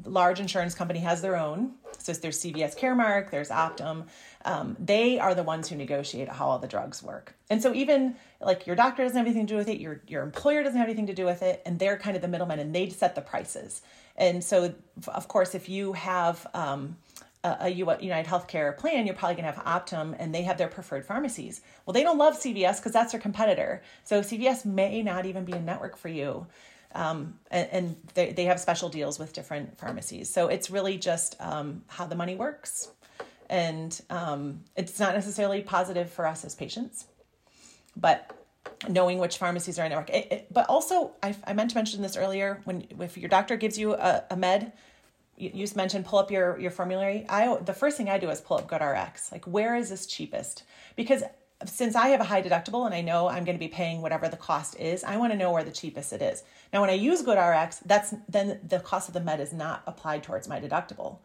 large 0.05 0.39
insurance 0.39 0.73
company 0.73 0.99
has 0.99 1.21
their 1.21 1.37
own. 1.37 1.73
So 1.97 2.13
there's 2.13 2.41
CVS 2.41 2.77
Caremark, 2.77 3.29
there's 3.29 3.49
Optum. 3.49 4.07
Um, 4.45 4.75
they 4.79 5.19
are 5.19 5.35
the 5.35 5.43
ones 5.43 5.67
who 5.67 5.75
negotiate 5.75 6.29
how 6.29 6.47
all 6.47 6.59
the 6.59 6.67
drugs 6.67 7.03
work. 7.03 7.35
And 7.49 7.61
so 7.61 7.73
even 7.73 8.15
like 8.39 8.65
your 8.65 8.75
doctor 8.75 9.03
doesn't 9.03 9.17
have 9.17 9.25
anything 9.25 9.45
to 9.47 9.53
do 9.53 9.57
with 9.57 9.67
it, 9.67 9.79
your 9.79 10.01
your 10.07 10.23
employer 10.23 10.63
doesn't 10.63 10.79
have 10.79 10.87
anything 10.87 11.07
to 11.07 11.13
do 11.13 11.25
with 11.25 11.41
it, 11.41 11.61
and 11.65 11.77
they're 11.77 11.97
kind 11.97 12.15
of 12.15 12.21
the 12.21 12.27
middlemen, 12.27 12.59
and 12.59 12.73
they 12.73 12.89
set 12.89 13.15
the 13.15 13.21
prices. 13.21 13.81
And 14.17 14.43
so, 14.43 14.73
of 15.07 15.27
course, 15.27 15.55
if 15.55 15.69
you 15.69 15.93
have 15.93 16.45
um, 16.53 16.97
a, 17.43 17.69
United 17.69 18.29
Healthcare 18.29 18.77
plan, 18.77 19.05
you're 19.05 19.15
probably 19.15 19.35
going 19.35 19.51
to 19.51 19.59
have 19.59 19.65
Optum, 19.65 20.15
and 20.19 20.33
they 20.33 20.43
have 20.43 20.57
their 20.57 20.67
preferred 20.67 21.05
pharmacies. 21.05 21.61
Well, 21.85 21.93
they 21.93 22.03
don't 22.03 22.17
love 22.17 22.35
CVS 22.35 22.77
because 22.77 22.91
that's 22.91 23.13
their 23.13 23.21
competitor. 23.21 23.81
So 24.03 24.21
CVS 24.21 24.65
may 24.65 25.01
not 25.01 25.25
even 25.25 25.45
be 25.45 25.53
a 25.53 25.59
network 25.59 25.97
for 25.97 26.09
you 26.09 26.45
um, 26.93 27.39
and, 27.49 27.67
and 27.71 27.95
they, 28.13 28.31
they 28.33 28.45
have 28.45 28.59
special 28.59 28.89
deals 28.89 29.19
with 29.19 29.33
different 29.33 29.77
pharmacies. 29.77 30.33
So 30.33 30.47
it's 30.47 30.69
really 30.69 30.97
just 30.97 31.35
um, 31.39 31.83
how 31.87 32.05
the 32.05 32.15
money 32.15 32.35
works. 32.35 32.91
And 33.49 33.99
um, 34.09 34.61
it's 34.75 34.99
not 34.99 35.13
necessarily 35.13 35.61
positive 35.61 36.09
for 36.09 36.25
us 36.25 36.45
as 36.45 36.55
patients, 36.55 37.05
but 37.97 38.35
knowing 38.87 39.17
which 39.17 39.37
pharmacies 39.37 39.77
are 39.77 39.85
in 39.85 39.89
network. 39.89 40.09
It, 40.09 40.31
it, 40.31 40.47
but 40.53 40.67
also, 40.67 41.11
I, 41.21 41.35
I 41.45 41.53
meant 41.53 41.71
to 41.71 41.75
mention 41.75 42.01
this 42.01 42.15
earlier 42.15 42.61
when 42.63 42.87
if 42.99 43.17
your 43.17 43.29
doctor 43.29 43.57
gives 43.57 43.77
you 43.77 43.93
a, 43.93 44.23
a 44.29 44.37
med, 44.37 44.71
you, 45.37 45.51
you 45.53 45.67
mentioned 45.75 46.05
pull 46.05 46.19
up 46.19 46.31
your, 46.31 46.59
your 46.59 46.71
formulary. 46.71 47.25
I 47.27 47.57
the 47.57 47.73
first 47.73 47.97
thing 47.97 48.09
I 48.09 48.17
do 48.17 48.29
is 48.29 48.39
pull 48.41 48.57
up 48.57 48.69
GoodRx. 48.69 49.31
Like, 49.31 49.45
where 49.45 49.75
is 49.75 49.89
this 49.89 50.05
cheapest? 50.05 50.63
Because 50.95 51.23
since 51.65 51.95
I 51.95 52.09
have 52.09 52.21
a 52.21 52.25
high 52.25 52.41
deductible 52.41 52.85
and 52.85 52.93
I 52.93 53.01
know 53.01 53.27
I'm 53.27 53.43
going 53.43 53.55
to 53.55 53.59
be 53.59 53.67
paying 53.67 54.01
whatever 54.01 54.27
the 54.27 54.37
cost 54.37 54.79
is, 54.79 55.03
I 55.03 55.17
want 55.17 55.31
to 55.31 55.37
know 55.37 55.51
where 55.51 55.63
the 55.63 55.71
cheapest 55.71 56.13
it 56.13 56.21
is. 56.21 56.43
Now, 56.73 56.81
when 56.81 56.89
I 56.89 56.93
use 56.93 57.21
GoodRx, 57.23 57.81
that's 57.85 58.13
then 58.27 58.59
the 58.67 58.79
cost 58.79 59.07
of 59.07 59.13
the 59.13 59.19
med 59.19 59.39
is 59.39 59.53
not 59.53 59.83
applied 59.87 60.23
towards 60.23 60.47
my 60.47 60.59
deductible. 60.59 61.19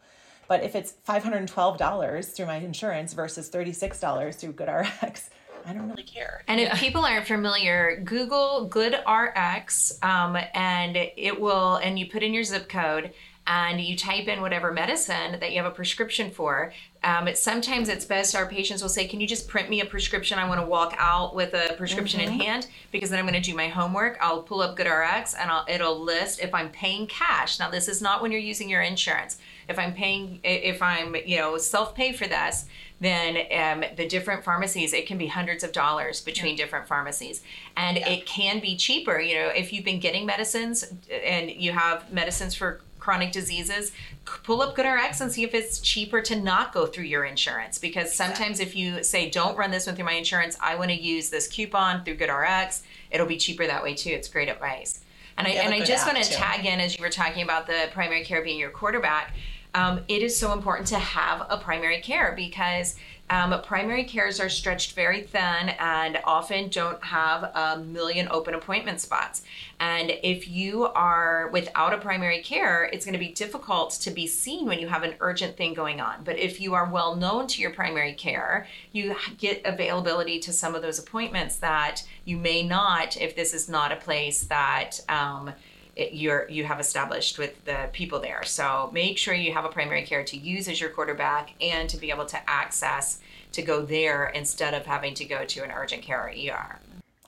But 0.47 0.63
if 0.63 0.75
it's 0.75 0.93
$512 1.07 2.35
through 2.35 2.45
my 2.45 2.57
insurance 2.57 3.13
versus 3.13 3.49
$36 3.49 4.35
through 4.35 4.53
GoodRx, 4.53 5.29
I 5.65 5.73
don't 5.73 5.89
really 5.89 6.03
care. 6.03 6.43
And 6.47 6.61
if 6.61 6.79
people 6.79 7.03
aren't 7.03 7.27
familiar, 7.27 7.99
Google 8.03 8.69
GoodRx 8.71 10.03
um, 10.03 10.37
and 10.53 10.95
it 10.95 11.39
will, 11.39 11.75
and 11.75 11.99
you 11.99 12.05
put 12.05 12.23
in 12.23 12.33
your 12.33 12.43
zip 12.43 12.69
code 12.69 13.11
and 13.47 13.79
you 13.79 13.95
type 13.95 14.27
in 14.27 14.41
whatever 14.41 14.73
medicine 14.73 15.39
that 15.39 15.51
you 15.51 15.57
have 15.57 15.71
a 15.71 15.73
prescription 15.73 16.29
for. 16.29 16.73
Um, 17.03 17.29
it, 17.29 17.37
sometimes 17.37 17.87
it's 17.87 18.03
best 18.03 18.35
our 18.35 18.45
patients 18.45 18.81
will 18.81 18.89
say, 18.89 19.07
Can 19.07 19.21
you 19.21 19.27
just 19.27 19.47
print 19.47 19.69
me 19.69 19.79
a 19.79 19.85
prescription? 19.85 20.37
I 20.37 20.47
want 20.47 20.59
to 20.59 20.67
walk 20.67 20.93
out 20.97 21.33
with 21.33 21.53
a 21.53 21.73
prescription 21.77 22.19
mm-hmm. 22.19 22.33
in 22.33 22.39
hand 22.39 22.67
because 22.91 23.09
then 23.09 23.19
I'm 23.19 23.25
going 23.25 23.41
to 23.41 23.49
do 23.51 23.55
my 23.55 23.69
homework. 23.69 24.17
I'll 24.19 24.43
pull 24.43 24.61
up 24.61 24.77
GoodRx 24.77 25.35
and 25.39 25.49
I'll, 25.49 25.65
it'll 25.69 25.99
list 25.99 26.41
if 26.41 26.53
I'm 26.53 26.69
paying 26.69 27.07
cash. 27.07 27.57
Now, 27.59 27.69
this 27.69 27.87
is 27.87 28.01
not 28.01 28.21
when 28.21 28.31
you're 28.31 28.41
using 28.41 28.69
your 28.69 28.81
insurance. 28.81 29.37
If 29.69 29.79
I'm 29.79 29.93
paying, 29.93 30.39
if 30.43 30.81
I'm, 30.81 31.15
you 31.25 31.37
know, 31.37 31.57
self 31.57 31.95
pay 31.95 32.11
for 32.11 32.27
this, 32.27 32.65
then 32.99 33.37
um, 33.51 33.85
the 33.95 34.07
different 34.07 34.43
pharmacies, 34.43 34.91
it 34.91 35.05
can 35.05 35.17
be 35.17 35.27
hundreds 35.27 35.63
of 35.63 35.71
dollars 35.71 36.19
between 36.19 36.57
yeah. 36.57 36.63
different 36.63 36.87
pharmacies. 36.87 37.43
And 37.75 37.97
yeah. 37.97 38.09
it 38.09 38.25
can 38.25 38.59
be 38.59 38.75
cheaper. 38.75 39.19
You 39.19 39.35
know, 39.35 39.47
if 39.49 39.71
you've 39.71 39.85
been 39.85 39.99
getting 39.99 40.25
medicines 40.25 40.85
and 41.23 41.51
you 41.51 41.73
have 41.73 42.11
medicines 42.11 42.55
for 42.55 42.81
chronic 43.07 43.31
diseases, 43.31 43.93
pull 44.25 44.61
up 44.61 44.75
GoodRx 44.75 45.21
and 45.21 45.31
see 45.31 45.45
if 45.45 45.53
it's 45.53 45.79
cheaper 45.79 46.19
to 46.19 46.35
not 46.35 46.73
go 46.73 46.85
through 46.85 47.05
your 47.05 47.23
insurance. 47.23 47.77
Because 47.77 48.13
sometimes 48.13 48.59
if 48.59 48.75
you 48.75 49.01
say, 49.01 49.29
don't 49.29 49.57
run 49.57 49.71
this 49.71 49.87
one 49.87 49.95
through 49.95 50.03
my 50.03 50.11
insurance, 50.11 50.57
I 50.59 50.75
want 50.75 50.91
to 50.91 51.01
use 51.01 51.29
this 51.29 51.47
coupon 51.47 52.03
through 52.03 52.17
GoodRx, 52.17 52.81
it'll 53.09 53.25
be 53.25 53.37
cheaper 53.37 53.65
that 53.65 53.81
way 53.81 53.93
too. 53.93 54.09
It's 54.09 54.27
great 54.27 54.49
advice. 54.49 55.05
And 55.37 55.47
I, 55.47 55.51
and 55.51 55.73
I 55.73 55.85
just 55.85 56.05
want 56.05 56.21
to 56.21 56.29
tag 56.29 56.65
in 56.65 56.81
as 56.81 56.97
you 56.97 57.01
were 57.01 57.09
talking 57.09 57.43
about 57.43 57.65
the 57.65 57.87
primary 57.93 58.25
care 58.25 58.41
being 58.41 58.59
your 58.59 58.71
quarterback. 58.71 59.33
Um, 59.73 60.01
it 60.09 60.21
is 60.21 60.37
so 60.37 60.51
important 60.51 60.89
to 60.89 60.99
have 60.99 61.47
a 61.49 61.57
primary 61.57 62.01
care 62.01 62.33
because 62.35 62.95
um, 63.29 63.61
primary 63.61 64.05
cares 64.05 64.39
are 64.39 64.49
stretched 64.49 64.93
very 64.93 65.21
thin 65.21 65.69
and 65.79 66.19
often 66.23 66.69
don't 66.69 67.03
have 67.03 67.43
a 67.43 67.83
million 67.85 68.27
open 68.31 68.53
appointment 68.53 69.01
spots. 69.01 69.41
And 69.79 70.11
if 70.23 70.47
you 70.47 70.85
are 70.85 71.49
without 71.51 71.93
a 71.93 71.97
primary 71.97 72.41
care, 72.41 72.85
it's 72.85 73.05
going 73.05 73.13
to 73.13 73.19
be 73.19 73.33
difficult 73.33 73.91
to 74.01 74.11
be 74.11 74.27
seen 74.27 74.65
when 74.65 74.79
you 74.79 74.87
have 74.87 75.03
an 75.03 75.15
urgent 75.19 75.57
thing 75.57 75.73
going 75.73 75.99
on. 75.99 76.23
But 76.23 76.37
if 76.37 76.61
you 76.61 76.73
are 76.73 76.89
well 76.89 77.15
known 77.15 77.47
to 77.47 77.61
your 77.61 77.71
primary 77.71 78.13
care, 78.13 78.67
you 78.93 79.15
get 79.37 79.61
availability 79.65 80.39
to 80.39 80.53
some 80.53 80.73
of 80.73 80.81
those 80.81 80.99
appointments 80.99 81.57
that 81.57 82.03
you 82.23 82.37
may 82.37 82.63
not 82.63 83.17
if 83.17 83.35
this 83.35 83.53
is 83.53 83.67
not 83.67 83.91
a 83.91 83.97
place 83.97 84.43
that. 84.45 85.01
Um, 85.09 85.53
it, 85.97 86.13
you're 86.13 86.47
you 86.49 86.63
have 86.63 86.79
established 86.79 87.37
with 87.39 87.65
the 87.65 87.89
people 87.91 88.19
there. 88.19 88.43
So 88.43 88.89
make 88.93 89.17
sure 89.17 89.33
you 89.33 89.53
have 89.53 89.65
a 89.65 89.69
primary 89.69 90.03
care 90.03 90.23
to 90.23 90.37
use 90.37 90.67
as 90.67 90.79
your 90.79 90.91
quarterback 90.91 91.53
and 91.59 91.89
to 91.89 91.97
be 91.97 92.11
able 92.11 92.25
to 92.27 92.49
access 92.49 93.19
to 93.53 93.61
go 93.63 93.81
there 93.81 94.27
instead 94.27 94.73
of 94.73 94.85
having 94.85 95.15
to 95.15 95.25
go 95.25 95.43
to 95.45 95.63
an 95.63 95.71
urgent 95.71 96.03
care 96.03 96.21
or 96.21 96.29
ER. 96.29 96.79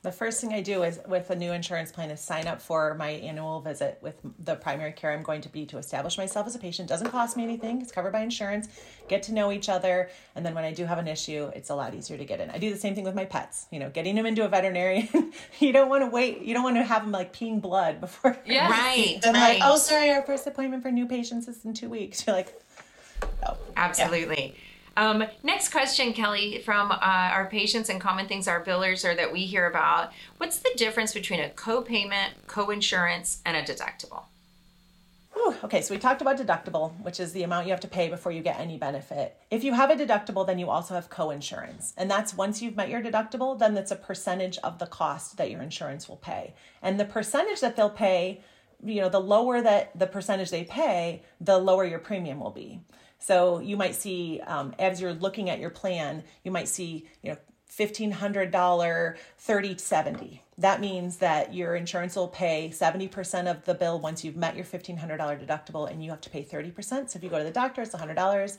The 0.01 0.11
first 0.13 0.39
thing 0.39 0.53
I 0.53 0.61
do 0.61 0.83
is 0.83 0.97
with 1.07 1.29
a 1.29 1.35
new 1.35 1.51
insurance 1.51 1.91
plan 1.91 2.09
is 2.09 2.21
sign 2.21 2.47
up 2.47 2.61
for 2.61 2.93
my 2.95 3.09
annual 3.09 3.59
visit 3.59 3.99
with 4.01 4.15
the 4.45 4.55
primary 4.55 4.93
care 4.93 5.11
I'm 5.11 5.23
going 5.23 5.41
to 5.41 5.49
be 5.49 5.65
to 5.67 5.77
establish 5.77 6.17
myself 6.17 6.47
as 6.47 6.55
a 6.55 6.59
patient. 6.59 6.87
Doesn't 6.87 7.09
cost 7.09 7.35
me 7.35 7.43
anything. 7.43 7.81
It's 7.81 7.91
covered 7.91 8.13
by 8.13 8.21
insurance. 8.21 8.69
Get 9.09 9.23
to 9.23 9.33
know 9.33 9.51
each 9.51 9.67
other, 9.67 10.09
and 10.35 10.45
then 10.45 10.55
when 10.55 10.63
I 10.63 10.71
do 10.71 10.85
have 10.85 10.99
an 10.99 11.07
issue, 11.07 11.51
it's 11.53 11.69
a 11.69 11.75
lot 11.75 11.93
easier 11.95 12.17
to 12.17 12.23
get 12.23 12.39
in. 12.39 12.49
I 12.49 12.59
do 12.59 12.69
the 12.69 12.79
same 12.79 12.95
thing 12.95 13.03
with 13.03 13.15
my 13.15 13.25
pets. 13.25 13.67
You 13.71 13.79
know, 13.79 13.89
getting 13.89 14.15
them 14.15 14.25
into 14.25 14.45
a 14.45 14.47
veterinarian. 14.47 15.33
you 15.59 15.73
don't 15.73 15.89
want 15.89 16.03
to 16.03 16.07
wait. 16.07 16.43
You 16.43 16.53
don't 16.53 16.63
want 16.63 16.77
to 16.77 16.83
have 16.83 17.01
them 17.01 17.11
like 17.11 17.33
peeing 17.33 17.61
blood 17.61 17.99
before. 17.99 18.37
Yeah, 18.45 18.69
right. 18.69 19.19
And 19.25 19.35
right. 19.35 19.59
like, 19.59 19.69
oh, 19.69 19.77
sorry, 19.77 20.11
our 20.11 20.23
first 20.23 20.47
appointment 20.47 20.81
for 20.81 20.91
new 20.91 21.05
patients 21.05 21.47
is 21.47 21.63
in 21.65 21.73
two 21.73 21.89
weeks. 21.89 22.25
You're 22.25 22.35
like, 22.35 22.59
oh, 23.47 23.57
absolutely. 23.75 24.55
Yeah. 24.55 24.68
Um, 24.97 25.23
next 25.43 25.69
question, 25.69 26.13
Kelley, 26.13 26.61
from 26.65 26.91
uh, 26.91 26.97
our 27.01 27.47
patients 27.47 27.89
and 27.89 28.01
common 28.01 28.27
things 28.27 28.47
our 28.47 28.63
billers 28.63 29.05
are 29.05 29.15
that 29.15 29.31
we 29.31 29.45
hear 29.45 29.67
about. 29.67 30.11
What's 30.37 30.59
the 30.59 30.71
difference 30.75 31.13
between 31.13 31.39
a 31.39 31.49
co-payment, 31.49 32.33
co-insurance, 32.47 33.41
and 33.45 33.55
a 33.55 33.61
deductible? 33.61 34.23
Whew, 35.33 35.55
okay, 35.63 35.81
so 35.81 35.93
we 35.93 35.99
talked 35.99 36.21
about 36.21 36.37
deductible, 36.37 36.99
which 37.01 37.19
is 37.19 37.31
the 37.31 37.43
amount 37.43 37.67
you 37.67 37.71
have 37.71 37.79
to 37.81 37.87
pay 37.87 38.09
before 38.09 38.31
you 38.31 38.41
get 38.41 38.59
any 38.59 38.77
benefit. 38.77 39.37
If 39.49 39.63
you 39.63 39.73
have 39.73 39.89
a 39.89 39.95
deductible, 39.95 40.45
then 40.45 40.59
you 40.59 40.69
also 40.69 40.95
have 40.95 41.09
co-insurance, 41.09 41.93
and 41.95 42.11
that's 42.11 42.35
once 42.35 42.61
you've 42.61 42.75
met 42.75 42.89
your 42.89 43.01
deductible, 43.01 43.57
then 43.57 43.73
that's 43.73 43.91
a 43.91 43.95
percentage 43.95 44.57
of 44.59 44.79
the 44.79 44.87
cost 44.87 45.37
that 45.37 45.49
your 45.49 45.61
insurance 45.61 46.09
will 46.09 46.17
pay, 46.17 46.55
and 46.81 46.99
the 46.99 47.05
percentage 47.05 47.61
that 47.61 47.75
they'll 47.75 47.89
pay 47.89 48.41
you 48.83 49.01
know 49.01 49.09
the 49.09 49.19
lower 49.19 49.61
that 49.61 49.97
the 49.97 50.07
percentage 50.07 50.51
they 50.51 50.63
pay 50.63 51.21
the 51.41 51.57
lower 51.57 51.85
your 51.85 51.99
premium 51.99 52.39
will 52.39 52.49
be 52.49 52.79
so 53.19 53.59
you 53.59 53.75
might 53.75 53.95
see, 53.95 54.41
um, 54.47 54.73
as 54.79 55.01
you're 55.01 55.13
looking 55.13 55.49
at 55.49 55.59
your 55.59 55.69
plan, 55.69 56.23
you 56.43 56.51
might 56.51 56.67
see, 56.67 57.07
you 57.21 57.31
know, 57.31 57.37
$1,500, 57.77 59.17
30, 59.37 59.77
70. 59.77 60.41
That 60.57 60.81
means 60.81 61.17
that 61.17 61.53
your 61.53 61.75
insurance 61.75 62.15
will 62.15 62.27
pay 62.27 62.69
70% 62.73 63.49
of 63.49 63.63
the 63.65 63.75
bill 63.75 63.99
once 63.99 64.23
you've 64.23 64.35
met 64.35 64.55
your 64.55 64.65
$1,500 64.65 65.17
deductible 65.45 65.89
and 65.89 66.03
you 66.03 66.09
have 66.09 66.21
to 66.21 66.29
pay 66.29 66.43
30%. 66.43 67.09
So 67.09 67.17
if 67.17 67.23
you 67.23 67.29
go 67.29 67.37
to 67.37 67.43
the 67.43 67.51
doctor, 67.51 67.81
it's 67.81 67.93
$100. 67.93 68.57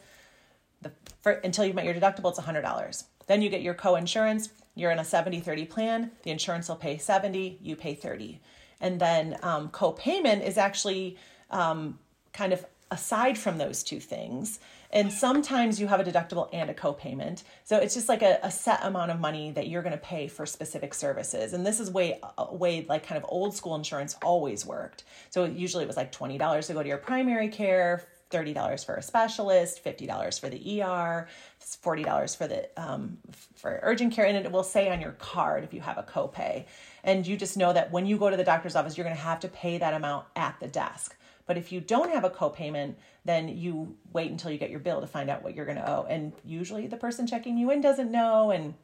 The, 0.82 0.92
for, 1.22 1.32
until 1.32 1.64
you've 1.64 1.74
met 1.74 1.84
your 1.84 1.94
deductible, 1.94 2.30
it's 2.30 2.40
$100. 2.40 3.04
Then 3.26 3.42
you 3.42 3.50
get 3.50 3.62
your 3.62 3.74
co-insurance. 3.74 4.50
You're 4.74 4.92
in 4.92 4.98
a 4.98 5.02
70-30 5.02 5.68
plan. 5.68 6.10
The 6.22 6.30
insurance 6.30 6.68
will 6.68 6.76
pay 6.76 6.96
70, 6.96 7.58
you 7.60 7.76
pay 7.76 7.94
30. 7.94 8.40
And 8.80 9.00
then 9.00 9.36
um, 9.42 9.68
co-payment 9.68 10.42
is 10.42 10.56
actually 10.56 11.18
um, 11.50 11.98
kind 12.32 12.52
of 12.52 12.64
aside 12.90 13.38
from 13.38 13.58
those 13.58 13.82
two 13.82 14.00
things. 14.00 14.58
And 14.92 15.12
sometimes 15.12 15.80
you 15.80 15.86
have 15.86 16.00
a 16.00 16.04
deductible 16.04 16.48
and 16.52 16.68
a 16.68 16.74
copayment. 16.74 17.44
So 17.64 17.78
it's 17.78 17.94
just 17.94 18.08
like 18.08 18.22
a, 18.22 18.40
a 18.42 18.50
set 18.50 18.80
amount 18.82 19.12
of 19.12 19.20
money 19.20 19.52
that 19.52 19.68
you're 19.68 19.82
going 19.82 19.92
to 19.92 19.98
pay 19.98 20.26
for 20.26 20.46
specific 20.46 20.94
services. 20.94 21.52
And 21.52 21.64
this 21.64 21.78
is 21.78 21.90
way, 21.90 22.20
uh, 22.36 22.46
way 22.50 22.84
like 22.88 23.06
kind 23.06 23.16
of 23.16 23.24
old 23.28 23.54
school 23.54 23.76
insurance 23.76 24.16
always 24.22 24.66
worked. 24.66 25.04
So 25.30 25.44
usually 25.44 25.84
it 25.84 25.86
was 25.86 25.96
like 25.96 26.10
$20 26.10 26.66
to 26.66 26.72
go 26.72 26.82
to 26.82 26.88
your 26.88 26.98
primary 26.98 27.48
care, 27.48 28.04
$30 28.30 28.84
for 28.84 28.94
a 28.94 29.02
specialist, 29.02 29.84
$50 29.84 30.40
for 30.40 30.48
the 30.48 30.82
ER, 30.82 31.28
$40 31.60 32.36
for 32.36 32.46
the 32.46 32.68
um, 32.80 33.18
for 33.56 33.80
urgent 33.82 34.12
care, 34.12 34.24
and 34.24 34.36
it 34.36 34.50
will 34.50 34.62
say 34.62 34.88
on 34.88 35.00
your 35.00 35.12
card 35.12 35.64
if 35.64 35.74
you 35.74 35.80
have 35.80 35.98
a 35.98 36.02
copay. 36.02 36.64
And 37.02 37.26
you 37.26 37.36
just 37.36 37.56
know 37.56 37.72
that 37.72 37.90
when 37.90 38.06
you 38.06 38.18
go 38.18 38.30
to 38.30 38.36
the 38.36 38.44
doctor's 38.44 38.76
office, 38.76 38.96
you're 38.96 39.04
going 39.04 39.16
to 39.16 39.22
have 39.22 39.40
to 39.40 39.48
pay 39.48 39.78
that 39.78 39.94
amount 39.94 40.26
at 40.36 40.58
the 40.60 40.68
desk. 40.68 41.16
But 41.50 41.58
if 41.58 41.72
you 41.72 41.80
don't 41.80 42.12
have 42.12 42.22
a 42.22 42.30
copayment, 42.30 42.94
then 43.24 43.48
you 43.48 43.96
wait 44.12 44.30
until 44.30 44.52
you 44.52 44.56
get 44.56 44.70
your 44.70 44.78
bill 44.78 45.00
to 45.00 45.06
find 45.08 45.28
out 45.28 45.42
what 45.42 45.56
you're 45.56 45.64
going 45.64 45.78
to 45.78 45.90
owe. 45.90 46.06
And 46.08 46.32
usually 46.44 46.86
the 46.86 46.96
person 46.96 47.26
checking 47.26 47.58
you 47.58 47.72
in 47.72 47.80
doesn't 47.80 48.12
know. 48.12 48.52
And 48.52 48.74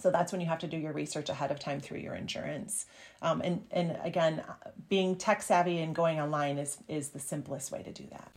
so 0.00 0.10
that's 0.10 0.32
when 0.32 0.40
you 0.40 0.46
have 0.46 0.60
to 0.60 0.66
do 0.66 0.78
your 0.78 0.94
research 0.94 1.28
ahead 1.28 1.50
of 1.50 1.58
time 1.58 1.78
through 1.78 1.98
your 1.98 2.14
insurance. 2.14 2.86
Um, 3.20 3.42
and, 3.42 3.66
and 3.70 3.98
again, 4.02 4.42
being 4.88 5.16
tech 5.16 5.42
savvy 5.42 5.80
and 5.80 5.94
going 5.94 6.18
online 6.18 6.56
is, 6.56 6.78
is 6.88 7.10
the 7.10 7.18
simplest 7.18 7.70
way 7.70 7.82
to 7.82 7.92
do 7.92 8.04
that. 8.10 8.32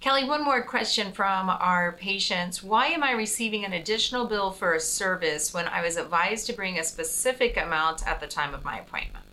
Kelley, 0.00 0.24
one 0.24 0.44
more 0.44 0.62
question 0.62 1.12
from 1.12 1.48
our 1.48 1.92
patients. 1.92 2.62
Why 2.62 2.88
am 2.88 3.02
I 3.02 3.12
receiving 3.12 3.64
an 3.64 3.72
additional 3.72 4.26
bill 4.26 4.50
for 4.50 4.74
a 4.74 4.80
service 4.80 5.54
when 5.54 5.66
I 5.66 5.80
was 5.80 5.96
advised 5.96 6.46
to 6.48 6.52
bring 6.52 6.78
a 6.78 6.84
specific 6.84 7.56
amount 7.56 8.06
at 8.06 8.20
the 8.20 8.26
time 8.26 8.52
of 8.52 8.64
my 8.64 8.80
appointment? 8.80 9.24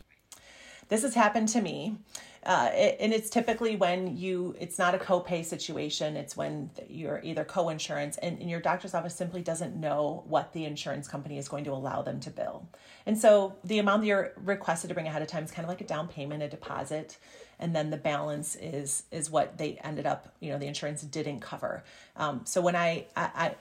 This 0.88 1.02
has 1.02 1.14
happened 1.14 1.50
to 1.50 1.62
me. 1.62 1.98
Uh, 2.46 2.70
it, 2.74 2.98
and 3.00 3.14
it's 3.14 3.30
typically 3.30 3.76
when 3.76 4.16
you 4.16 4.56
it's 4.60 4.80
not 4.80 4.96
a 4.96 4.98
copay 4.98 5.44
situation. 5.44 6.16
It's 6.16 6.38
when 6.38 6.70
you're 6.88 7.22
either 7.24 7.44
co-insurance 7.44 8.18
and, 8.18 8.40
and 8.40 8.50
your 8.50 8.62
doctor's 8.62 8.94
office 8.94 9.16
simply 9.16 9.42
doesn't 9.42 9.76
know 9.76 10.24
what 10.28 10.54
the 10.54 10.66
insurance 10.66 11.08
company 11.08 11.38
is 11.38 11.50
going 11.50 11.66
to 11.66 11.72
allow 11.72 12.02
them 12.02 12.20
to 12.22 12.30
bill. 12.30 12.68
And 13.06 13.18
so 13.18 13.56
the 13.64 13.80
amount 13.80 14.02
that 14.02 14.08
you're 14.08 14.32
requested 14.38 14.88
to 14.90 14.94
bring 14.94 15.08
ahead 15.08 15.22
of 15.22 15.28
time 15.28 15.44
is 15.44 15.52
kind 15.52 15.66
of 15.66 15.70
like 15.70 15.82
a 15.82 15.86
down 15.86 16.08
payment 16.08 16.42
a 16.42 16.48
deposit 16.48 17.18
and 17.60 17.76
then 17.76 17.90
the 17.90 17.98
balance 17.98 18.56
is 18.56 19.04
is 19.12 19.30
what 19.30 19.58
they 19.58 19.74
ended 19.84 20.06
up 20.06 20.34
you 20.40 20.52
know 20.52 20.58
the 20.58 20.68
insurance 20.68 21.02
didn't 21.02 21.42
cover. 21.42 21.84
Um, 22.16 22.42
so 22.46 22.62
when 22.62 22.76
i 22.76 23.06
i, 23.16 23.56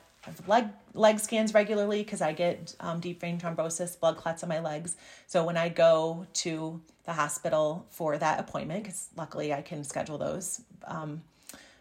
leg 0.46 0.66
leg 0.94 1.18
scans 1.20 1.54
regularly 1.54 2.02
because 2.02 2.20
I 2.20 2.32
get 2.32 2.74
um, 2.80 3.00
deep 3.00 3.20
vein 3.20 3.38
thrombosis, 3.38 3.98
blood 3.98 4.16
clots 4.16 4.42
in 4.42 4.48
my 4.48 4.60
legs. 4.60 4.96
So 5.26 5.44
when 5.44 5.56
I 5.56 5.68
go 5.68 6.26
to 6.34 6.80
the 7.04 7.12
hospital 7.12 7.86
for 7.90 8.18
that 8.18 8.40
appointment, 8.40 8.84
because 8.84 9.08
luckily 9.16 9.52
I 9.52 9.62
can 9.62 9.84
schedule 9.84 10.18
those, 10.18 10.60
um, 10.86 11.22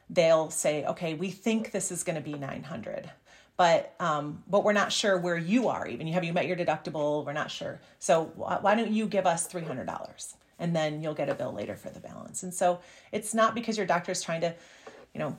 they'll 0.10 0.50
say, 0.50 0.86
okay, 0.86 1.14
we 1.14 1.32
think 1.32 1.72
this 1.72 1.92
is 1.92 2.04
going 2.04 2.16
to 2.16 2.22
be 2.22 2.34
900 2.34 3.10
but 3.58 3.96
um, 4.00 4.44
but 4.48 4.64
we're 4.64 4.72
not 4.72 4.92
sure 4.92 5.18
where 5.18 5.36
you 5.36 5.68
are 5.68 5.88
even. 5.88 6.06
You 6.06 6.14
have 6.14 6.24
you 6.24 6.32
met 6.32 6.46
your 6.46 6.56
deductible? 6.56 7.26
We're 7.26 7.34
not 7.34 7.50
sure. 7.50 7.82
So 7.98 8.26
why 8.36 8.76
don't 8.76 8.92
you 8.92 9.08
give 9.08 9.26
us 9.26 9.52
$300 9.52 10.36
and 10.60 10.76
then 10.76 11.02
you'll 11.02 11.16
get 11.16 11.28
a 11.28 11.36
bill 11.36 11.52
later 11.52 11.76
for 11.76 11.90
the 11.90 12.00
balance. 12.00 12.44
And 12.44 12.54
so 12.54 12.80
it's 13.12 13.34
not 13.34 13.56
because 13.56 13.76
your 13.76 13.88
doctor 13.88 14.12
is 14.12 14.22
trying 14.22 14.42
to 14.42 14.54
you 15.14 15.20
know 15.20 15.36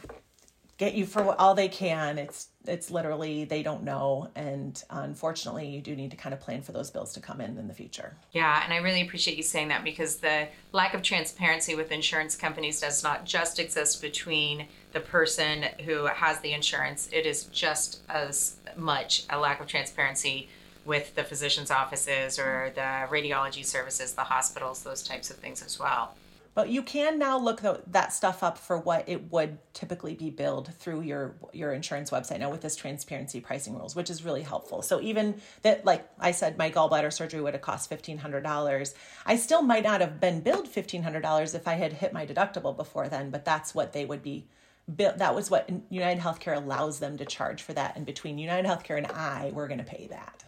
get 0.78 0.94
you 0.94 1.04
for 1.04 1.34
all 1.40 1.54
they 1.54 1.68
can. 1.68 2.18
It's 2.18 2.48
it's 2.66 2.90
literally 2.90 3.44
they 3.44 3.62
don't 3.62 3.82
know. 3.82 4.30
And 4.34 4.82
unfortunately 4.90 5.68
you 5.68 5.80
do 5.80 5.94
need 5.94 6.12
to 6.12 6.16
kind 6.16 6.32
of 6.32 6.40
plan 6.40 6.62
for 6.62 6.72
those 6.72 6.90
bills 6.90 7.12
to 7.14 7.20
come 7.20 7.40
in 7.40 7.58
in 7.58 7.66
the 7.68 7.74
future. 7.74 8.16
Yeah 8.32 8.62
and 8.64 8.72
i 8.72 8.78
really 8.78 9.02
appreciate 9.02 9.36
you 9.36 9.42
saying 9.42 9.68
that 9.68 9.84
because 9.84 10.16
the 10.16 10.48
lack 10.72 10.94
of 10.94 11.02
transparency 11.02 11.74
with 11.74 11.92
insurance 11.92 12.36
companies 12.36 12.80
does 12.80 13.02
not 13.02 13.24
just 13.24 13.58
exist 13.58 14.00
between 14.00 14.66
the 14.92 15.00
person 15.00 15.64
who 15.84 16.06
has 16.06 16.40
the 16.40 16.52
insurance. 16.52 17.08
It 17.12 17.26
is 17.26 17.44
just 17.44 18.00
as 18.08 18.56
much 18.76 19.24
a 19.28 19.38
lack 19.38 19.60
of 19.60 19.66
transparency 19.66 20.48
with 20.84 21.14
the 21.16 21.24
physician's 21.24 21.70
offices 21.70 22.38
or 22.38 22.72
the 22.74 23.06
radiology 23.10 23.64
services 23.64 24.14
the 24.14 24.22
hospitals 24.22 24.82
those 24.84 25.02
types 25.02 25.30
of 25.30 25.36
things 25.36 25.62
as 25.62 25.78
well 25.78 26.14
but 26.58 26.70
you 26.70 26.82
can 26.82 27.20
now 27.20 27.38
look 27.38 27.60
the, 27.60 27.80
that 27.86 28.12
stuff 28.12 28.42
up 28.42 28.58
for 28.58 28.78
what 28.78 29.08
it 29.08 29.30
would 29.30 29.58
typically 29.74 30.16
be 30.16 30.28
billed 30.28 30.74
through 30.74 31.02
your 31.02 31.36
your 31.52 31.72
insurance 31.72 32.10
website 32.10 32.40
now 32.40 32.50
with 32.50 32.62
this 32.62 32.74
transparency 32.74 33.40
pricing 33.40 33.78
rules 33.78 33.94
which 33.94 34.10
is 34.10 34.24
really 34.24 34.42
helpful. 34.42 34.82
So 34.82 35.00
even 35.00 35.40
that 35.62 35.84
like 35.84 36.10
i 36.18 36.32
said 36.32 36.58
my 36.58 36.68
gallbladder 36.68 37.12
surgery 37.12 37.40
would 37.40 37.54
have 37.54 37.62
cost 37.62 37.88
$1500 37.88 38.94
i 39.24 39.36
still 39.36 39.62
might 39.62 39.84
not 39.84 40.00
have 40.00 40.18
been 40.18 40.40
billed 40.40 40.66
$1500 40.66 41.54
if 41.54 41.68
i 41.68 41.74
had 41.74 41.92
hit 41.92 42.12
my 42.12 42.26
deductible 42.26 42.76
before 42.76 43.06
then 43.06 43.30
but 43.30 43.44
that's 43.44 43.72
what 43.72 43.92
they 43.92 44.04
would 44.04 44.24
be 44.24 44.48
bill 44.96 45.12
that 45.16 45.36
was 45.36 45.52
what 45.52 45.70
united 45.90 46.20
healthcare 46.20 46.56
allows 46.56 46.98
them 46.98 47.16
to 47.18 47.24
charge 47.24 47.62
for 47.62 47.72
that 47.72 47.94
and 47.94 48.04
between. 48.04 48.36
United 48.36 48.68
healthcare 48.68 48.98
and 48.98 49.06
i 49.06 49.52
we're 49.54 49.68
going 49.68 49.78
to 49.78 49.84
pay 49.84 50.08
that 50.10 50.42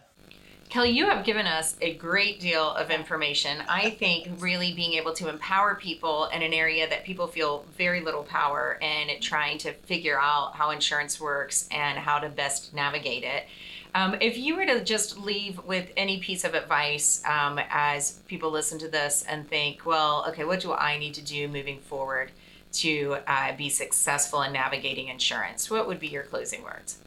Kelley, 0.71 0.91
you 0.91 1.05
have 1.07 1.25
given 1.25 1.47
us 1.47 1.75
a 1.81 1.95
great 1.95 2.39
deal 2.39 2.71
of 2.71 2.91
information. 2.91 3.61
I 3.67 3.89
think 3.89 4.29
really 4.39 4.71
being 4.71 4.93
able 4.93 5.11
to 5.15 5.27
empower 5.27 5.75
people 5.75 6.27
in 6.27 6.41
an 6.41 6.53
area 6.53 6.87
that 6.87 7.03
people 7.03 7.27
feel 7.27 7.65
very 7.77 7.99
little 7.99 8.23
power 8.23 8.79
in 8.81 9.19
trying 9.19 9.57
to 9.57 9.73
figure 9.73 10.17
out 10.17 10.55
how 10.55 10.69
insurance 10.69 11.19
works 11.19 11.67
and 11.71 11.97
how 11.97 12.19
to 12.19 12.29
best 12.29 12.73
navigate 12.73 13.25
it. 13.25 13.47
Um, 13.93 14.15
if 14.21 14.37
you 14.37 14.55
were 14.55 14.65
to 14.65 14.81
just 14.81 15.17
leave 15.17 15.61
with 15.65 15.91
any 15.97 16.19
piece 16.19 16.45
of 16.45 16.53
advice 16.53 17.21
um, 17.25 17.59
as 17.69 18.21
people 18.29 18.49
listen 18.49 18.79
to 18.79 18.87
this 18.87 19.25
and 19.27 19.45
think, 19.45 19.85
well, 19.85 20.23
okay, 20.29 20.45
what 20.45 20.61
do 20.61 20.71
I 20.71 20.97
need 20.97 21.15
to 21.15 21.21
do 21.21 21.49
moving 21.49 21.79
forward 21.79 22.31
to 22.75 23.17
uh, 23.27 23.57
be 23.57 23.67
successful 23.67 24.41
in 24.43 24.53
navigating 24.53 25.09
insurance? 25.09 25.69
What 25.69 25.85
would 25.85 25.99
be 25.99 26.07
your 26.07 26.23
closing 26.23 26.63
words? 26.63 26.99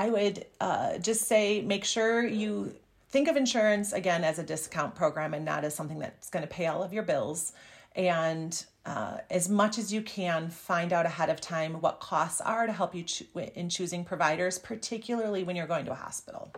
I 0.00 0.08
would 0.08 0.46
uh, 0.62 0.96
just 0.96 1.28
say 1.28 1.60
make 1.60 1.84
sure 1.84 2.26
you 2.26 2.74
think 3.10 3.28
of 3.28 3.36
insurance 3.36 3.92
again 3.92 4.24
as 4.24 4.38
a 4.38 4.42
discount 4.42 4.94
program 4.94 5.34
and 5.34 5.44
not 5.44 5.62
as 5.62 5.74
something 5.74 5.98
that's 5.98 6.30
going 6.30 6.42
to 6.42 6.48
pay 6.48 6.68
all 6.68 6.82
of 6.82 6.94
your 6.94 7.02
bills. 7.02 7.52
And 7.94 8.64
uh, 8.86 9.18
as 9.28 9.50
much 9.50 9.76
as 9.76 9.92
you 9.92 10.00
can, 10.00 10.48
find 10.48 10.94
out 10.94 11.04
ahead 11.04 11.28
of 11.28 11.38
time 11.38 11.82
what 11.82 12.00
costs 12.00 12.40
are 12.40 12.66
to 12.66 12.72
help 12.72 12.94
you 12.94 13.02
cho- 13.02 13.26
in 13.54 13.68
choosing 13.68 14.02
providers, 14.02 14.58
particularly 14.58 15.44
when 15.44 15.54
you're 15.54 15.66
going 15.66 15.84
to 15.84 15.92
a 15.92 15.96
hospital. 15.96 16.50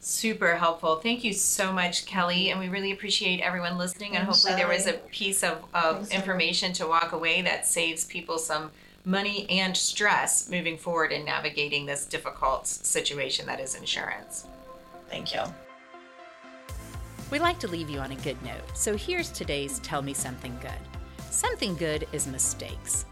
Super 0.00 0.56
helpful. 0.56 0.96
Thank 0.96 1.22
you 1.22 1.32
so 1.32 1.72
much, 1.72 2.06
Kelley. 2.06 2.50
And 2.50 2.58
we 2.58 2.68
really 2.68 2.90
appreciate 2.90 3.38
everyone 3.40 3.78
listening. 3.78 4.16
And 4.16 4.26
hopefully, 4.26 4.56
there 4.56 4.66
was 4.66 4.88
a 4.88 4.94
piece 5.12 5.44
of, 5.44 5.64
of 5.74 6.10
information 6.10 6.72
to 6.72 6.88
walk 6.88 7.12
away 7.12 7.42
that 7.42 7.66
saves 7.66 8.04
people 8.04 8.38
some 8.38 8.72
money 9.06 9.48
and 9.48 9.76
stress 9.76 10.50
moving 10.50 10.76
forward 10.76 11.12
in 11.12 11.24
navigating 11.24 11.86
this 11.86 12.04
difficult 12.04 12.66
situation 12.66 13.46
that 13.46 13.60
is 13.60 13.76
insurance. 13.76 14.46
Thank 15.08 15.32
you. 15.32 15.42
We 17.30 17.38
like 17.38 17.60
to 17.60 17.68
leave 17.68 17.88
you 17.88 18.00
on 18.00 18.10
a 18.10 18.16
good 18.16 18.40
note, 18.42 18.76
so 18.76 18.96
here's 18.96 19.30
today's 19.30 19.78
Tell 19.78 20.02
Me 20.02 20.12
Something 20.12 20.58
Good. 20.60 20.72
Something 21.30 21.76
good 21.76 22.08
is 22.12 22.26
mistakes. 22.26 23.04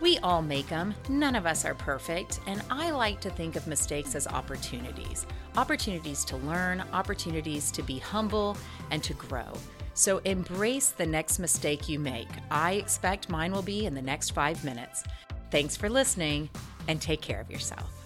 We 0.00 0.18
all 0.18 0.42
make 0.42 0.68
them, 0.68 0.94
none 1.08 1.34
of 1.34 1.46
us 1.46 1.64
are 1.64 1.74
perfect, 1.74 2.40
and 2.46 2.62
I 2.70 2.90
like 2.90 3.20
to 3.20 3.30
think 3.30 3.56
of 3.56 3.66
mistakes 3.66 4.14
as 4.14 4.26
opportunities 4.28 5.26
opportunities 5.56 6.24
to 6.24 6.36
learn, 6.38 6.82
opportunities 6.92 7.70
to 7.72 7.82
be 7.82 7.98
humble, 7.98 8.56
and 8.90 9.02
to 9.04 9.14
grow. 9.14 9.52
So 9.94 10.18
embrace 10.24 10.88
the 10.88 11.04
next 11.04 11.38
mistake 11.38 11.88
you 11.88 11.98
make. 11.98 12.28
I 12.50 12.72
expect 12.72 13.28
mine 13.28 13.52
will 13.52 13.62
be 13.62 13.84
in 13.84 13.94
the 13.94 14.00
next 14.00 14.30
five 14.30 14.64
minutes. 14.64 15.04
Thanks 15.52 15.76
for 15.76 15.90
listening 15.90 16.48
and 16.88 16.98
take 16.98 17.20
care 17.20 17.38
of 17.38 17.50
yourself. 17.50 18.01